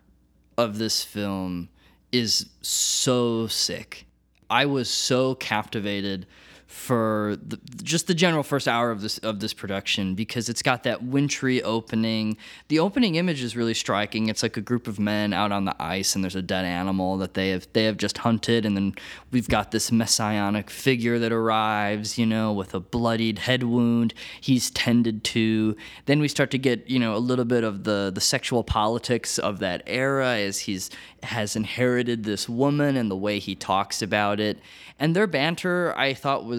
[0.56, 1.68] of this film
[2.12, 4.06] is so sick.
[4.48, 6.26] I was so captivated
[6.66, 10.82] for the, just the general first hour of this of this production because it's got
[10.82, 12.36] that wintry opening.
[12.68, 14.28] The opening image is really striking.
[14.28, 17.18] It's like a group of men out on the ice and there's a dead animal
[17.18, 18.94] that they have they have just hunted and then
[19.30, 24.12] we've got this messianic figure that arrives, you know, with a bloodied head wound.
[24.40, 25.76] He's tended to.
[26.06, 29.38] Then we start to get, you know, a little bit of the the sexual politics
[29.38, 30.90] of that era as he's
[31.22, 34.58] has inherited this woman and the way he talks about it.
[34.98, 36.55] And their banter I thought was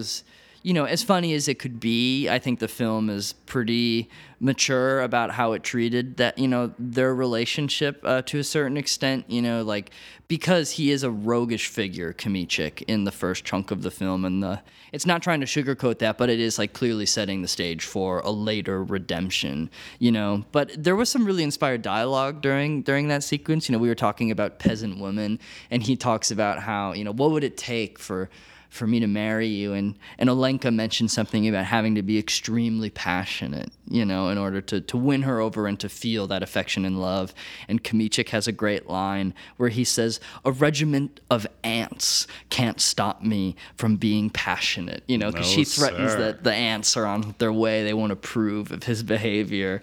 [0.62, 4.08] you know, as funny as it could be, I think the film is pretty
[4.40, 9.24] mature about how it treated that, you know, their relationship uh, to a certain extent,
[9.28, 9.90] you know, like
[10.26, 14.24] because he is a roguish figure, Kamichik, in the first chunk of the film.
[14.24, 14.60] And the,
[14.92, 18.18] it's not trying to sugarcoat that, but it is like clearly setting the stage for
[18.20, 20.44] a later redemption, you know.
[20.50, 23.68] But there was some really inspired dialogue during during that sequence.
[23.68, 25.38] You know, we were talking about peasant women,
[25.70, 28.28] and he talks about how, you know, what would it take for
[28.68, 29.72] for me to marry you.
[29.72, 34.60] And, and Olenka mentioned something about having to be extremely passionate, you know, in order
[34.62, 37.34] to, to win her over and to feel that affection and love.
[37.68, 43.22] And Kamichik has a great line where he says, A regiment of ants can't stop
[43.22, 46.18] me from being passionate, you know, because No, she threatens sir.
[46.18, 47.84] that the ants are on their way.
[47.84, 49.82] They won't approve of his behavior.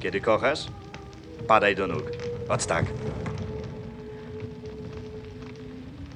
[0.00, 0.68] Kiedy kochasz,
[1.46, 2.48] padaj do nóg.
[2.48, 3.31] Ot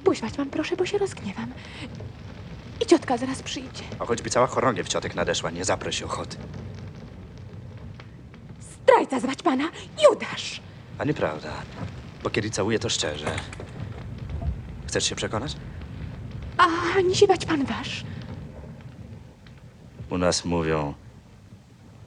[0.07, 1.53] Puść Waćpan, proszę, bo się rozgniewam.
[2.81, 3.83] I ciotka zaraz przyjdzie.
[3.99, 6.37] A choćby cała chorągiew ciotek nadeszła, nie zaprosi ochoty.
[8.59, 9.63] Zdrajca z Waćpana,
[10.03, 10.61] Judasz!
[10.97, 11.53] A nieprawda,
[12.23, 13.35] bo kiedy całuję, to szczerze.
[14.87, 15.55] Chcesz się przekonać?
[16.57, 16.67] A
[17.01, 18.03] nisi Waćpan wasz.
[20.09, 20.93] U nas mówią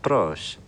[0.02, 0.58] proś,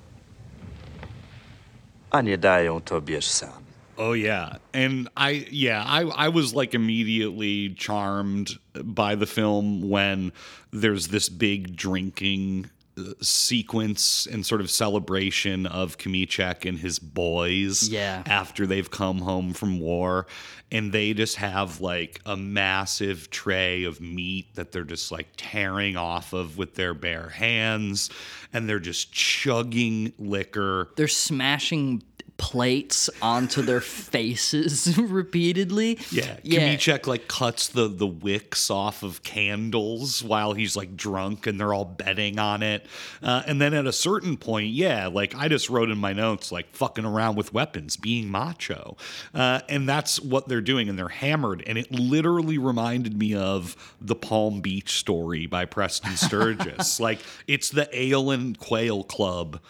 [2.11, 3.62] a nie dają, to bierz sam.
[3.99, 4.57] Oh yeah.
[4.73, 8.51] And I yeah, I I was like immediately charmed
[8.83, 10.33] by the film when
[10.73, 17.89] there's this big drinking uh, sequence and sort of celebration of Kamichek and his boys
[17.89, 18.23] Yeah.
[18.27, 20.27] after they've come home from war
[20.71, 25.97] and they just have like a massive tray of meat that they're just like tearing
[25.97, 28.09] off of with their bare hands
[28.55, 32.03] and they're just chugging liquor They're smashing
[32.43, 35.97] plates onto their faces repeatedly.
[36.11, 36.75] Yeah, Yeah.
[36.75, 41.73] Kamichek like cuts the the wicks off of candles while he's like drunk, and they're
[41.73, 42.85] all betting on it.
[43.23, 46.51] Uh, and then at a certain point, yeah, like I just wrote in my notes,
[46.51, 48.97] like fucking around with weapons, being macho,
[49.33, 53.95] uh, and that's what they're doing, and they're hammered, and it literally reminded me of
[54.01, 56.99] the Palm Beach story by Preston Sturges.
[57.01, 59.61] like it's the Ale and Quail Club.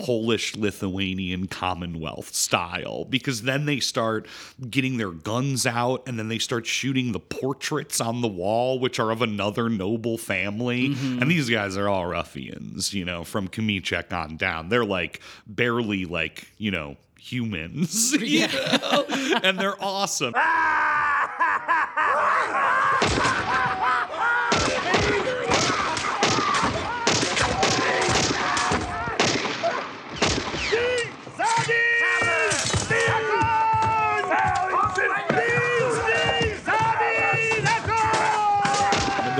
[0.00, 4.26] Polish Lithuanian Commonwealth style because then they start
[4.70, 8.98] getting their guns out and then they start shooting the portraits on the wall, which
[8.98, 10.90] are of another noble family.
[10.90, 11.22] Mm-hmm.
[11.22, 14.70] And these guys are all ruffians, you know, from Kamichek on down.
[14.70, 19.04] They're like barely like, you know, humans, you know?
[19.42, 20.28] and they're awesome.
[20.28, 20.69] and ah!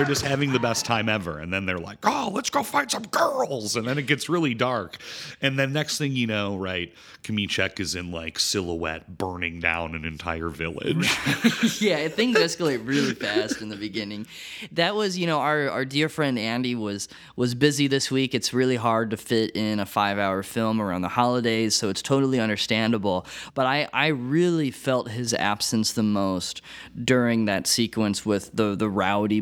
[0.00, 1.40] They're just having the best time ever.
[1.40, 3.76] And then they're like, oh, let's go find some girls.
[3.76, 4.96] And then it gets really dark.
[5.42, 6.90] And then next thing you know, right,
[7.22, 10.96] Kamichek is in like silhouette burning down an entire village.
[11.82, 14.26] yeah, things escalate really fast in the beginning.
[14.72, 18.34] That was, you know, our, our dear friend Andy was was busy this week.
[18.34, 22.00] It's really hard to fit in a five hour film around the holidays, so it's
[22.00, 23.26] totally understandable.
[23.52, 26.62] But I, I really felt his absence the most
[27.04, 29.40] during that sequence with the the rowdy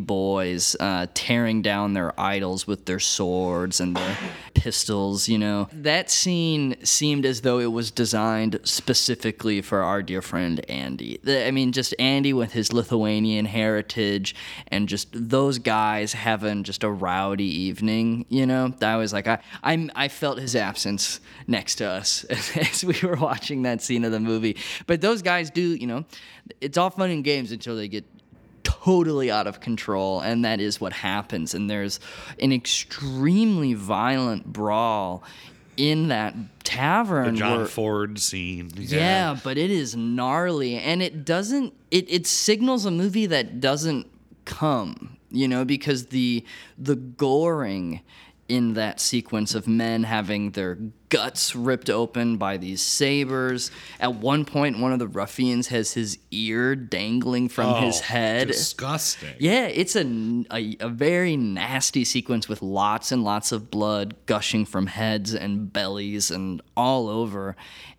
[0.48, 4.16] boys uh, tearing down their idols with their swords and their
[4.54, 5.28] pistols.
[5.28, 10.64] You know, that scene seemed as though it was designed specifically for our dear friend
[10.68, 11.20] Andy.
[11.26, 14.34] I mean, just Andy with his Lithuanian heritage
[14.68, 18.24] and just those guys having just a rowdy evening.
[18.28, 22.24] You know, I was like, I, I, I felt his absence next to us
[22.56, 24.56] as we were watching that scene of the movie.
[24.86, 26.04] But those guys do, you know,
[26.60, 28.04] it's all fun and games until they get
[28.84, 31.98] totally out of control and that is what happens and there's
[32.40, 35.22] an extremely violent brawl
[35.76, 38.70] in that tavern the John where- Ford scene.
[38.76, 39.36] yeah.
[39.42, 44.06] but it is gnarly and it doesn't it, it signals a movie that doesn't
[44.44, 46.44] come, you know, because the
[46.76, 48.00] the goring
[48.48, 50.76] in that sequence of men having their
[51.10, 53.70] guts ripped open by these sabers.
[54.00, 58.48] At one point one of the ruffians has his ear dangling from his Oh, head.
[58.48, 59.34] Disgusting.
[59.38, 60.44] Yeah, it's a
[60.80, 66.30] a very nasty sequence with lots and lots of blood gushing from heads and bellies
[66.30, 67.54] and all over.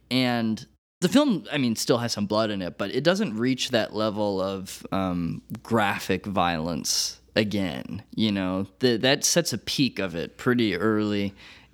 [0.09, 0.65] And
[1.01, 3.95] the film, I mean, still has some blood in it, but it doesn't reach that
[3.95, 8.03] level of um, graphic violence again.
[8.13, 11.33] You know, that sets a peak of it pretty early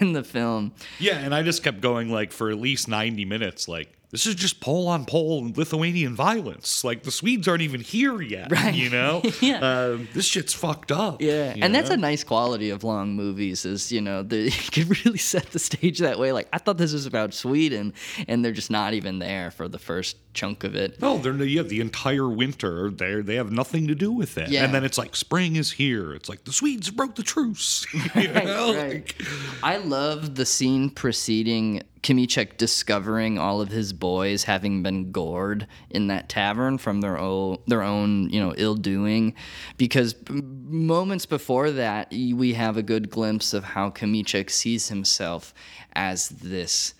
[0.00, 0.72] in the film.
[0.98, 4.36] Yeah, and I just kept going like for at least 90 minutes, like, this is
[4.36, 6.84] just pole on pole and Lithuanian violence.
[6.84, 8.52] Like the Swedes aren't even here yet.
[8.52, 8.72] Right.
[8.72, 9.22] You know?
[9.40, 9.58] Yeah.
[9.58, 11.20] Um, this shit's fucked up.
[11.20, 13.64] Yeah, and that's a nice quality of long movies.
[13.66, 16.30] Is you know the, you can really set the stage that way.
[16.32, 17.92] Like I thought this was about Sweden,
[18.28, 21.00] and they're just not even there for the first chunk of it.
[21.02, 24.48] No, they're yeah, the entire winter they they have nothing to do with it.
[24.50, 24.64] Yeah.
[24.64, 26.14] And then it's like spring is here.
[26.14, 27.84] It's like the Swedes broke the truce.
[27.94, 28.74] you Right, know?
[28.74, 28.92] right.
[28.94, 29.16] Like,
[29.62, 36.08] I love the scene preceding Kimichek discovering all of his boys having been gored in
[36.08, 39.34] that tavern from their own their own you know ill doing,
[39.78, 45.54] because moments before that we have a good glimpse of how Kimichek sees himself
[45.94, 46.92] as this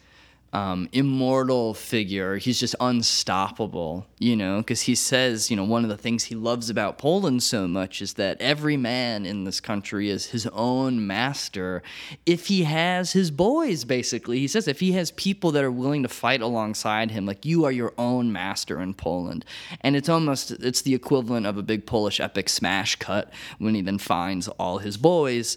[0.55, 2.37] um, immortal figure.
[2.37, 6.37] He's just unstoppable, you know, because he says, you know, one of the things he
[6.37, 11.05] loves about Poland so much is that every man in this country is his own
[11.05, 11.83] master
[12.25, 14.39] if he has his boys, basically.
[14.39, 17.65] He says if he has people that are willing to fight alongside him, like you
[17.65, 19.45] are your own master in Poland.
[19.81, 23.83] And it's almost, it's the equivalent of a big Polish epic smash cut when he
[23.83, 25.57] then finds all his boys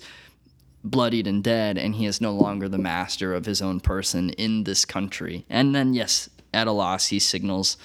[0.89, 4.63] bloodied and dead, and he is no longer the master of his own person in
[4.63, 5.45] this country.
[5.49, 7.77] And then, yes, at a loss, he signals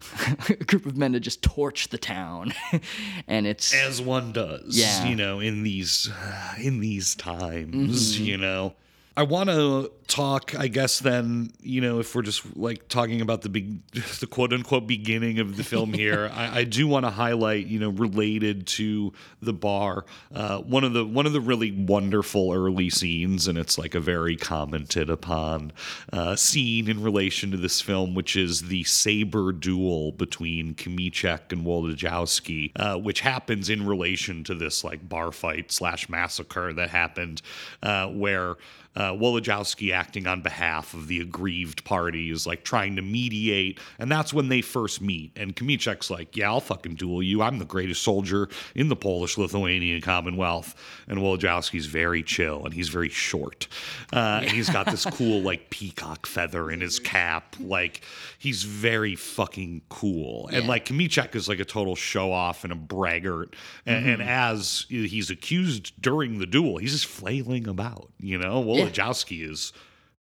[0.48, 2.52] a group of men to just torch the town,
[3.28, 4.76] and it's as one does.
[4.78, 5.06] Yeah.
[5.06, 6.10] you know, in these
[6.62, 8.24] in these times, Mhm.
[8.24, 8.74] you know.
[9.16, 13.42] I want to talk, I guess, then, you know, if we're just like talking about
[13.42, 13.86] the big,
[14.20, 17.78] the quote unquote beginning of the film here, I, I do want to highlight, you
[17.78, 20.04] know, related to the bar,
[20.34, 24.00] uh, one of the one of the really wonderful early scenes, and it's like a
[24.00, 25.72] very commented upon
[26.12, 31.64] uh, scene in relation to this film, which is the saber duel between Kmicic and
[31.64, 37.42] Wolodyjowski, uh, which happens in relation to this like bar fight slash massacre that happened,
[37.82, 38.56] uh, where
[38.96, 44.10] uh, Wolodyjowski, acting on behalf of the aggrieved party, is like trying to mediate, and
[44.10, 45.32] that's when they first meet.
[45.36, 47.42] And Kmicic's like, "Yeah, I'll fucking duel you.
[47.42, 50.74] I'm the greatest soldier in the Polish-Lithuanian Commonwealth."
[51.08, 53.66] And Wolodyjowski's very chill, and he's very short,
[54.12, 57.56] uh, and he's got this cool like peacock feather in his cap.
[57.60, 58.02] Like
[58.38, 62.76] he's very fucking cool, and like Kmicic is like a total show off and a
[62.76, 63.54] braggart,
[63.86, 64.26] and, and Mhm.
[64.26, 68.10] as he's accused during the duel, he's just flailing about.
[68.20, 68.83] You know, Yeah.
[68.92, 69.72] Wolodyjowski is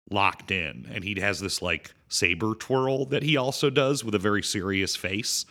[0.09, 4.19] locked in, and he has this like saber twirl that he also does with a
[4.19, 5.45] very serious face.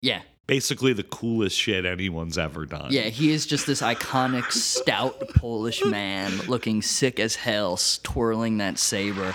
[0.00, 0.22] yeah.
[0.46, 2.88] Basically, the coolest shit anyone's ever done.
[2.90, 8.76] Yeah, he is just this iconic, stout Polish man looking sick as hell, twirling that
[8.76, 9.32] saber.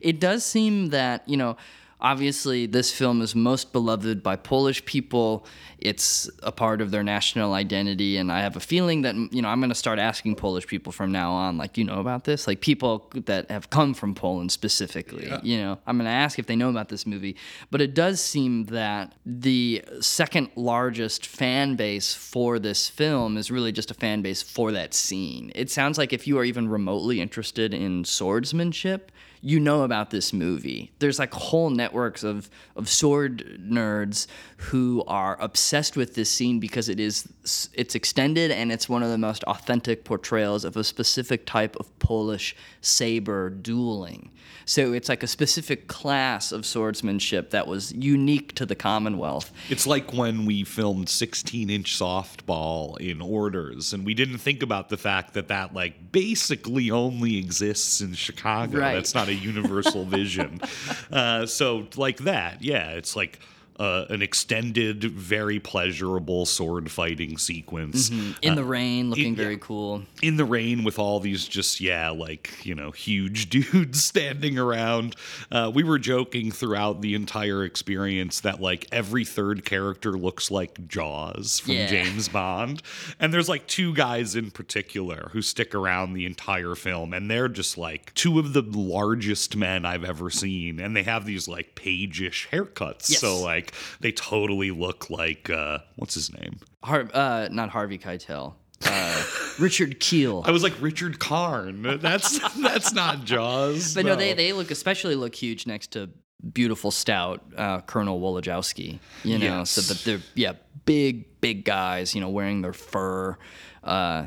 [0.00, 1.56] It does seem that, you know,
[2.04, 5.46] obviously this film is most beloved by Polish people.
[5.78, 8.18] It's a part of their national identity.
[8.18, 10.92] And I have a feeling that, you know, I'm going to start asking Polish people
[10.92, 12.46] from now on, like, you know about this?
[12.46, 16.46] Like, people that have come from Poland specifically, you know, I'm going to ask if
[16.46, 17.36] they know about this movie.
[17.70, 23.72] But it does seem that the second largest fan base for this film is really
[23.72, 25.52] just a fan base for that scene.
[25.54, 29.10] It sounds like if you are even remotely interested in swordsmanship,
[29.44, 30.90] you know about this movie.
[31.00, 34.26] There's like whole networks of of sword nerds
[34.56, 37.28] who are obsessed with this scene because it is
[37.74, 41.96] it's extended and it's one of the most authentic portrayals of a specific type of
[41.98, 44.30] Polish saber dueling.
[44.66, 49.52] So it's like a specific class of swordsmanship that was unique to the Commonwealth.
[49.68, 54.88] It's like when we filmed 16 inch softball in orders, and we didn't think about
[54.88, 58.78] the fact that that, like, basically only exists in Chicago.
[58.78, 58.94] Right.
[58.94, 60.60] That's not a universal vision.
[61.12, 63.38] Uh, so, like that, yeah, it's like.
[63.76, 68.36] Uh, an extended, very pleasurable sword fighting sequence Mhm.
[68.40, 70.04] In Uh, the rain, looking in- very cool.
[70.22, 75.16] in the rain with all these just yeah like you know huge dudes standing around
[75.50, 80.86] uh, we were joking throughout the entire experience that like every third character looks like
[80.86, 81.86] jaws from Yeah.
[81.88, 82.80] james bond
[83.18, 87.48] and there's like two guys in particular who stick around the entire film and they're
[87.48, 91.74] just like two of the largest men i've ever seen and they have these like
[91.74, 93.18] page-ish haircuts Yes.
[93.20, 93.63] so like
[94.00, 98.54] they totally look like uh what's his name Har- uh, not Harvey Keitel.
[98.86, 99.24] Uh,
[99.58, 100.42] Richard Kiel.
[100.46, 101.98] I was like Richard Karn.
[102.00, 103.94] That's that's not Jaws.
[103.94, 106.10] But no, they they look especially look huge next to
[106.52, 108.98] beautiful stout uh, Colonel Wolodyjowski.
[109.22, 109.88] You know, so Yes.
[109.88, 110.52] but they're yeah
[110.84, 112.14] big big guys.
[112.14, 113.38] You know, wearing their fur,
[113.82, 114.26] uh,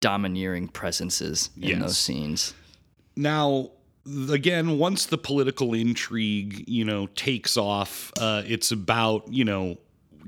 [0.00, 2.54] domineering presences in those scenes.
[3.14, 3.70] now
[4.30, 9.76] again once the political intrigue you know takes off uh, it's about you know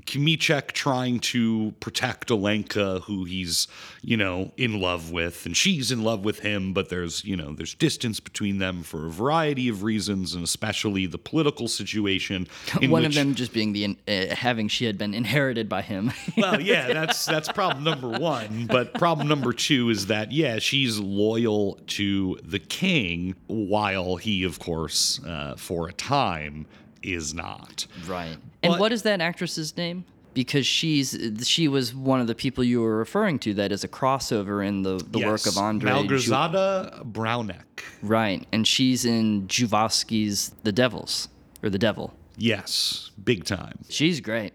[0.05, 3.67] Kmicic trying to protect Olenka, who he's,
[4.01, 7.53] you know, in love with, and she's in love with him, but there's, you know,
[7.53, 12.47] there's distance between them for a variety of reasons, and especially the political situation.
[12.81, 16.11] One of them just being the uh, having she had been inherited by him.
[16.37, 18.67] well, yeah, that's that's problem number one.
[18.67, 24.59] But problem number two is that yeah, she's loyal to the king, while he, of
[24.59, 26.65] course, uh, for a time,
[27.01, 27.87] is not.
[28.07, 28.37] Right.
[28.71, 30.05] And what is that actress's name?
[30.33, 33.87] Because she's she was one of the people you were referring to that is a
[33.87, 35.91] crossover in the, the work of Yes, Andre.
[36.07, 37.61] Ju- Braunek.
[38.01, 41.29] right, and she's in Zulawski's The Devils
[41.63, 42.13] or The Devil.
[42.37, 43.79] Yes, big time.
[43.89, 44.53] She's great.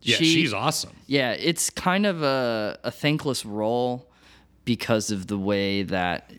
[0.00, 0.92] Yeah, She- she's awesome.
[1.06, 4.08] Yeah, it's kind of a, a thankless role
[4.64, 6.30] because of the way that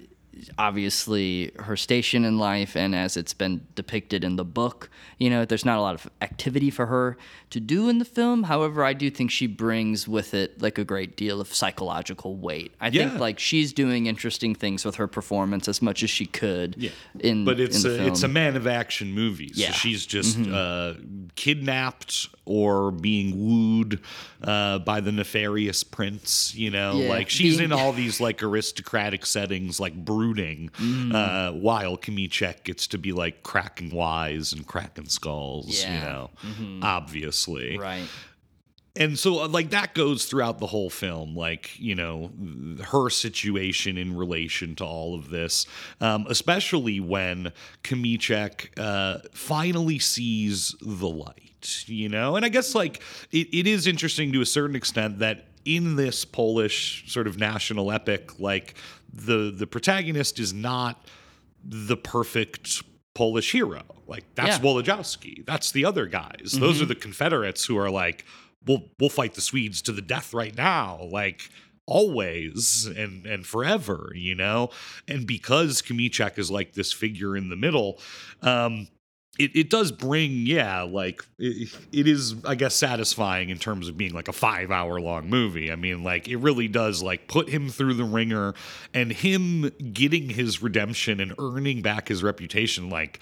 [0.58, 5.46] obviously her station in life and as it's been depicted in the book, you know,
[5.46, 7.18] there's not a lot of activity for her
[7.50, 8.44] to do in the film.
[8.44, 12.74] However, I do think she brings with it like a great deal of psychological weight.
[12.80, 13.10] I Yeah.
[13.10, 16.92] think like she's doing interesting things with her performance as much as she could Yeah.
[17.20, 19.50] in but it's in a the it's a man of action movie.
[19.54, 19.72] So Yeah.
[19.72, 20.54] she's just Mhm.
[20.54, 21.00] uh,
[21.36, 24.00] kidnapped or being wooed
[24.44, 26.54] uh, by the nefarious prince.
[26.56, 31.14] You know, Yeah, like she's being- in all these like aristocratic settings, like brooding, Mm.
[31.14, 35.68] uh, while Kmicic gets to be like cracking wise and cracking skulls.
[35.84, 36.02] You Yeah.
[36.04, 36.84] know, Mhm.
[36.84, 38.08] obviously, Right.
[38.96, 42.32] and so uh, like that goes throughout the whole film like you know
[42.86, 45.68] her situation in relation to all of this
[46.02, 47.52] um, especially when
[47.84, 51.49] Kmicic uh, finally sees the light
[51.88, 53.02] you know and i guess like
[53.32, 57.92] it, it is interesting to a certain extent that in this polish sort of national
[57.92, 58.76] epic like
[59.14, 61.06] the the protagonist is not
[61.64, 62.84] the perfect
[63.16, 63.82] Polish hero.
[64.08, 64.64] Like that's Yeah.
[64.64, 65.46] Wolodyjowski.
[65.46, 66.54] That's the other guys.
[66.58, 66.84] Those Mhm.
[66.84, 68.24] are the Confederates who are like,
[68.66, 71.10] we'll we'll fight the Swedes to the death right now.
[71.12, 71.50] Like
[71.86, 74.70] always and and forever, you know?
[75.08, 78.00] And because Kmicic is like this figure in the middle,
[78.42, 78.88] um,
[79.38, 83.98] it, it does bring, yeah, like it, it is, I guess, satisfying in terms of
[83.98, 85.72] being like a five hour long movie.
[85.72, 88.54] I mean, like it really does like put him through the ringer
[88.94, 93.20] and him getting his redemption and earning back his reputation, like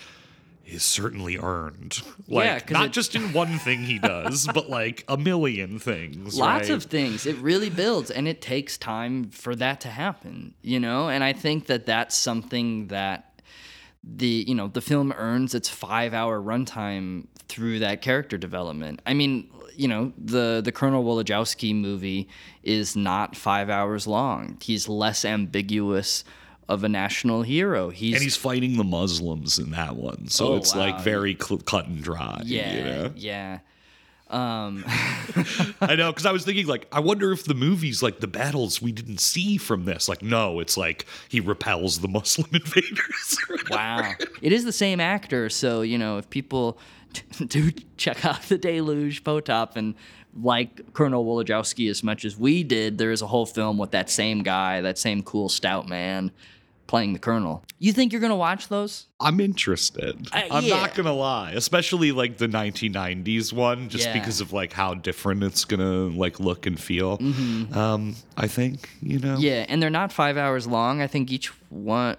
[0.65, 2.01] is certainly earned.
[2.27, 6.37] Like Yeah, not it- just in one thing he does, but like a million things.
[6.37, 6.75] Lots right?
[6.75, 7.25] of things.
[7.25, 11.09] It really builds, and it takes time for that to happen, you know?
[11.09, 13.36] And I think that that's something that
[14.15, 19.01] the, you know, the film earns its five hour runtime through that character development.
[19.05, 22.27] I mean, you know, the, the Colonel Wolodyjowski movie
[22.63, 24.57] is not five hours long.
[24.61, 26.23] He's less ambiguous
[26.67, 27.89] of a national hero.
[27.89, 31.59] He's, and he's fighting the Muslims in that one, so Oh, it's like very cl-
[31.59, 32.41] cut and dry.
[32.43, 33.13] yeah, you know?
[33.15, 33.59] yeah.
[34.29, 34.83] Um,
[35.81, 38.81] I know because I was thinking like, I wonder if the movies like the battles
[38.81, 40.09] we didn't see from this.
[40.09, 43.37] Like, no, it's like he repels the Muslim invaders.
[43.69, 44.13] Wow.
[44.41, 46.77] It is the same actor, so you know if people
[47.47, 49.95] do check out the Deluge Potop and
[50.39, 54.09] like Colonel Wolodyjowski as much as we did, there is a whole film with that
[54.09, 56.31] same guy, that same cool stout man
[56.87, 57.63] playing the Colonel.
[57.79, 59.05] You think you're gonna watch those?
[59.19, 60.27] I'm interested.
[60.31, 60.77] Uh, I'm yeah.
[60.81, 64.13] not gonna lie, especially like the 1990s one, just Yeah.
[64.13, 67.17] because of like how different it's gonna like look and feel.
[67.17, 67.75] Mhm.
[67.75, 69.37] Um, I think you know.
[69.37, 71.01] Yeah, and they're not five hours long.
[71.01, 72.15] I think each one,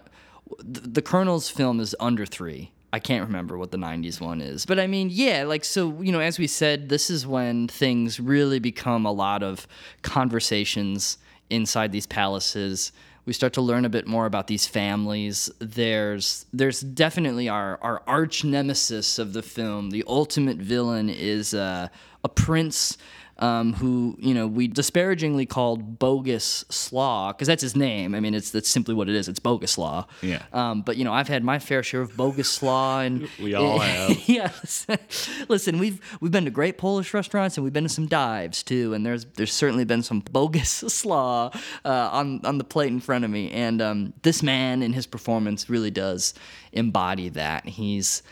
[0.58, 2.70] the, the Colonel's film is under three.
[2.90, 4.64] I can't remember what the 90s one is.
[4.64, 8.18] But I mean, yeah, like, so, you know, as we said, this is when things
[8.18, 9.66] really become a lot of
[10.00, 11.18] conversations
[11.50, 12.92] inside these palaces.
[13.28, 15.50] We start to learn a bit more about these families.
[15.58, 19.90] There's there's definitely our, our arch nemesis of the film.
[19.90, 21.88] The ultimate villain is uh,
[22.24, 22.96] a prince
[23.40, 28.14] um, who you know we disparagingly called Bogus Slaw because that's his name.
[28.14, 29.28] I mean, it's that's simply what it is.
[29.28, 30.06] It's Bogus Slaw.
[30.22, 30.42] Yeah.
[30.52, 33.78] Um, but you know, I've had my fair share of Bogus Slaw, and We all
[33.80, 34.28] have.
[34.28, 34.86] yes.
[35.48, 38.94] Listen, we've we've been to great Polish restaurants and we've been to some dives too,
[38.94, 41.50] and there's there's certainly been some bogus slaw
[41.84, 45.06] uh, on on the plate in front of me, and um, this man in his
[45.06, 46.34] performance really does
[46.72, 47.66] embody that.
[47.66, 48.22] He's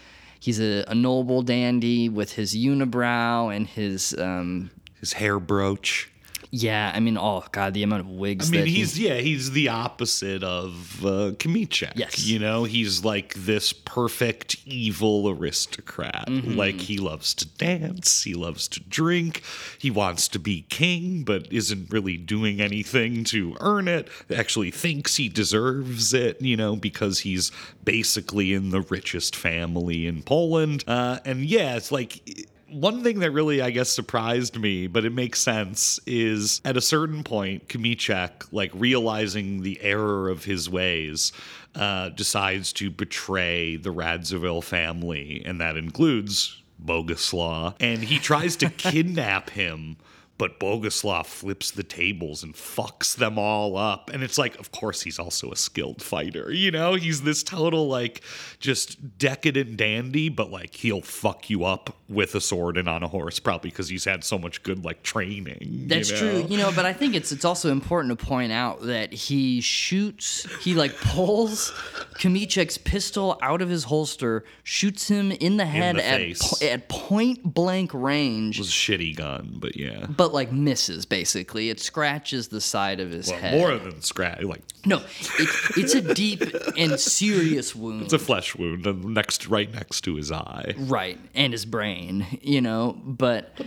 [0.41, 6.11] he's a, a noble dandy with his unibrow and his um, his hair brooch.
[6.53, 8.49] Yeah, I mean, oh god, the amount of wigs.
[8.49, 11.92] I mean, that he- he's yeah, he's the opposite of uh, Kmicic.
[11.97, 12.24] Yes.
[12.24, 16.26] you know, he's like this perfect evil aristocrat.
[16.28, 16.55] Mhm.
[16.57, 19.42] Like he loves to dance, he loves to drink,
[19.78, 24.09] he wants to be king, but isn't really doing anything to earn it.
[24.34, 27.51] Actually, thinks he deserves it, you know, because he's
[27.84, 30.84] basically in the richest family in Poland.
[30.86, 32.45] Uh, and yeah, it's like
[32.77, 36.81] one thing that really, I guess, surprised me, but it makes sense, is at a
[36.81, 41.32] certain point, Kmicic, like realizing the error of his ways,
[41.74, 48.70] uh, decides to betray the Radziwill family, and that includes Boguslaw, and he tries to
[48.77, 49.97] kidnap him.
[50.39, 54.11] But Boguslaw flips the tables and fucks them all up.
[54.13, 56.53] And it's like, of course, he's also a skilled fighter.
[56.53, 58.23] You know, he's this total, like,
[58.61, 63.09] just decadent dandy, but like, he'll fuck you up with a sword and on a
[63.09, 65.85] horse, probably because he's had so much good, like, training.
[65.87, 68.83] That's you true, you know, but I think it's it's also important to point out
[68.83, 71.71] that he shoots, he like pulls
[72.15, 76.89] Kmicic's pistol out of his holster, shoots him in the head the at po- at
[76.89, 80.07] point blank range, It was a shitty gun, but yeah.
[80.07, 81.70] but like misses basically.
[81.70, 83.59] It scratches the side of his Well, head.
[83.59, 84.43] more than scratch.
[84.43, 84.98] Like, no,
[85.39, 86.43] it, it's a deep
[86.77, 88.03] and serious wound.
[88.03, 90.74] it's a flesh wound and next, right next to his eye.
[90.78, 92.97] Right, and his brain, you know.
[93.05, 93.59] But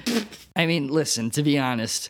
[0.55, 2.09] I mean, listen, to be honest,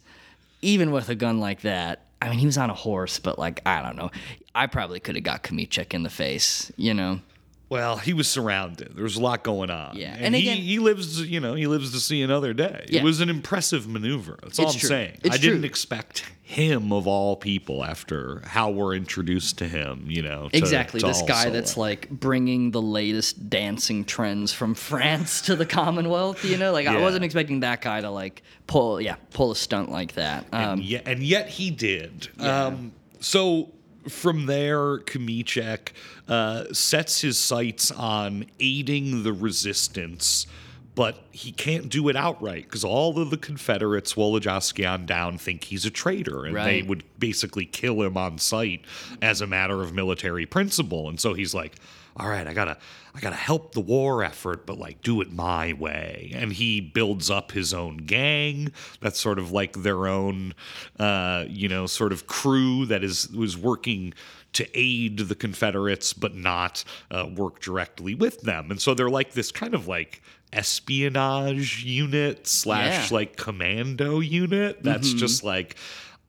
[0.61, 3.61] even with a gun like that, I mean, he was on a horse, but like,
[3.65, 4.11] I don't know.
[4.53, 7.21] I probably could have got Kmicic in the face, you know.
[7.69, 8.95] Well, he was surrounded.
[8.95, 9.95] There was a lot going on.
[9.95, 12.85] Yeah, and, and he, again- he lives, you know, he lives to see another day.
[12.89, 13.01] Yeah.
[13.01, 14.39] It was an impressive maneuver.
[14.41, 14.89] That's all It's I'm true.
[14.89, 15.17] saying.
[15.23, 15.65] It's I didn't true.
[15.67, 20.05] expect him of all people after how we're introduced to him.
[20.09, 20.99] You know, to- exactly.
[21.01, 25.65] to this guy also, that's like bringing the latest dancing trends from France to the
[25.67, 26.43] Commonwealth.
[26.43, 29.91] You know, like I wasn't expecting that guy to like pull, yeah, pull a stunt
[29.91, 30.47] like that.
[30.51, 32.29] Um, and, yet, and yet he did.
[32.39, 33.69] Um, so
[34.07, 35.89] from there, Kmicic
[36.27, 40.47] uh, sets his sights on aiding the resistance,
[40.95, 45.65] but he can't do it outright because all of the Confederates, Wolodyjowski on down, think
[45.65, 48.81] he's a traitor, and they would basically kill him on sight
[49.21, 51.07] as a matter of military principle.
[51.09, 51.75] And so he's like,
[52.17, 52.77] "All right, I gotta,
[53.15, 57.29] I gotta help the war effort, but like do it my way." And he builds
[57.29, 58.71] up his own gang.
[59.01, 60.53] That's sort of like their own,
[60.99, 64.13] uh, you know, sort of crew that is was working
[64.53, 68.71] to aid the Confederates, but not uh, work directly with them.
[68.71, 70.21] And so they're like this kind of like
[70.51, 73.15] espionage unit slash Yeah.
[73.15, 75.17] like commando unit that's Mhm.
[75.19, 75.75] just like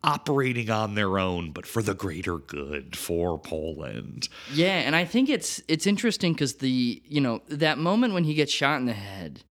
[0.02, 4.28] operating on their own, but for the greater good for Poland.
[4.52, 8.34] Yeah, and I think it's it's interesting because the you know that moment when he
[8.34, 9.44] gets shot in the head,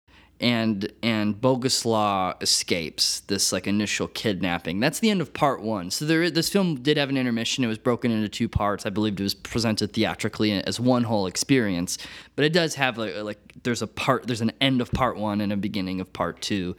[0.40, 4.81] and and Boguslaw escapes this like initial kidnapping.
[4.81, 5.90] That's the end of part one.
[5.90, 7.64] So there this film did have an intermission.
[7.64, 8.86] It was broken into two parts.
[8.86, 11.98] I believe it was presented theatrically as one whole experience,
[12.36, 15.40] but it does have like like there's a part there's an end of part one
[15.40, 16.77] and a beginning of part two,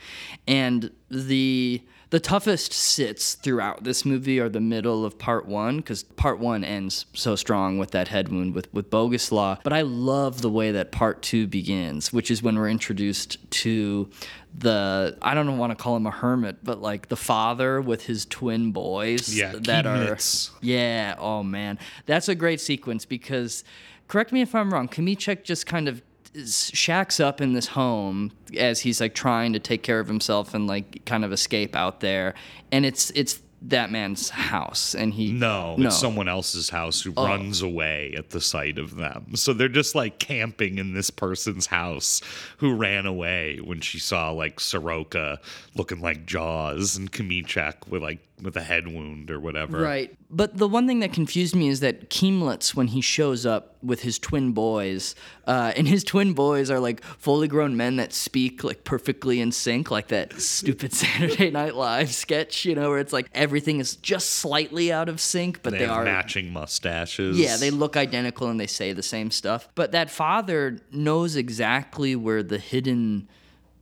[0.47, 6.03] and the the toughest sits throughout this movie are the middle of part one because
[6.03, 9.59] part one ends so strong with that head wound with, with Boguslaw.
[9.63, 14.09] But I love the way that part two begins, which is when we're introduced to
[14.57, 18.25] the I don't want to call him a hermit, but like the father with his
[18.25, 20.17] twin boys Yeah, that are
[20.61, 21.15] yeah.
[21.17, 23.63] Oh man, that's a great sequence because
[24.07, 24.87] correct me if I'm wrong.
[24.87, 26.01] Kmicic just kind of
[26.45, 30.67] shacks up in this home as he's like trying to take care of himself and
[30.67, 32.33] like kind of escape out there,
[32.71, 35.87] and it's it's that man's house, and he No, no.
[35.87, 37.25] it's someone else's house who Oh.
[37.25, 39.35] runs away at the sight of them.
[39.35, 42.21] So they're just like camping in this person's house
[42.57, 45.39] who ran away when she saw like Soroka
[45.73, 49.79] looking like Jaws and Kmicic with like with a head wound or whatever.
[49.79, 50.15] Right.
[50.29, 54.01] But the one thing that confused me is that Kiemlicz, when he shows up with
[54.01, 55.15] his twin boys,
[55.47, 59.51] uh, and his twin boys are like fully grown men that speak like perfectly in
[59.51, 63.95] sync, like that stupid Saturday Night Live sketch, you know, where it's like everything is
[63.95, 67.39] just slightly out of sync, but they, they, are matching mustaches.
[67.39, 69.67] Yeah, they look identical and they say the same stuff.
[69.73, 73.29] But that father knows exactly where the hidden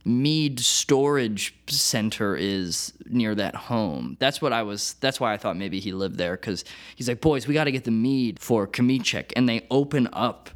[0.06, 4.16] mead storage center is near that home.
[4.20, 6.64] That's what I was that's why I thought maybe he lived there cuz
[6.94, 10.50] he's like, "Boys, we got to get the mead for Kmicic." And they open up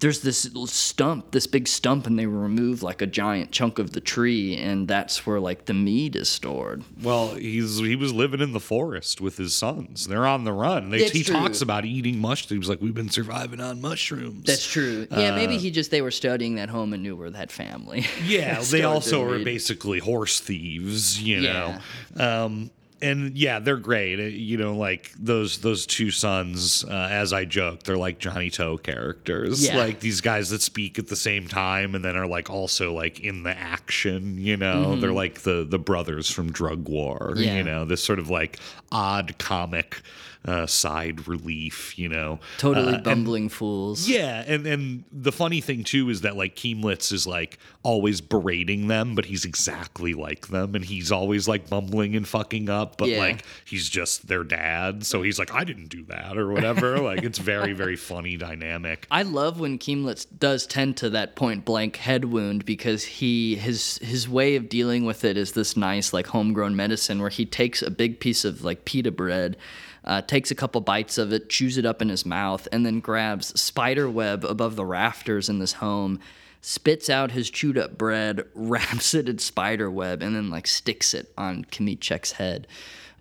[0.00, 4.00] there's this stump, this big stump, and they remove like a giant chunk of the
[4.00, 6.84] tree, and that's where like the mead is stored.
[7.02, 10.06] Well, he's he was living in the forest with his sons.
[10.06, 10.90] They're on the run.
[10.90, 11.34] They, he true.
[11.34, 12.68] talks about eating mushrooms.
[12.68, 14.44] Like we've been surviving on mushrooms.
[14.44, 15.06] That's true.
[15.10, 18.06] Yeah, maybe Uh, he just they were studying that home and knew where that family.
[18.24, 21.78] Yeah, they also are basically horse thieves, you know.
[22.16, 22.70] Um,
[23.02, 24.18] and yeah, they're great.
[24.18, 28.50] Uh, You know, like those those two sons, uh, as I joke, they're like Johnnie
[28.50, 29.66] To characters.
[29.66, 29.76] Yeah.
[29.76, 33.20] Like these guys that speak at the same time and then are like also like
[33.20, 34.94] in the action, you know.
[34.96, 35.00] Mhm.
[35.00, 37.56] They're like the the brothers from Drug War, Yeah.
[37.58, 38.58] you know, this sort of like
[38.90, 40.00] odd comic
[40.44, 42.40] uh, side relief, you know.
[42.58, 44.08] Totally Uh, and- bumbling fools.
[44.08, 48.88] yeah, and and the funny thing too is that like Kiemlicz is like always berating
[48.88, 53.08] them, but he's exactly like them, and he's always like bumbling and fucking up, but
[53.08, 53.18] Yeah.
[53.18, 56.98] like he's just their dad, so he's like I didn't do that or whatever.
[57.10, 59.06] like it's very very funny dynamic.
[59.10, 63.98] I love when Kiemlicz does tend to that point blank head wound because he his
[63.98, 67.80] his way of dealing with it is this nice like homegrown medicine where he takes
[67.82, 69.56] a big piece of like pita bread,
[70.04, 73.00] uh, takes a couple bites of it, chews it up in his mouth, and then
[73.00, 76.18] grabs spider web above the rafters in this home.
[76.60, 81.12] Spits out his chewed up bread, wraps it in spider web, and then like sticks
[81.14, 82.66] it on Kmicic's head.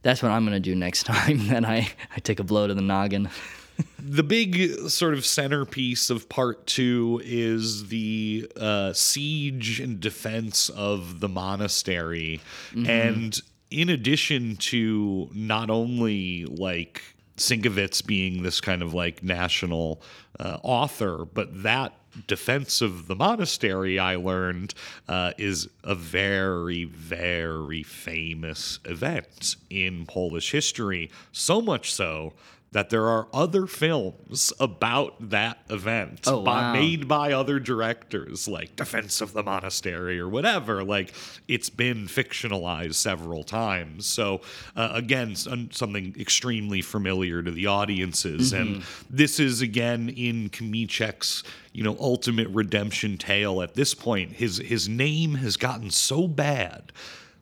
[0.03, 1.47] That's what I'm gonna do next time.
[1.47, 3.29] Then I, I take a blow to the noggin.
[3.99, 11.19] the big sort of centerpiece of part two is the uh, siege and defense of
[11.19, 12.41] the monastery.
[12.73, 12.87] Mhm.
[12.87, 13.41] And
[13.71, 17.01] in addition to not only like
[17.37, 20.01] Sienkiewicz being this kind of like national
[20.39, 21.93] uh, author, but that
[22.27, 24.73] defense of the monastery, I learned,
[25.07, 31.09] uh, is a very, very famous event in Polish history.
[31.31, 32.33] So much so
[32.73, 36.73] that there are other films about that event Oh, by, wow.
[36.73, 40.81] made by other directors, like Defense of the Monastery or whatever.
[40.81, 41.13] Like
[41.49, 44.05] it's been fictionalized several times.
[44.05, 44.39] So
[44.77, 48.83] uh, again, something extremely familiar to the audiences, and Mhm.
[49.09, 51.43] this is again in Kmicic's
[51.73, 53.61] you know ultimate redemption tale.
[53.61, 56.93] At this point, his his name has gotten so bad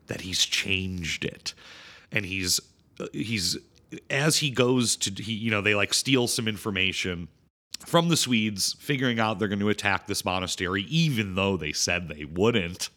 [0.08, 1.54] that he's changed it,
[2.10, 2.58] and he's
[2.98, 3.56] uh, he's
[4.08, 7.28] as he goes to he you know they like steal some information
[7.86, 12.08] from the Swedes, figuring out they're going to attack this monastery, even though they said
[12.08, 12.90] they wouldn't.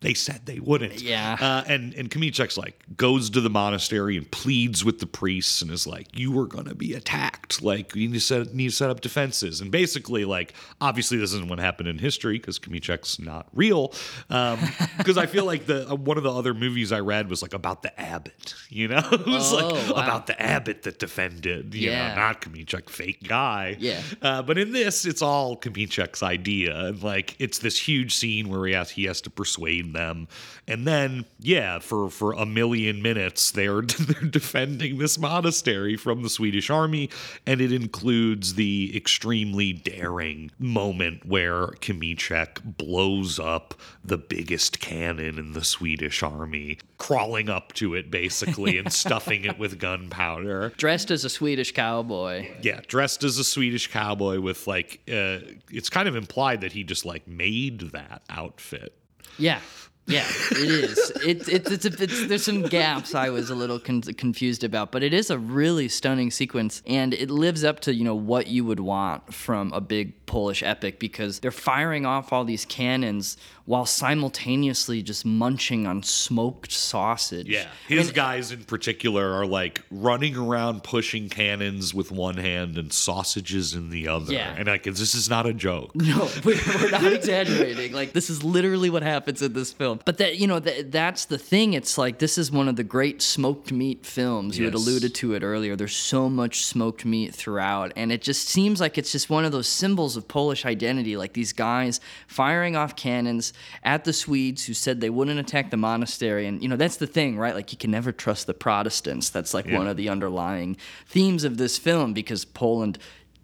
[0.00, 1.00] They said they wouldn't.
[1.02, 1.36] Yeah.
[1.40, 5.70] Uh, and and Kmicic's like goes to the monastery and pleads with the priests and
[5.70, 7.62] is like, "You going to be attacked.
[7.62, 11.32] Like you need to set need to set up defenses." And basically, like obviously this
[11.32, 13.92] isn't what happened in history because Kmicic's not real.
[14.98, 17.54] Because I feel like the uh, one of the other movies I read was like
[17.54, 18.54] about the abbot.
[18.68, 20.02] You know, it was Oh, like wow.
[20.02, 21.74] about the abbot that defended.
[21.74, 22.08] You Yeah.
[22.10, 23.76] know, not Kmicic, fake guy.
[23.78, 24.00] Yeah.
[24.22, 28.66] Uh, but in this, it's all Kmicic's idea, and like it's this huge scene where
[28.66, 30.28] he has he has to persuade them,
[30.66, 36.30] and then yeah, for for a million minutes they're they're defending this monastery from the
[36.30, 37.10] Swedish army,
[37.46, 45.52] and it includes the extremely daring moment where Kmicic blows up the biggest cannon in
[45.52, 50.72] the Swedish army, crawling up to it basically and stuffing it with gunpowder.
[50.76, 52.48] Dressed as a Swedish cowboy.
[52.62, 55.38] Yeah, dressed as a Swedish cowboy with like uh
[55.70, 58.94] it's kind of implied that he just like made that outfit.
[59.38, 59.60] Yeah.
[60.08, 61.10] Yeah, it is.
[61.26, 65.02] It, it, it's, it's there's some gaps I was a little con- confused about, but
[65.02, 68.64] it is a really stunning sequence, and it lives up to you know what you
[68.64, 73.36] would want from a big Polish epic because they're firing off all these cannons
[73.66, 77.48] while simultaneously just munching on smoked sausage.
[77.48, 77.66] Yeah.
[77.88, 83.74] His guys in particular are like running around pushing cannons with one hand and sausages
[83.74, 84.32] in the other.
[84.32, 84.54] Yeah.
[84.56, 85.92] And like this is not a joke.
[86.06, 87.92] No, we- we're not exaggerating.
[87.92, 89.98] Like this is literally what happens in this film.
[90.04, 91.74] But that you know that that's the thing.
[91.74, 94.56] It's like this is one of the great smoked meat films.
[94.56, 95.74] You had alluded to it earlier.
[95.74, 99.50] There's so much smoked meat throughout, and it just seems like it's just one of
[99.50, 101.16] those symbols of Polish identity.
[101.16, 101.98] Like these guys
[102.28, 103.52] firing off cannons
[103.82, 107.06] at the Swedes who said they wouldn't attack the monastery, and you know that's the
[107.06, 107.54] thing, right?
[107.54, 109.30] Like you can never trust the Protestants.
[109.30, 109.78] That's like Yeah.
[109.78, 110.76] one of the underlying
[111.06, 112.98] themes of this film because Poland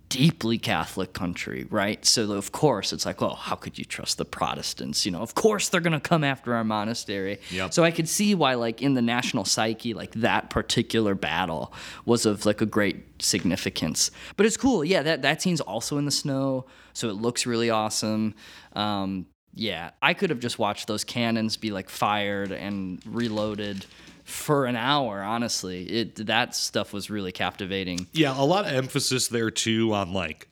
[0.09, 2.05] deeply Catholic country, right?
[2.05, 5.07] So of course it's like, oh, how could you trust the Protestants?
[5.07, 7.41] You know, of course they're gonna come after our monastery.
[7.51, 7.73] Yep.
[7.73, 11.73] So I could see why, like in the national psyche, like that particular battle
[12.05, 14.11] was of like a great significance.
[14.37, 15.03] But it's cool, yeah.
[15.03, 18.35] That that scene's also in the snow, so it looks really awesome.
[18.75, 23.85] Um, yeah, I could have just watched those cannons be like fired and reloaded
[24.25, 25.23] for an hour.
[25.23, 28.07] Honestly, it that stuff was really captivating.
[28.13, 30.49] Yeah, a lot of emphasis there too on like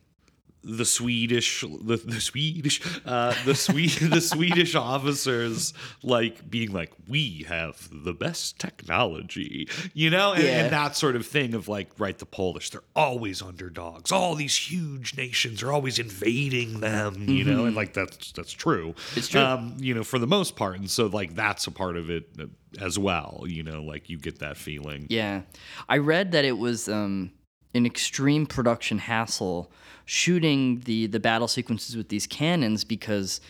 [0.63, 5.73] the Swedish, the, the Swedish, uh, the Swede, the Swedish officers
[6.03, 10.65] like being like, we have the best technology, you know, and, Yeah.
[10.65, 14.13] and that sort of thing of like, right, the Polish, they're always underdogs.
[14.13, 18.95] All these huge nations are always invading them, you know, and like that's that's true.
[19.17, 19.41] It's true.
[19.41, 22.29] um, you know, for the most part, and so like that's a part of it
[22.39, 22.45] uh,
[22.81, 23.45] as well.
[23.47, 25.07] You know, like you get that feeling.
[25.09, 25.43] Yeah.
[25.89, 27.33] I read that it was um,
[27.75, 29.71] an extreme production hassle
[30.05, 33.41] shooting the, the battle sequences with these cannons because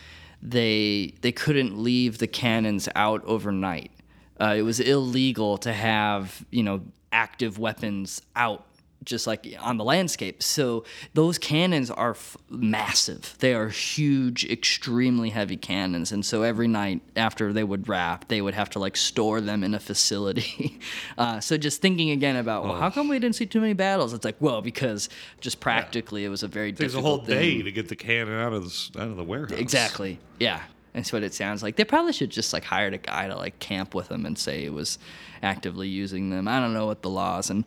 [0.41, 3.91] they they couldn't leave the cannons out overnight.
[4.39, 6.81] Uh, it was illegal to have, you know,
[7.11, 8.65] active weapons out
[9.03, 10.43] just like on the landscape.
[10.43, 10.83] So
[11.13, 13.35] those cannons are f- massive.
[13.39, 16.11] They are huge, extremely heavy cannons.
[16.11, 19.63] And so every night after they would wrap, they would have to like store them
[19.63, 20.79] in a facility.
[21.17, 24.13] uh, so just thinking again about, well, how come we didn't see too many battles?
[24.13, 25.09] It's like, well, because
[25.39, 27.57] just practically it was a very It takes a whole thing.
[27.57, 29.57] day to get the cannon out of the out of the warehouse.
[29.57, 30.19] Exactly.
[30.39, 30.61] Yeah.
[30.93, 31.77] That's what it sounds like.
[31.77, 34.65] They probably should just like hired a guy to like camp with them and say
[34.65, 34.99] it was
[35.41, 36.49] actively using them.
[36.49, 37.63] I don't know what the laws and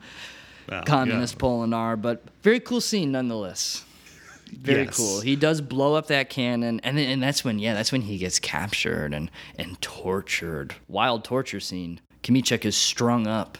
[0.86, 3.84] Communist Poland are, but very cool scene nonetheless.
[4.52, 4.96] Very Yes.
[4.96, 5.20] cool.
[5.20, 8.18] He does blow up that cannon, and then, and that's when yeah, that's when he
[8.18, 10.74] gets captured and and tortured.
[10.88, 12.00] Wild torture scene.
[12.22, 13.58] Kmicic is strung up,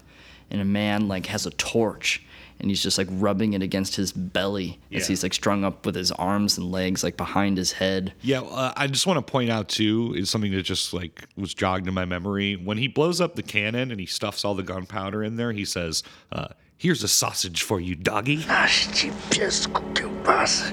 [0.51, 2.22] and a man like has a torch,
[2.60, 5.09] and he's just like rubbing it against his belly as Yeah.
[5.09, 8.12] he's like strung up with his arms and legs like behind his head.
[8.22, 11.55] Yeah, uh, I just want to point out too is something that just like was
[11.55, 12.55] jogged in my memory.
[12.55, 15.64] When he blows up the cannon and he stuffs all the gunpowder in there, he
[15.64, 18.44] says, uh, "Here's a sausage for you, doggy."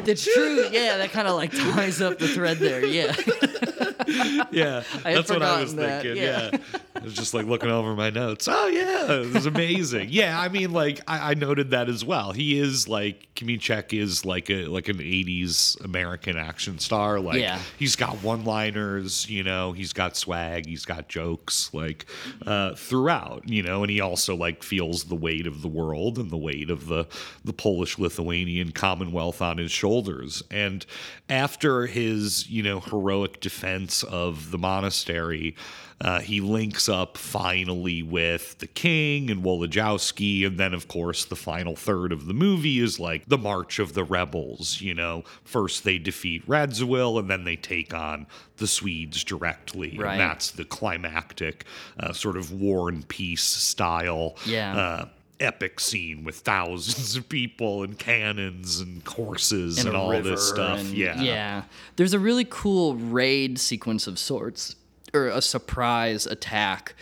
[0.05, 0.67] It's true.
[0.71, 2.85] Yeah, that kind of like ties up the thread there.
[2.85, 3.15] Yeah.
[4.51, 6.21] yeah, that's what I was that, thinking.
[6.23, 6.49] yeah.
[6.53, 6.57] Yeah.
[6.95, 8.47] I was just like looking over my notes.
[8.49, 10.09] Oh yeah, it was amazing.
[10.11, 12.31] yeah, I mean, like I, I noted that as well.
[12.31, 17.19] He is like Kmicic is like a like an '80s American action star.
[17.19, 17.59] Like Yeah.
[17.79, 19.29] he's got one-liners.
[19.29, 20.65] You know, he's got swag.
[20.67, 21.73] He's got jokes.
[21.73, 22.05] Like
[22.45, 23.47] uh, throughout.
[23.47, 26.69] You know, and he also like feels the weight of the world and the weight
[26.69, 27.07] of the
[27.43, 30.43] the Polish-Lithuanian Commonwealth on his shoulders.
[30.51, 30.85] And
[31.29, 33.70] after his you know heroic defense
[34.03, 35.56] of the monastery.
[35.99, 41.35] Uh, he links up finally with the king and Wolodyjowski, and then, of course, the
[41.35, 44.81] final third of the movie is like the march of the rebels.
[44.81, 48.26] You know, first they defeat Radziwill, and then they take on
[48.57, 50.14] the Swedes directly, Right.
[50.14, 51.65] and that's the climactic
[51.99, 54.35] uh, sort of war and peace style.
[54.48, 54.76] Yeah.
[54.76, 55.06] Uh,
[55.41, 60.80] Epic scene with thousands of people and cannons and horses in and all this stuff.
[60.80, 61.22] and- yeah.
[61.22, 61.63] Yeah.
[61.95, 64.76] There's a really cool raid sequence of sorts,
[65.13, 66.95] or a surprise attack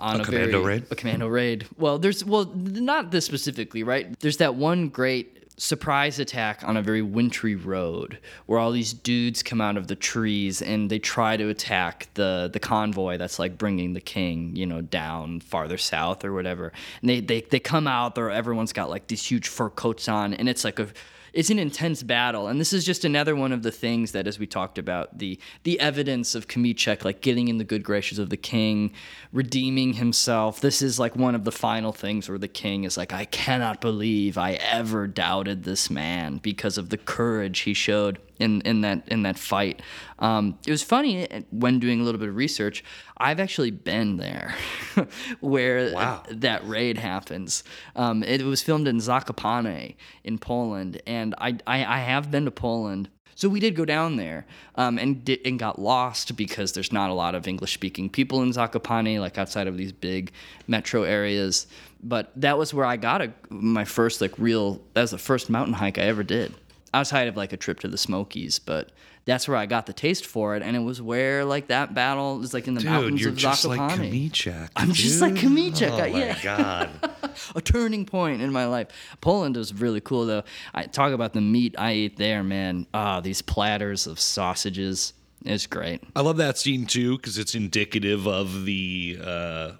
[0.00, 0.86] on A a, commando very, raid?
[0.90, 1.66] A commando raid.
[1.76, 4.18] Well, there's well, not this specifically, right?
[4.20, 9.44] There's that one great surprise attack on a very wintry road where all these dudes
[9.44, 13.56] come out of the trees and they try to attack the the convoy that's like
[13.56, 16.72] bringing the king you know down farther south or whatever.
[17.00, 20.34] And they they, they come out there everyone's got like these huge fur coats on
[20.34, 20.88] and it's like a
[21.32, 22.48] it's an intense battle.
[22.48, 25.38] And this is just another one of the things that as we talked about the
[25.62, 28.92] the evidence of Kmicic like getting in the good graces of the king
[29.32, 30.60] redeeming himself.
[30.60, 33.80] This is like one of the final things where the king is like I cannot
[33.80, 38.98] believe I ever doubted this man because of the courage he showed in, in that
[39.08, 39.80] in that fight
[40.18, 42.84] um, it was funny eh, when doing a little bit of research
[43.16, 44.54] I've actually been there
[45.40, 46.22] where Wow.
[46.28, 47.62] that raid happens.
[47.94, 49.94] Um, it was filmed in Zakopane
[50.24, 53.08] in Poland, and I, I, I have been to Poland.
[53.34, 57.10] So we did go down there um, and di- and got lost because there's not
[57.10, 60.32] a lot of English speaking people in Zakopane, like outside of these big
[60.66, 61.66] metro areas.
[62.04, 64.80] But that was where I got a, my first like real.
[64.94, 66.52] That was the first mountain hike I ever did,
[66.94, 68.58] outside of like a trip to the Smokies.
[68.58, 68.90] But
[69.24, 72.38] that's where I got the taste for it, and it was where like that battle
[72.38, 73.78] was like in the Dude, mountains you're of just Zakopane.
[73.78, 74.68] like Kmicic.
[74.76, 75.44] I'm just like dude.
[75.52, 77.10] Kmicic, Oh I- my god.
[77.54, 78.88] a turning point in my life.
[79.20, 80.42] Poland was really cool though.
[80.74, 82.86] I talk about the meat I ate there, man.
[82.92, 85.12] Ah, these platters of sausages.
[85.44, 86.02] It's great.
[86.14, 89.72] I love that scene too because it's indicative of the uh,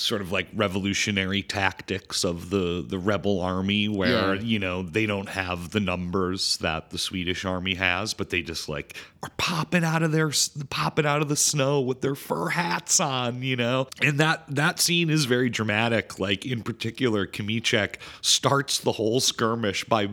[0.00, 4.40] sort of like revolutionary tactics of the the rebel army, where Yeah.
[4.40, 8.68] you know they don't have the numbers that the Swedish army has, but they just
[8.68, 10.32] like are popping out of their
[10.70, 13.86] popping out of the snow with their fur hats on, you know.
[14.02, 16.18] And that that scene is very dramatic.
[16.18, 20.08] Like in particular, Kmicic starts the whole skirmish by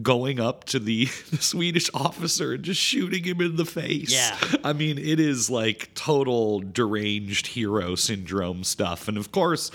[0.00, 4.12] going up to the, the Swedish officer and just shooting him in the face.
[4.12, 4.36] Yeah.
[4.62, 9.08] I mean, it is like total deranged hero syndrome stuff.
[9.08, 9.70] And of course,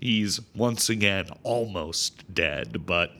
[0.00, 3.10] he's once again almost dead, but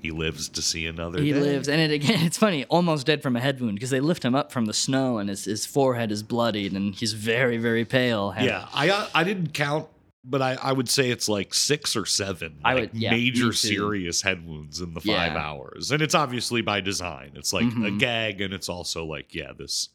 [0.00, 1.40] he lives to see another He day.
[1.40, 2.24] lives, and it again.
[2.26, 4.72] It's funny, almost dead from a head wound because they lift him up from the
[4.74, 8.34] snow, and his, his forehead is bloodied, and he's very very pale.
[8.38, 9.86] Yeah, I uh, I didn't count,
[10.24, 13.52] but I, I would say it's like six or seven I like would- yeah, major
[13.52, 15.38] serious head wounds in the five Yeah.
[15.38, 17.32] hours, and it's obviously by design.
[17.36, 17.98] It's like a Mhm.
[18.00, 19.88] gag, and it's also like yeah, this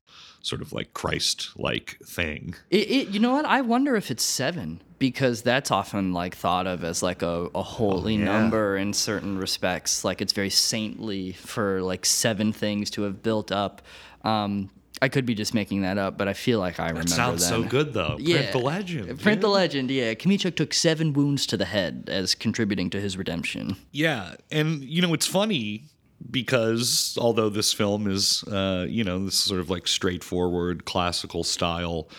[0.47, 2.55] sort of like Christ like thing.
[2.69, 3.45] It, it, you know what?
[3.45, 7.61] I wonder if it's seven because that's often like thought of as like a, a
[7.61, 8.25] holy Oh, yeah.
[8.25, 10.03] number in certain respects.
[10.03, 13.81] Like it's very saintly for like seven things to have built up.
[14.23, 14.69] Um,
[14.99, 17.61] I could be just making that up, but I feel like I remember sounds so
[17.63, 18.15] good, though.
[18.17, 19.91] Print the legend, Print the legend.
[19.91, 23.75] Yeah, Kmicic took seven wounds to the head as contributing to his redemption.
[23.91, 25.83] Yeah, and you know it's funny
[26.29, 32.09] because although this film is, uh, you know, this sort of like straightforward classical style.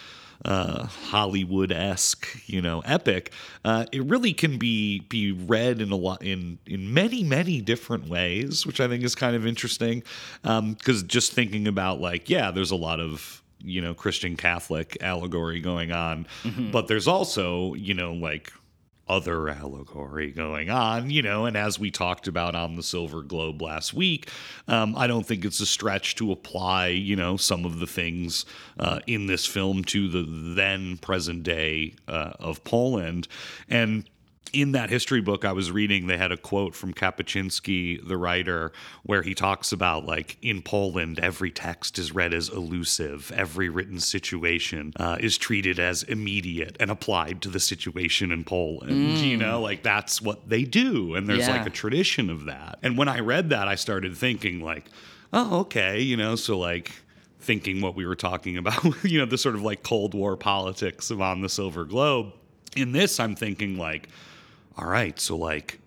[0.45, 3.33] Uh, Hollywood esque, you know, epic.
[3.65, 8.09] Uh, it really can be be read in a lot in in many many different
[8.09, 10.05] ways, which I think is kind of interesting.
[10.45, 15.61] Because just thinking about like, yeah, there's a lot of you know Christian Catholic allegory
[15.61, 16.29] going on,
[16.71, 18.53] but there's also you know like
[19.09, 23.63] other allegory going on, you know, and as we talked about on the Silver Globe
[23.63, 24.31] last week,
[24.67, 28.45] um, I don't think it's a stretch to apply, you know, some of the things
[28.79, 30.23] uh, in this film to the
[30.55, 33.29] then present day uh, of Poland.
[33.69, 34.09] And
[34.53, 38.73] in that history book I was reading, they had a quote from Kapuscinski, the writer,
[39.03, 44.01] where he talks about like in Poland, every text is read as elusive, every written
[44.01, 49.19] situation uh, is treated as immediate and applied to the situation in Poland.
[49.19, 51.59] You know, like that's what they do, and there's Yeah.
[51.59, 52.79] like a tradition of that.
[52.83, 54.87] And when I read that, I started thinking like,
[55.33, 56.91] oh, okay, you know, so like
[57.41, 61.11] thinking what we were talking about, you know, the sort of like Cold War politics
[61.11, 62.33] of on the Silver Globe.
[62.77, 64.09] In this, I'm thinking like,
[64.79, 65.81] all right, so like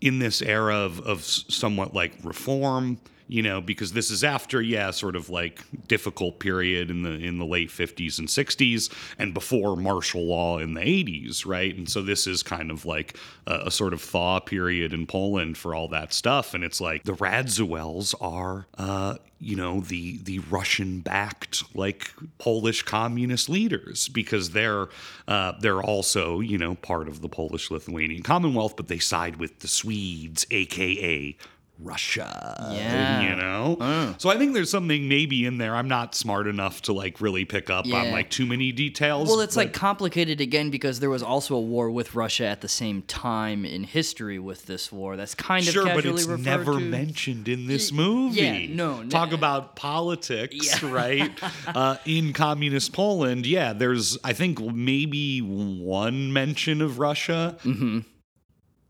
[0.00, 4.90] in this era of, of somewhat like reform, you know, because this is after, yeah,
[4.90, 9.76] sort of like difficult period in the in the late 50s and 60s and before
[9.76, 11.74] martial law in the 80s, right?
[11.74, 15.56] And so this is kind of like a, a sort of thaw period in Poland
[15.56, 16.54] for all that stuff.
[16.54, 22.82] And it's like the Radziwills are uh, you know the the Russian backed like Polish
[22.82, 24.88] communist leaders because they're
[25.28, 29.60] uh, they're also you know part of the Polish Lithuanian Commonwealth, but they side with
[29.60, 31.36] the Swedes, aka
[31.78, 32.70] Russia.
[32.72, 33.22] Yeah.
[33.28, 34.14] you know.
[34.18, 35.74] So I think there's something maybe in there.
[35.74, 39.28] I'm not smart enough to like really pick up on like too many details.
[39.28, 42.60] Well, it's but- like complicated again because there was also a war with Russia at
[42.60, 45.16] the same time in history with this war.
[45.16, 46.80] That's kind of Sure, but it's never to.
[46.80, 48.40] mentioned in this movie.
[48.40, 50.90] yeah, no, ne- Talk about politics, Yeah.
[50.92, 51.40] right?
[51.66, 57.56] uh, in communist Poland, yeah, there's, I think, maybe one mention of Russia.
[57.64, 58.00] Mm-hmm.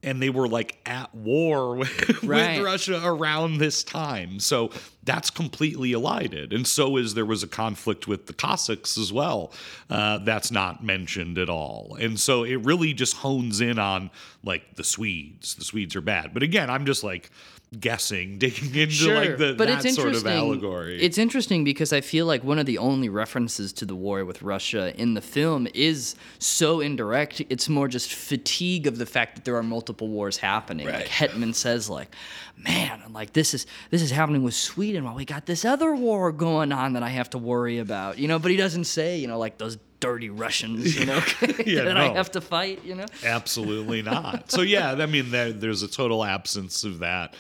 [0.05, 2.59] And they were like at war with, Right.
[2.59, 4.39] with Russia around this time.
[4.41, 4.71] So
[5.03, 6.53] that's completely elided.
[6.53, 9.53] And so is there was a conflict with the Cossacks as well.
[9.91, 11.97] Uh, that's not mentioned at all.
[12.01, 14.11] And so it really just hones in on
[14.43, 15.55] like the Swedes.
[15.57, 16.33] The Swedes are bad.
[16.35, 17.31] But again, I'm just like
[17.81, 20.33] guessing, digging into like the, but that it's sort of interesting.
[20.33, 21.03] allegory.
[21.03, 24.43] It's interesting because I feel like one of the only references to the war with
[24.43, 27.43] Russia in the film is so indirect.
[27.49, 30.87] It's more just fatigue of the fact that there are multiple wars happening.
[30.87, 32.15] Like Hetman says, like,
[32.57, 35.95] man, I'm like this is this is happening with Sweden while we got this other
[35.95, 38.19] war going on that I have to worry about.
[38.19, 41.23] You know, but he doesn't say, you know, like those dirty Russians, you know,
[41.66, 43.07] Yeah, that I have to fight, you know?
[43.25, 44.51] Absolutely not.
[44.51, 47.35] So yeah, I mean, there, there's a total absence of that,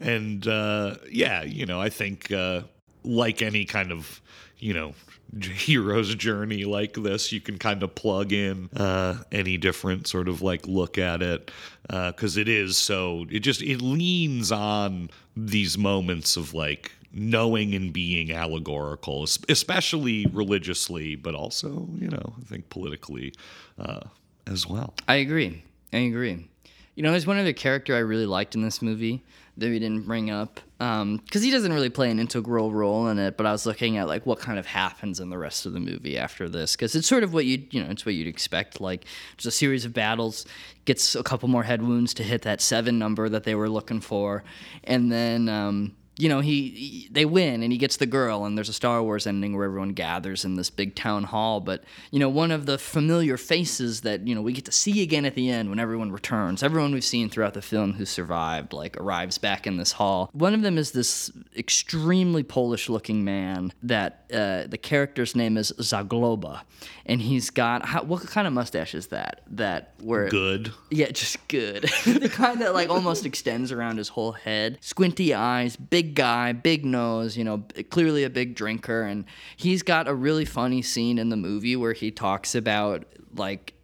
[0.00, 2.62] and uh, yeah, you know, I think uh,
[3.04, 4.20] like any kind of
[4.58, 4.94] you know
[5.40, 10.42] hero's journey like this, you can kind of plug in uh, any different sort of
[10.42, 11.50] like look at it
[11.88, 13.26] because it is so.
[13.30, 21.16] It just it leans on these moments of like knowing and being allegorical, especially religiously,
[21.16, 23.34] but also you know I think politically
[23.78, 24.00] uh,
[24.46, 24.94] as well.
[25.08, 25.62] I agree.
[25.92, 26.48] I agree.
[26.94, 29.24] You know, there's one other character I really liked in this movie
[29.56, 33.36] that we didn't bring up because he doesn't really play an integral role in it.
[33.36, 35.80] But I was looking at like what kind of happens in the rest of the
[35.80, 38.80] movie after this because it's sort of what you you know it's what you'd expect.
[38.80, 39.04] Like
[39.36, 40.46] just a series of battles,
[40.84, 44.00] gets a couple more head wounds to hit that seven number that they were looking
[44.00, 44.44] for,
[44.84, 45.48] and then.
[45.48, 48.72] Um, you know, he, he- they win and he gets the girl and there's a
[48.72, 51.60] Star Wars ending where everyone gathers in this big town hall.
[51.60, 55.02] But you know, one of the familiar faces that you know we get to see
[55.02, 58.72] again at the end when everyone returns, everyone we've seen throughout the film who survived,
[58.72, 60.30] like arrives back in this hall.
[60.32, 66.62] One of them is this extremely Polish-looking man that uh, the character's name is Zagloba,
[67.06, 69.40] and he's got how, what kind of mustache is that?
[69.50, 70.72] That where Good.
[70.90, 71.84] yeah, just good.
[72.04, 74.78] the kind that like almost extends around his whole head.
[74.80, 79.02] Squinty eyes, big guy, big nose, you know, clearly a big drinker.
[79.02, 79.24] And
[79.56, 83.04] he's got a really funny scene in the movie where he talks about
[83.34, 83.74] like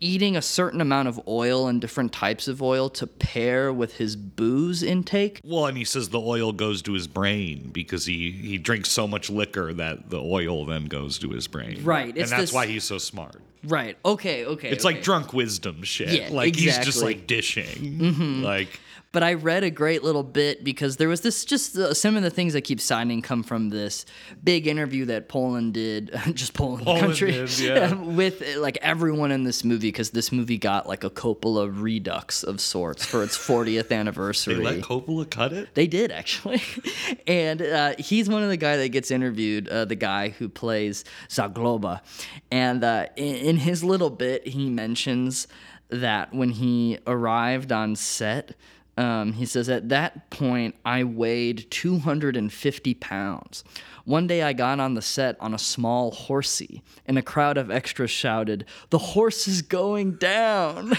[0.00, 4.16] eating a certain amount of oil and different types of oil to pair with his
[4.16, 5.40] booze intake.
[5.44, 9.08] Well, and he says the oil goes to his brain because he he drinks so
[9.08, 11.82] much liquor that the oil then goes to his brain.
[11.82, 13.36] Right, and that's this- why he's so smart.
[13.64, 13.98] Right.
[14.04, 14.44] Okay.
[14.44, 14.68] Okay.
[14.68, 14.94] It's okay.
[14.94, 16.10] like drunk wisdom shit.
[16.10, 17.98] Yeah, like he's just like dishing.
[17.98, 18.44] Mm-hmm.
[18.44, 22.16] Like But I read a great little bit because there was this just uh, some
[22.16, 24.04] of the things I keep signing come from this
[24.44, 27.94] big interview that Poland did, just Poland, Poland country, did, yeah.
[27.94, 32.42] with uh, like everyone in this movie because this movie got like a Coppola redux
[32.42, 34.56] of sorts for its 40th anniversary.
[34.56, 35.74] They let Coppola cut it?
[35.74, 36.62] They did actually,
[37.26, 41.04] and uh, he's one of the guy that gets interviewed, uh, the guy who plays
[41.30, 42.02] Zagloba,
[42.50, 45.48] and uh, in, in his little bit he mentions
[45.88, 48.54] that when he arrived on set.
[48.98, 53.62] Um, he says, At that point, I weighed 250 pounds.
[54.04, 57.70] One day I got on the set on a small horsey, and a crowd of
[57.70, 60.94] extras shouted, The horse is going down.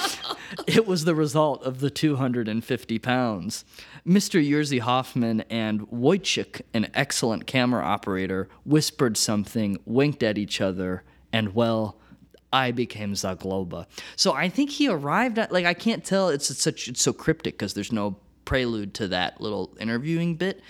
[0.66, 3.64] it was the result of the 250 pounds.
[4.04, 4.44] Mr.
[4.44, 11.54] Jerzy Hoffman and Wojcik, an excellent camera operator, whispered something, winked at each other, and
[11.54, 12.00] well,
[12.52, 13.86] I became Zagloba.
[14.16, 16.28] So I think he arrived at like I can't tell.
[16.30, 20.62] It's, it's such it's so cryptic because there's no prelude to that little interviewing bit.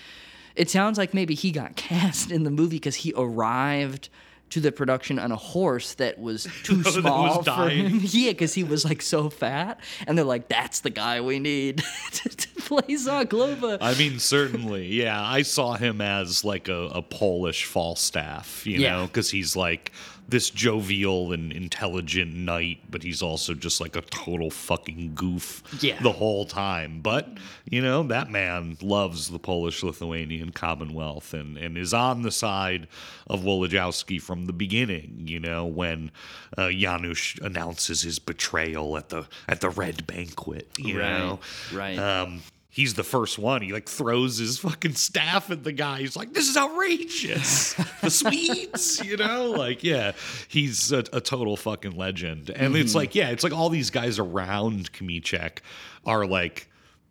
[0.56, 4.08] It sounds like maybe he got cast in the movie because he arrived
[4.50, 8.00] to the production on a horse that was too small was for him.
[8.02, 11.84] Yeah, because he was like so fat, and they're like, "That's the guy we need
[12.12, 15.22] to, to play Zagloba." I mean, certainly, yeah.
[15.22, 18.96] I saw him as like a, a Polish Falstaff, you Yeah.
[18.96, 19.92] know, because he's like
[20.28, 25.98] this jovial and intelligent knight, but he's also just like a total fucking goof Yeah.
[26.02, 27.00] the whole time.
[27.00, 27.28] But,
[27.70, 32.88] you know, that man loves the Polish Lithuanian Commonwealth and, and is on the side
[33.28, 36.10] of Wolodyjowski from the beginning, you know, when
[36.58, 41.40] uh, Janusz announces his betrayal at the at the red banquet, you Right, know.
[41.72, 41.98] right.
[41.98, 43.62] Um, he's the first one.
[43.62, 46.00] He like throws his fucking staff at the guy.
[46.00, 50.12] He's like, "This is outrageous." the Swedes, you know, like yeah,
[50.48, 52.50] he's a, a total fucking legend.
[52.50, 52.96] And it's Mhm.
[52.96, 55.58] like yeah, it's like all these guys around Kmicic
[56.06, 56.68] are like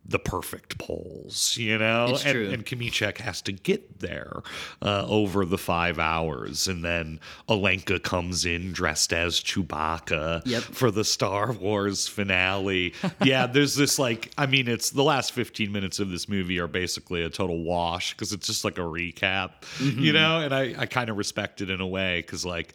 [0.10, 2.50] the perfect Poles, you know, It's and, true.
[2.50, 4.42] and Kmicic has to get there
[4.82, 7.20] uh, over the five hours, and then
[7.50, 10.64] Olenka comes in dressed as Chewbacca Yep.
[10.64, 12.94] for the Star Wars finale.
[13.24, 16.68] yeah, there's this like, I mean, it's the last 15 minutes of this movie are
[16.68, 20.14] basically a total wash because it's just like a recap, you Mhm.
[20.14, 22.74] know, and I, I kind of respect it in a way because like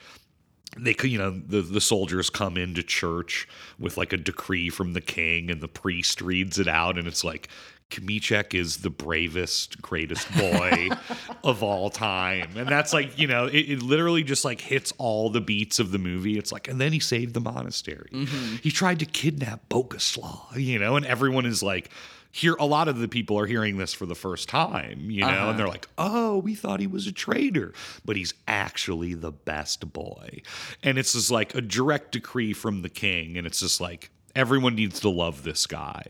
[0.79, 4.93] they could, you know, the, the soldiers come into church with like a decree from
[4.93, 7.49] the king, and the priest reads it out, and it's like,
[7.93, 10.89] Kmicic is the bravest, greatest boy
[11.45, 12.51] of all time.
[12.57, 15.93] And that's like, you know, it, it literally just like hits all the beats of
[15.93, 16.39] the movie.
[16.39, 18.09] It's like, and then he saved the monastery.
[18.11, 18.57] Mm-hmm.
[18.63, 21.91] He tried to kidnap Boguslaw, you know, and everyone is like,
[22.35, 25.29] here, a lot of the people are hearing this for the first time, you know,
[25.29, 25.51] Uh-huh.
[25.51, 27.75] and they're like, oh, we thought he was a traitor,
[28.07, 30.41] but he's actually the best boy.
[30.83, 33.37] And it's just like a direct decree from the king.
[33.37, 36.05] And it's just like, everyone needs to love this guy.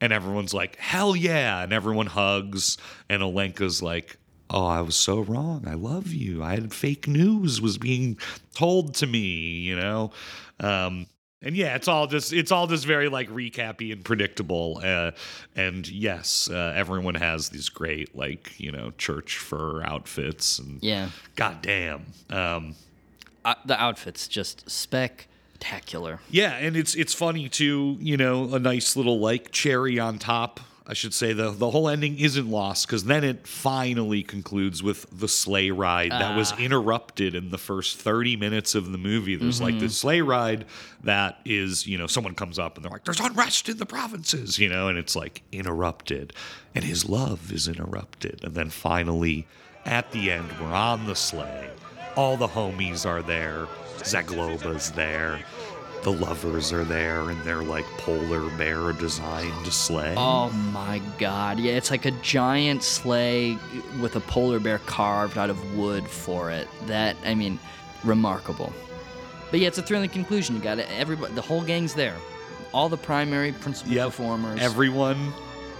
[0.00, 1.62] And everyone's like, hell yeah.
[1.62, 2.78] And everyone hugs.
[3.10, 4.16] And Olenka's like,
[4.50, 5.64] oh, I was so wrong.
[5.68, 6.42] I love you.
[6.42, 8.18] I had fake news was being
[8.54, 10.12] told to me, you know?
[10.60, 11.06] Um,
[11.42, 14.80] and yeah, it's all just it's all just very like recappy and predictable.
[14.82, 15.10] Uh,
[15.56, 21.08] and yes, uh, everyone has these great like you know church fur outfits and Yeah.
[21.36, 22.06] goddamn.
[22.30, 22.74] Um,
[23.44, 26.20] Uh, the outfit's just spectacular.
[26.30, 27.96] Yeah, and it's it's funny too.
[28.00, 30.60] You know, a nice little like cherry on top.
[30.84, 35.06] I should say the the whole ending isn't lost because then it finally concludes with
[35.16, 36.56] the sleigh ride that was Ah.
[36.58, 39.36] interrupted in the first thirty minutes of the movie.
[39.36, 39.80] There's like Mhm.
[39.80, 40.64] this sleigh ride
[41.04, 44.58] that is you know someone comes up and they're like, "There's unrest in the provinces,"
[44.58, 46.32] you know, and it's like interrupted,
[46.74, 49.46] and his love is interrupted, and then finally
[49.86, 51.70] at the end we're on the sleigh.
[52.16, 53.68] All the homies are there.
[54.02, 55.44] Zagloba's there.
[56.02, 60.14] The lovers are there in their like polar bear designed sleigh.
[60.16, 61.60] Oh my god.
[61.60, 63.56] Yeah, it's like a giant sleigh
[64.00, 66.66] with a polar bear carved out of wood for it.
[66.86, 67.60] That I mean,
[68.02, 68.72] remarkable.
[69.52, 70.56] But yeah, it's a thrilling conclusion.
[70.56, 70.88] You got it.
[70.90, 72.16] Everybody, the whole gang's there.
[72.74, 74.60] All the primary principal performers.
[74.60, 75.32] Everyone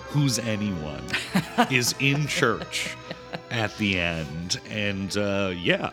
[0.09, 1.03] who's anyone
[1.71, 2.95] is in church
[3.51, 5.91] at the end, and uh, yeah,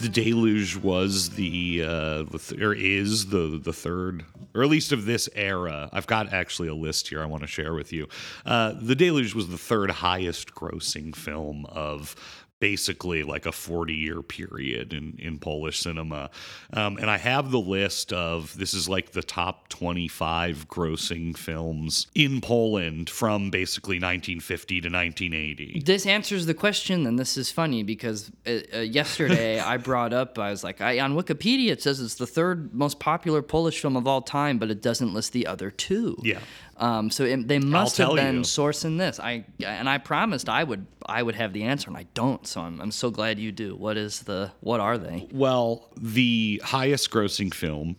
[0.00, 4.24] the deluge was the uh, the th- or is the the third,
[4.54, 5.90] or at least of this era.
[5.92, 8.08] I've got actually a list here I want to share with you.
[8.46, 12.16] Uh, the deluge was the third highest grossing film of
[12.60, 16.30] basically like a 40 year period in, in Polish cinema.
[16.72, 22.06] Um, and I have the list of this is like the top 25 grossing films
[22.14, 25.82] in Poland from basically 1950 to 1980.
[25.84, 30.38] This answers the question, and this is funny because uh, uh, yesterday I brought up,
[30.38, 33.96] I was like, I, on Wikipedia it says it's the third most popular Polish film
[33.96, 36.18] of all time, but it doesn't list the other two.
[36.22, 36.40] Yeah.
[36.80, 38.40] Um, so it, they must have been you.
[38.40, 39.20] sourcing this.
[39.20, 42.46] I and I promised I would I would have the answer, and I don't.
[42.46, 43.76] So I'm, I'm so glad you do.
[43.76, 45.28] What is the what are they?
[45.30, 47.96] Well, the highest grossing film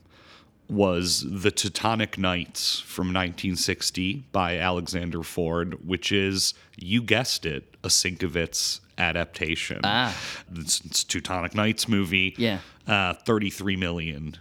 [0.68, 7.90] was The Teutonic Knights from 1960 by Alexander Ford, which is, you guessed it, a
[7.90, 9.82] Sienkiewicz adaptation.
[9.84, 10.18] Ah.
[10.56, 12.36] It's, it's Teutonic Knights movie.
[12.38, 12.60] Yeah.
[12.88, 14.38] Uh, 33 million.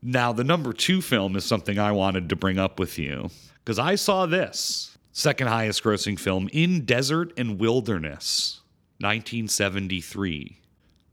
[0.00, 3.30] Now, the number two film is something I wanted to bring up with you
[3.64, 8.60] because I saw this second highest grossing film, In Desert and Wilderness,
[9.00, 10.58] 1973,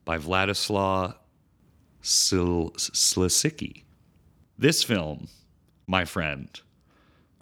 [0.05, 1.15] by Vladislav
[2.01, 3.83] Sil- Slesicki.
[4.57, 5.27] This film,
[5.85, 6.49] my friend,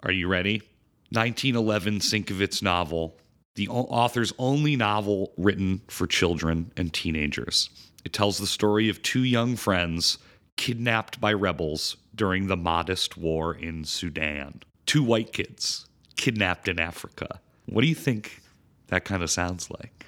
[0.02, 0.62] are you ready?
[1.10, 3.16] 1911 Sienkiewicz novel,
[3.54, 7.70] the author's only novel written for children and teenagers.
[8.04, 10.18] It tells the story of two young friends
[10.56, 14.62] kidnapped by rebels during the Mahdist War in Sudan.
[14.88, 15.86] Two white kids
[16.16, 17.40] kidnapped in Africa.
[17.66, 18.40] What do you think
[18.88, 20.06] that kind of sounds like?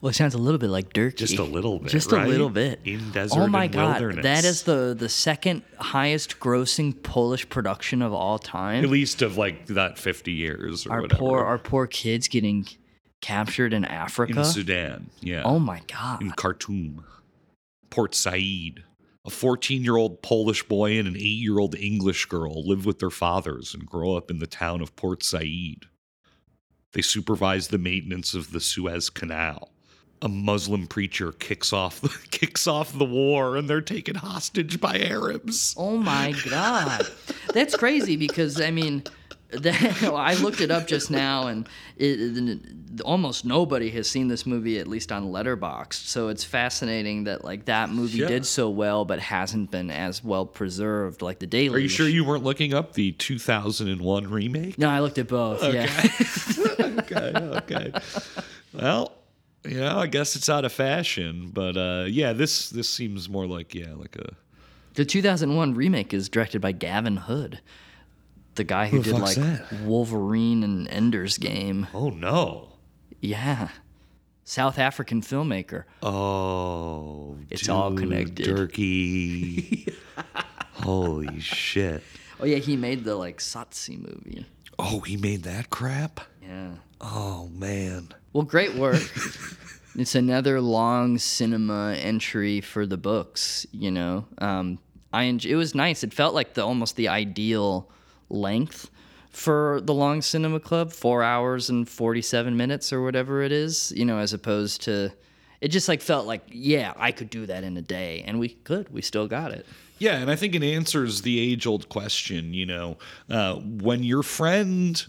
[0.00, 1.16] Well, it sounds a little bit like Dirk.
[1.16, 2.24] Just a little bit, Just right?
[2.24, 2.80] a little bit.
[2.84, 4.22] In oh Desert Oh my god, Wilderness.
[4.22, 8.84] that is the the second highest grossing Polish production of all time.
[8.84, 11.18] At least of like that 50 years or our whatever.
[11.18, 12.66] poor our poor kids getting
[13.20, 14.38] captured in Africa.
[14.38, 15.10] in Sudan.
[15.20, 15.42] Yeah.
[15.44, 16.22] Oh my god.
[16.22, 17.04] in Khartoum,
[17.90, 18.84] Port Said.
[19.26, 23.00] A 14 year old Polish boy and an 8 year old English girl live with
[23.00, 25.86] their fathers and grow up in the town of Port Said.
[26.92, 29.72] They supervise the maintenance of the Suez Canal.
[30.22, 34.98] A Muslim preacher kicks off the, kicks off the war and they're taken hostage by
[34.98, 35.74] Arabs.
[35.76, 37.06] Oh my god,
[37.52, 39.02] that's crazy because I mean,
[39.50, 42.58] that, I looked it up just now, and it, it-
[43.04, 45.92] almost nobody has seen this movie at least on Letterboxd.
[46.06, 48.28] So it's fascinating that like that movie Yeah.
[48.28, 51.74] did so well, but hasn't been as well preserved like the Deluge.
[51.74, 54.78] Are you sure you weren't looking up the 2001 remake?
[54.78, 55.62] No, I looked at both.
[55.62, 55.90] Yeah.
[56.80, 57.92] okay, okay.
[58.72, 59.12] Well,
[59.64, 63.46] you know, I guess it's out of fashion, but uh, yeah, this this seems more
[63.46, 64.34] like yeah, like a
[64.94, 67.60] The 2001 remake is directed by Gavin Hood,
[68.56, 69.72] the guy who, Who did like that?
[69.84, 71.86] Wolverine and Ender's Game.
[71.94, 72.68] oh no,
[73.20, 73.68] Yeah.
[74.48, 75.84] South African filmmaker.
[76.02, 78.44] oh, It's all connected.
[78.44, 79.88] Turkey.
[80.72, 82.02] Holy shit!
[82.38, 84.46] Oh yeah, he made the like Tsotsi movie.
[84.78, 86.20] Oh, he made that crap.
[86.42, 86.72] Yeah.
[87.00, 88.08] Oh man.
[88.32, 89.02] Well, great work.
[89.96, 93.66] it's another long cinema entry for the books.
[93.72, 94.78] You know, um,
[95.12, 96.04] I it was nice.
[96.04, 97.90] It felt like the almost the ideal
[98.28, 98.90] length
[99.30, 103.92] for the long cinema club, four hours and forty seven minutes or whatever it is.
[103.94, 105.12] You know, as opposed to.
[105.58, 108.50] It just like felt like, yeah, I could do that in a day, and we
[108.50, 108.90] could.
[108.90, 109.64] We still got it.
[109.98, 112.98] Yeah, and I think it answers the age old question, you know,
[113.30, 115.02] uh, when your friend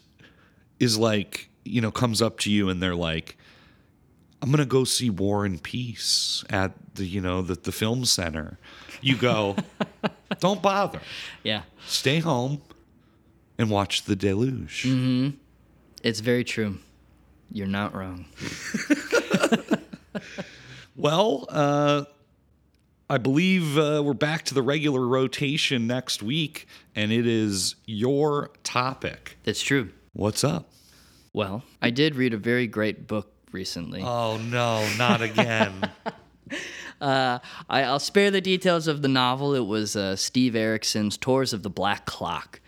[0.80, 3.38] is like, you know, comes up to you and they're like,
[4.42, 8.58] I'm to go see War and Peace at the, you know, the, the film center.
[9.02, 9.58] You go,
[10.40, 11.02] don't bother.
[11.44, 12.62] Yeah, Stay home
[13.58, 14.86] and watch The Deluge.
[16.04, 16.78] it's very true.
[17.52, 18.26] You're not wrong.
[21.00, 22.06] Well, uh,
[23.08, 28.50] I believe uh, we're back to the regular rotation next week, and it is your
[28.64, 29.38] topic.
[29.44, 29.90] That's true.
[30.14, 30.70] What's up?
[31.34, 34.02] Well, I did read a very great book recently.
[34.04, 35.92] Oh, no, not again.
[37.00, 37.38] Uh,
[37.70, 39.54] I, I'll spare the details of the novel.
[39.54, 42.60] It was uh, Steve Erickson's Tours of the Black Clock.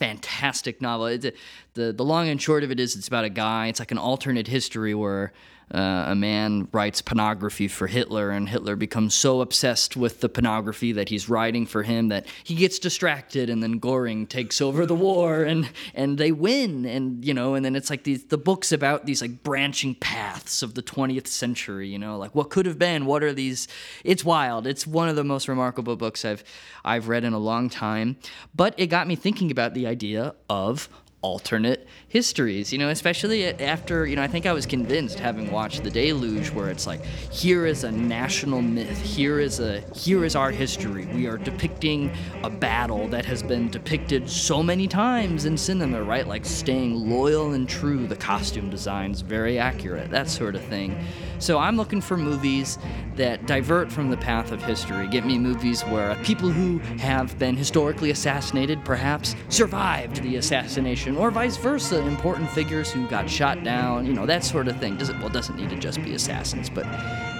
[0.00, 1.16] Fantastic novel.
[1.16, 3.68] The the long and short of it is it's about a guy.
[3.68, 5.32] It's like an alternate history where
[5.72, 10.92] uh, a man writes pornography for Hitler, and Hitler becomes so obsessed with the pornography
[10.92, 14.94] that he's writing for him that he gets distracted, and then Goring takes over the
[14.94, 18.72] war, and and they win, and you know, and then it's like these the books
[18.72, 22.78] about these like branching paths of the 20th century, you know, like what could have
[22.78, 23.68] been, what are these?
[24.04, 24.66] It's wild.
[24.66, 26.42] It's one of the most remarkable books I've
[26.84, 28.16] I've read in a long time,
[28.54, 30.88] but it got me thinking about the idea of
[31.22, 35.84] alternate histories, you know, especially after, you know, I think I was convinced having watched
[35.84, 40.34] The Deluge where it's like here is a national myth, here is a here is
[40.34, 41.06] our history.
[41.06, 42.10] We are depicting
[42.42, 46.26] a battle that has been depicted so many times in cinema, right?
[46.26, 50.98] Like staying loyal and true, the costume designs very accurate, that sort of thing.
[51.38, 52.78] So I'm looking for movies
[53.16, 55.06] that divert from the path of history.
[55.08, 61.30] Get me movies where people who have been historically assassinated perhaps survived the assassination, or
[61.30, 64.96] vice versa, important figures who got shot down, you know, that sort of thing.
[64.96, 66.86] Doesn't well, it doesn't need to just be assassins, but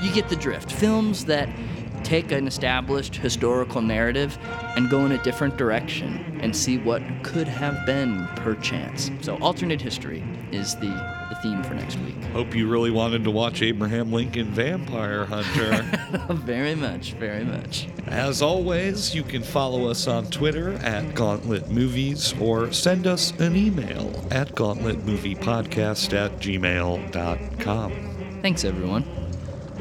[0.03, 0.73] you get the drift.
[0.73, 1.49] Films that
[2.05, 4.39] take an established historical narrative
[4.77, 9.11] and go in a different direction and see what could have been perchance.
[9.21, 10.23] So, alternate history
[10.53, 10.89] is the,
[11.29, 12.15] the theme for next week.
[12.33, 15.83] Hope you really wanted to watch Abraham Lincoln Vampire Hunter.
[16.35, 17.89] very much, very much.
[18.07, 23.57] As always, you can follow us on Twitter at Gauntlet Movies or send us an
[23.57, 27.93] email at gauntletmoviepodcast at gmail.com.
[28.43, 29.20] Thanks, everyone.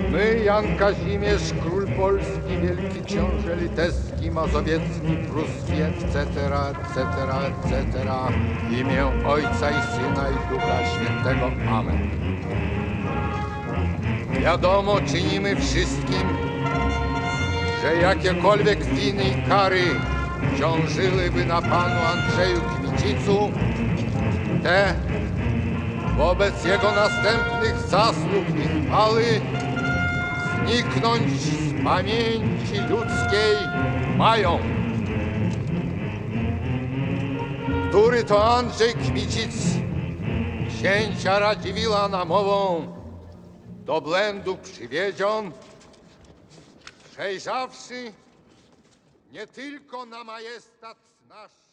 [0.08, 6.22] My, Jan Kazimierz, król polski, wielki książę litewski, mazowiecki, pruski, etc.,
[6.82, 7.02] etc.,
[7.48, 8.00] etc.,
[8.70, 11.52] w imię Ojca i Syna i Ducha Świętego.
[11.72, 12.10] Amen.
[14.42, 16.24] Wiadomo czynimy wszystkim,
[17.82, 19.84] że jakiekolwiek winy i kary
[20.60, 23.52] ciążyłyby na panu Andrzeju Kmicicu,
[24.64, 24.96] te
[26.18, 29.24] wobec jego następnych zasług i chwały
[30.66, 33.58] zniknąć z pamięci ludzkiej
[34.18, 34.60] mają.
[37.90, 39.56] Który to Andrzej Kmicic,
[40.70, 42.88] księcia Radziwiła namową,
[43.86, 45.52] do błędu przywiedzion,
[47.12, 48.14] przejrzawszy
[49.32, 50.98] nie tylko na majestat
[51.30, 51.69] nasz,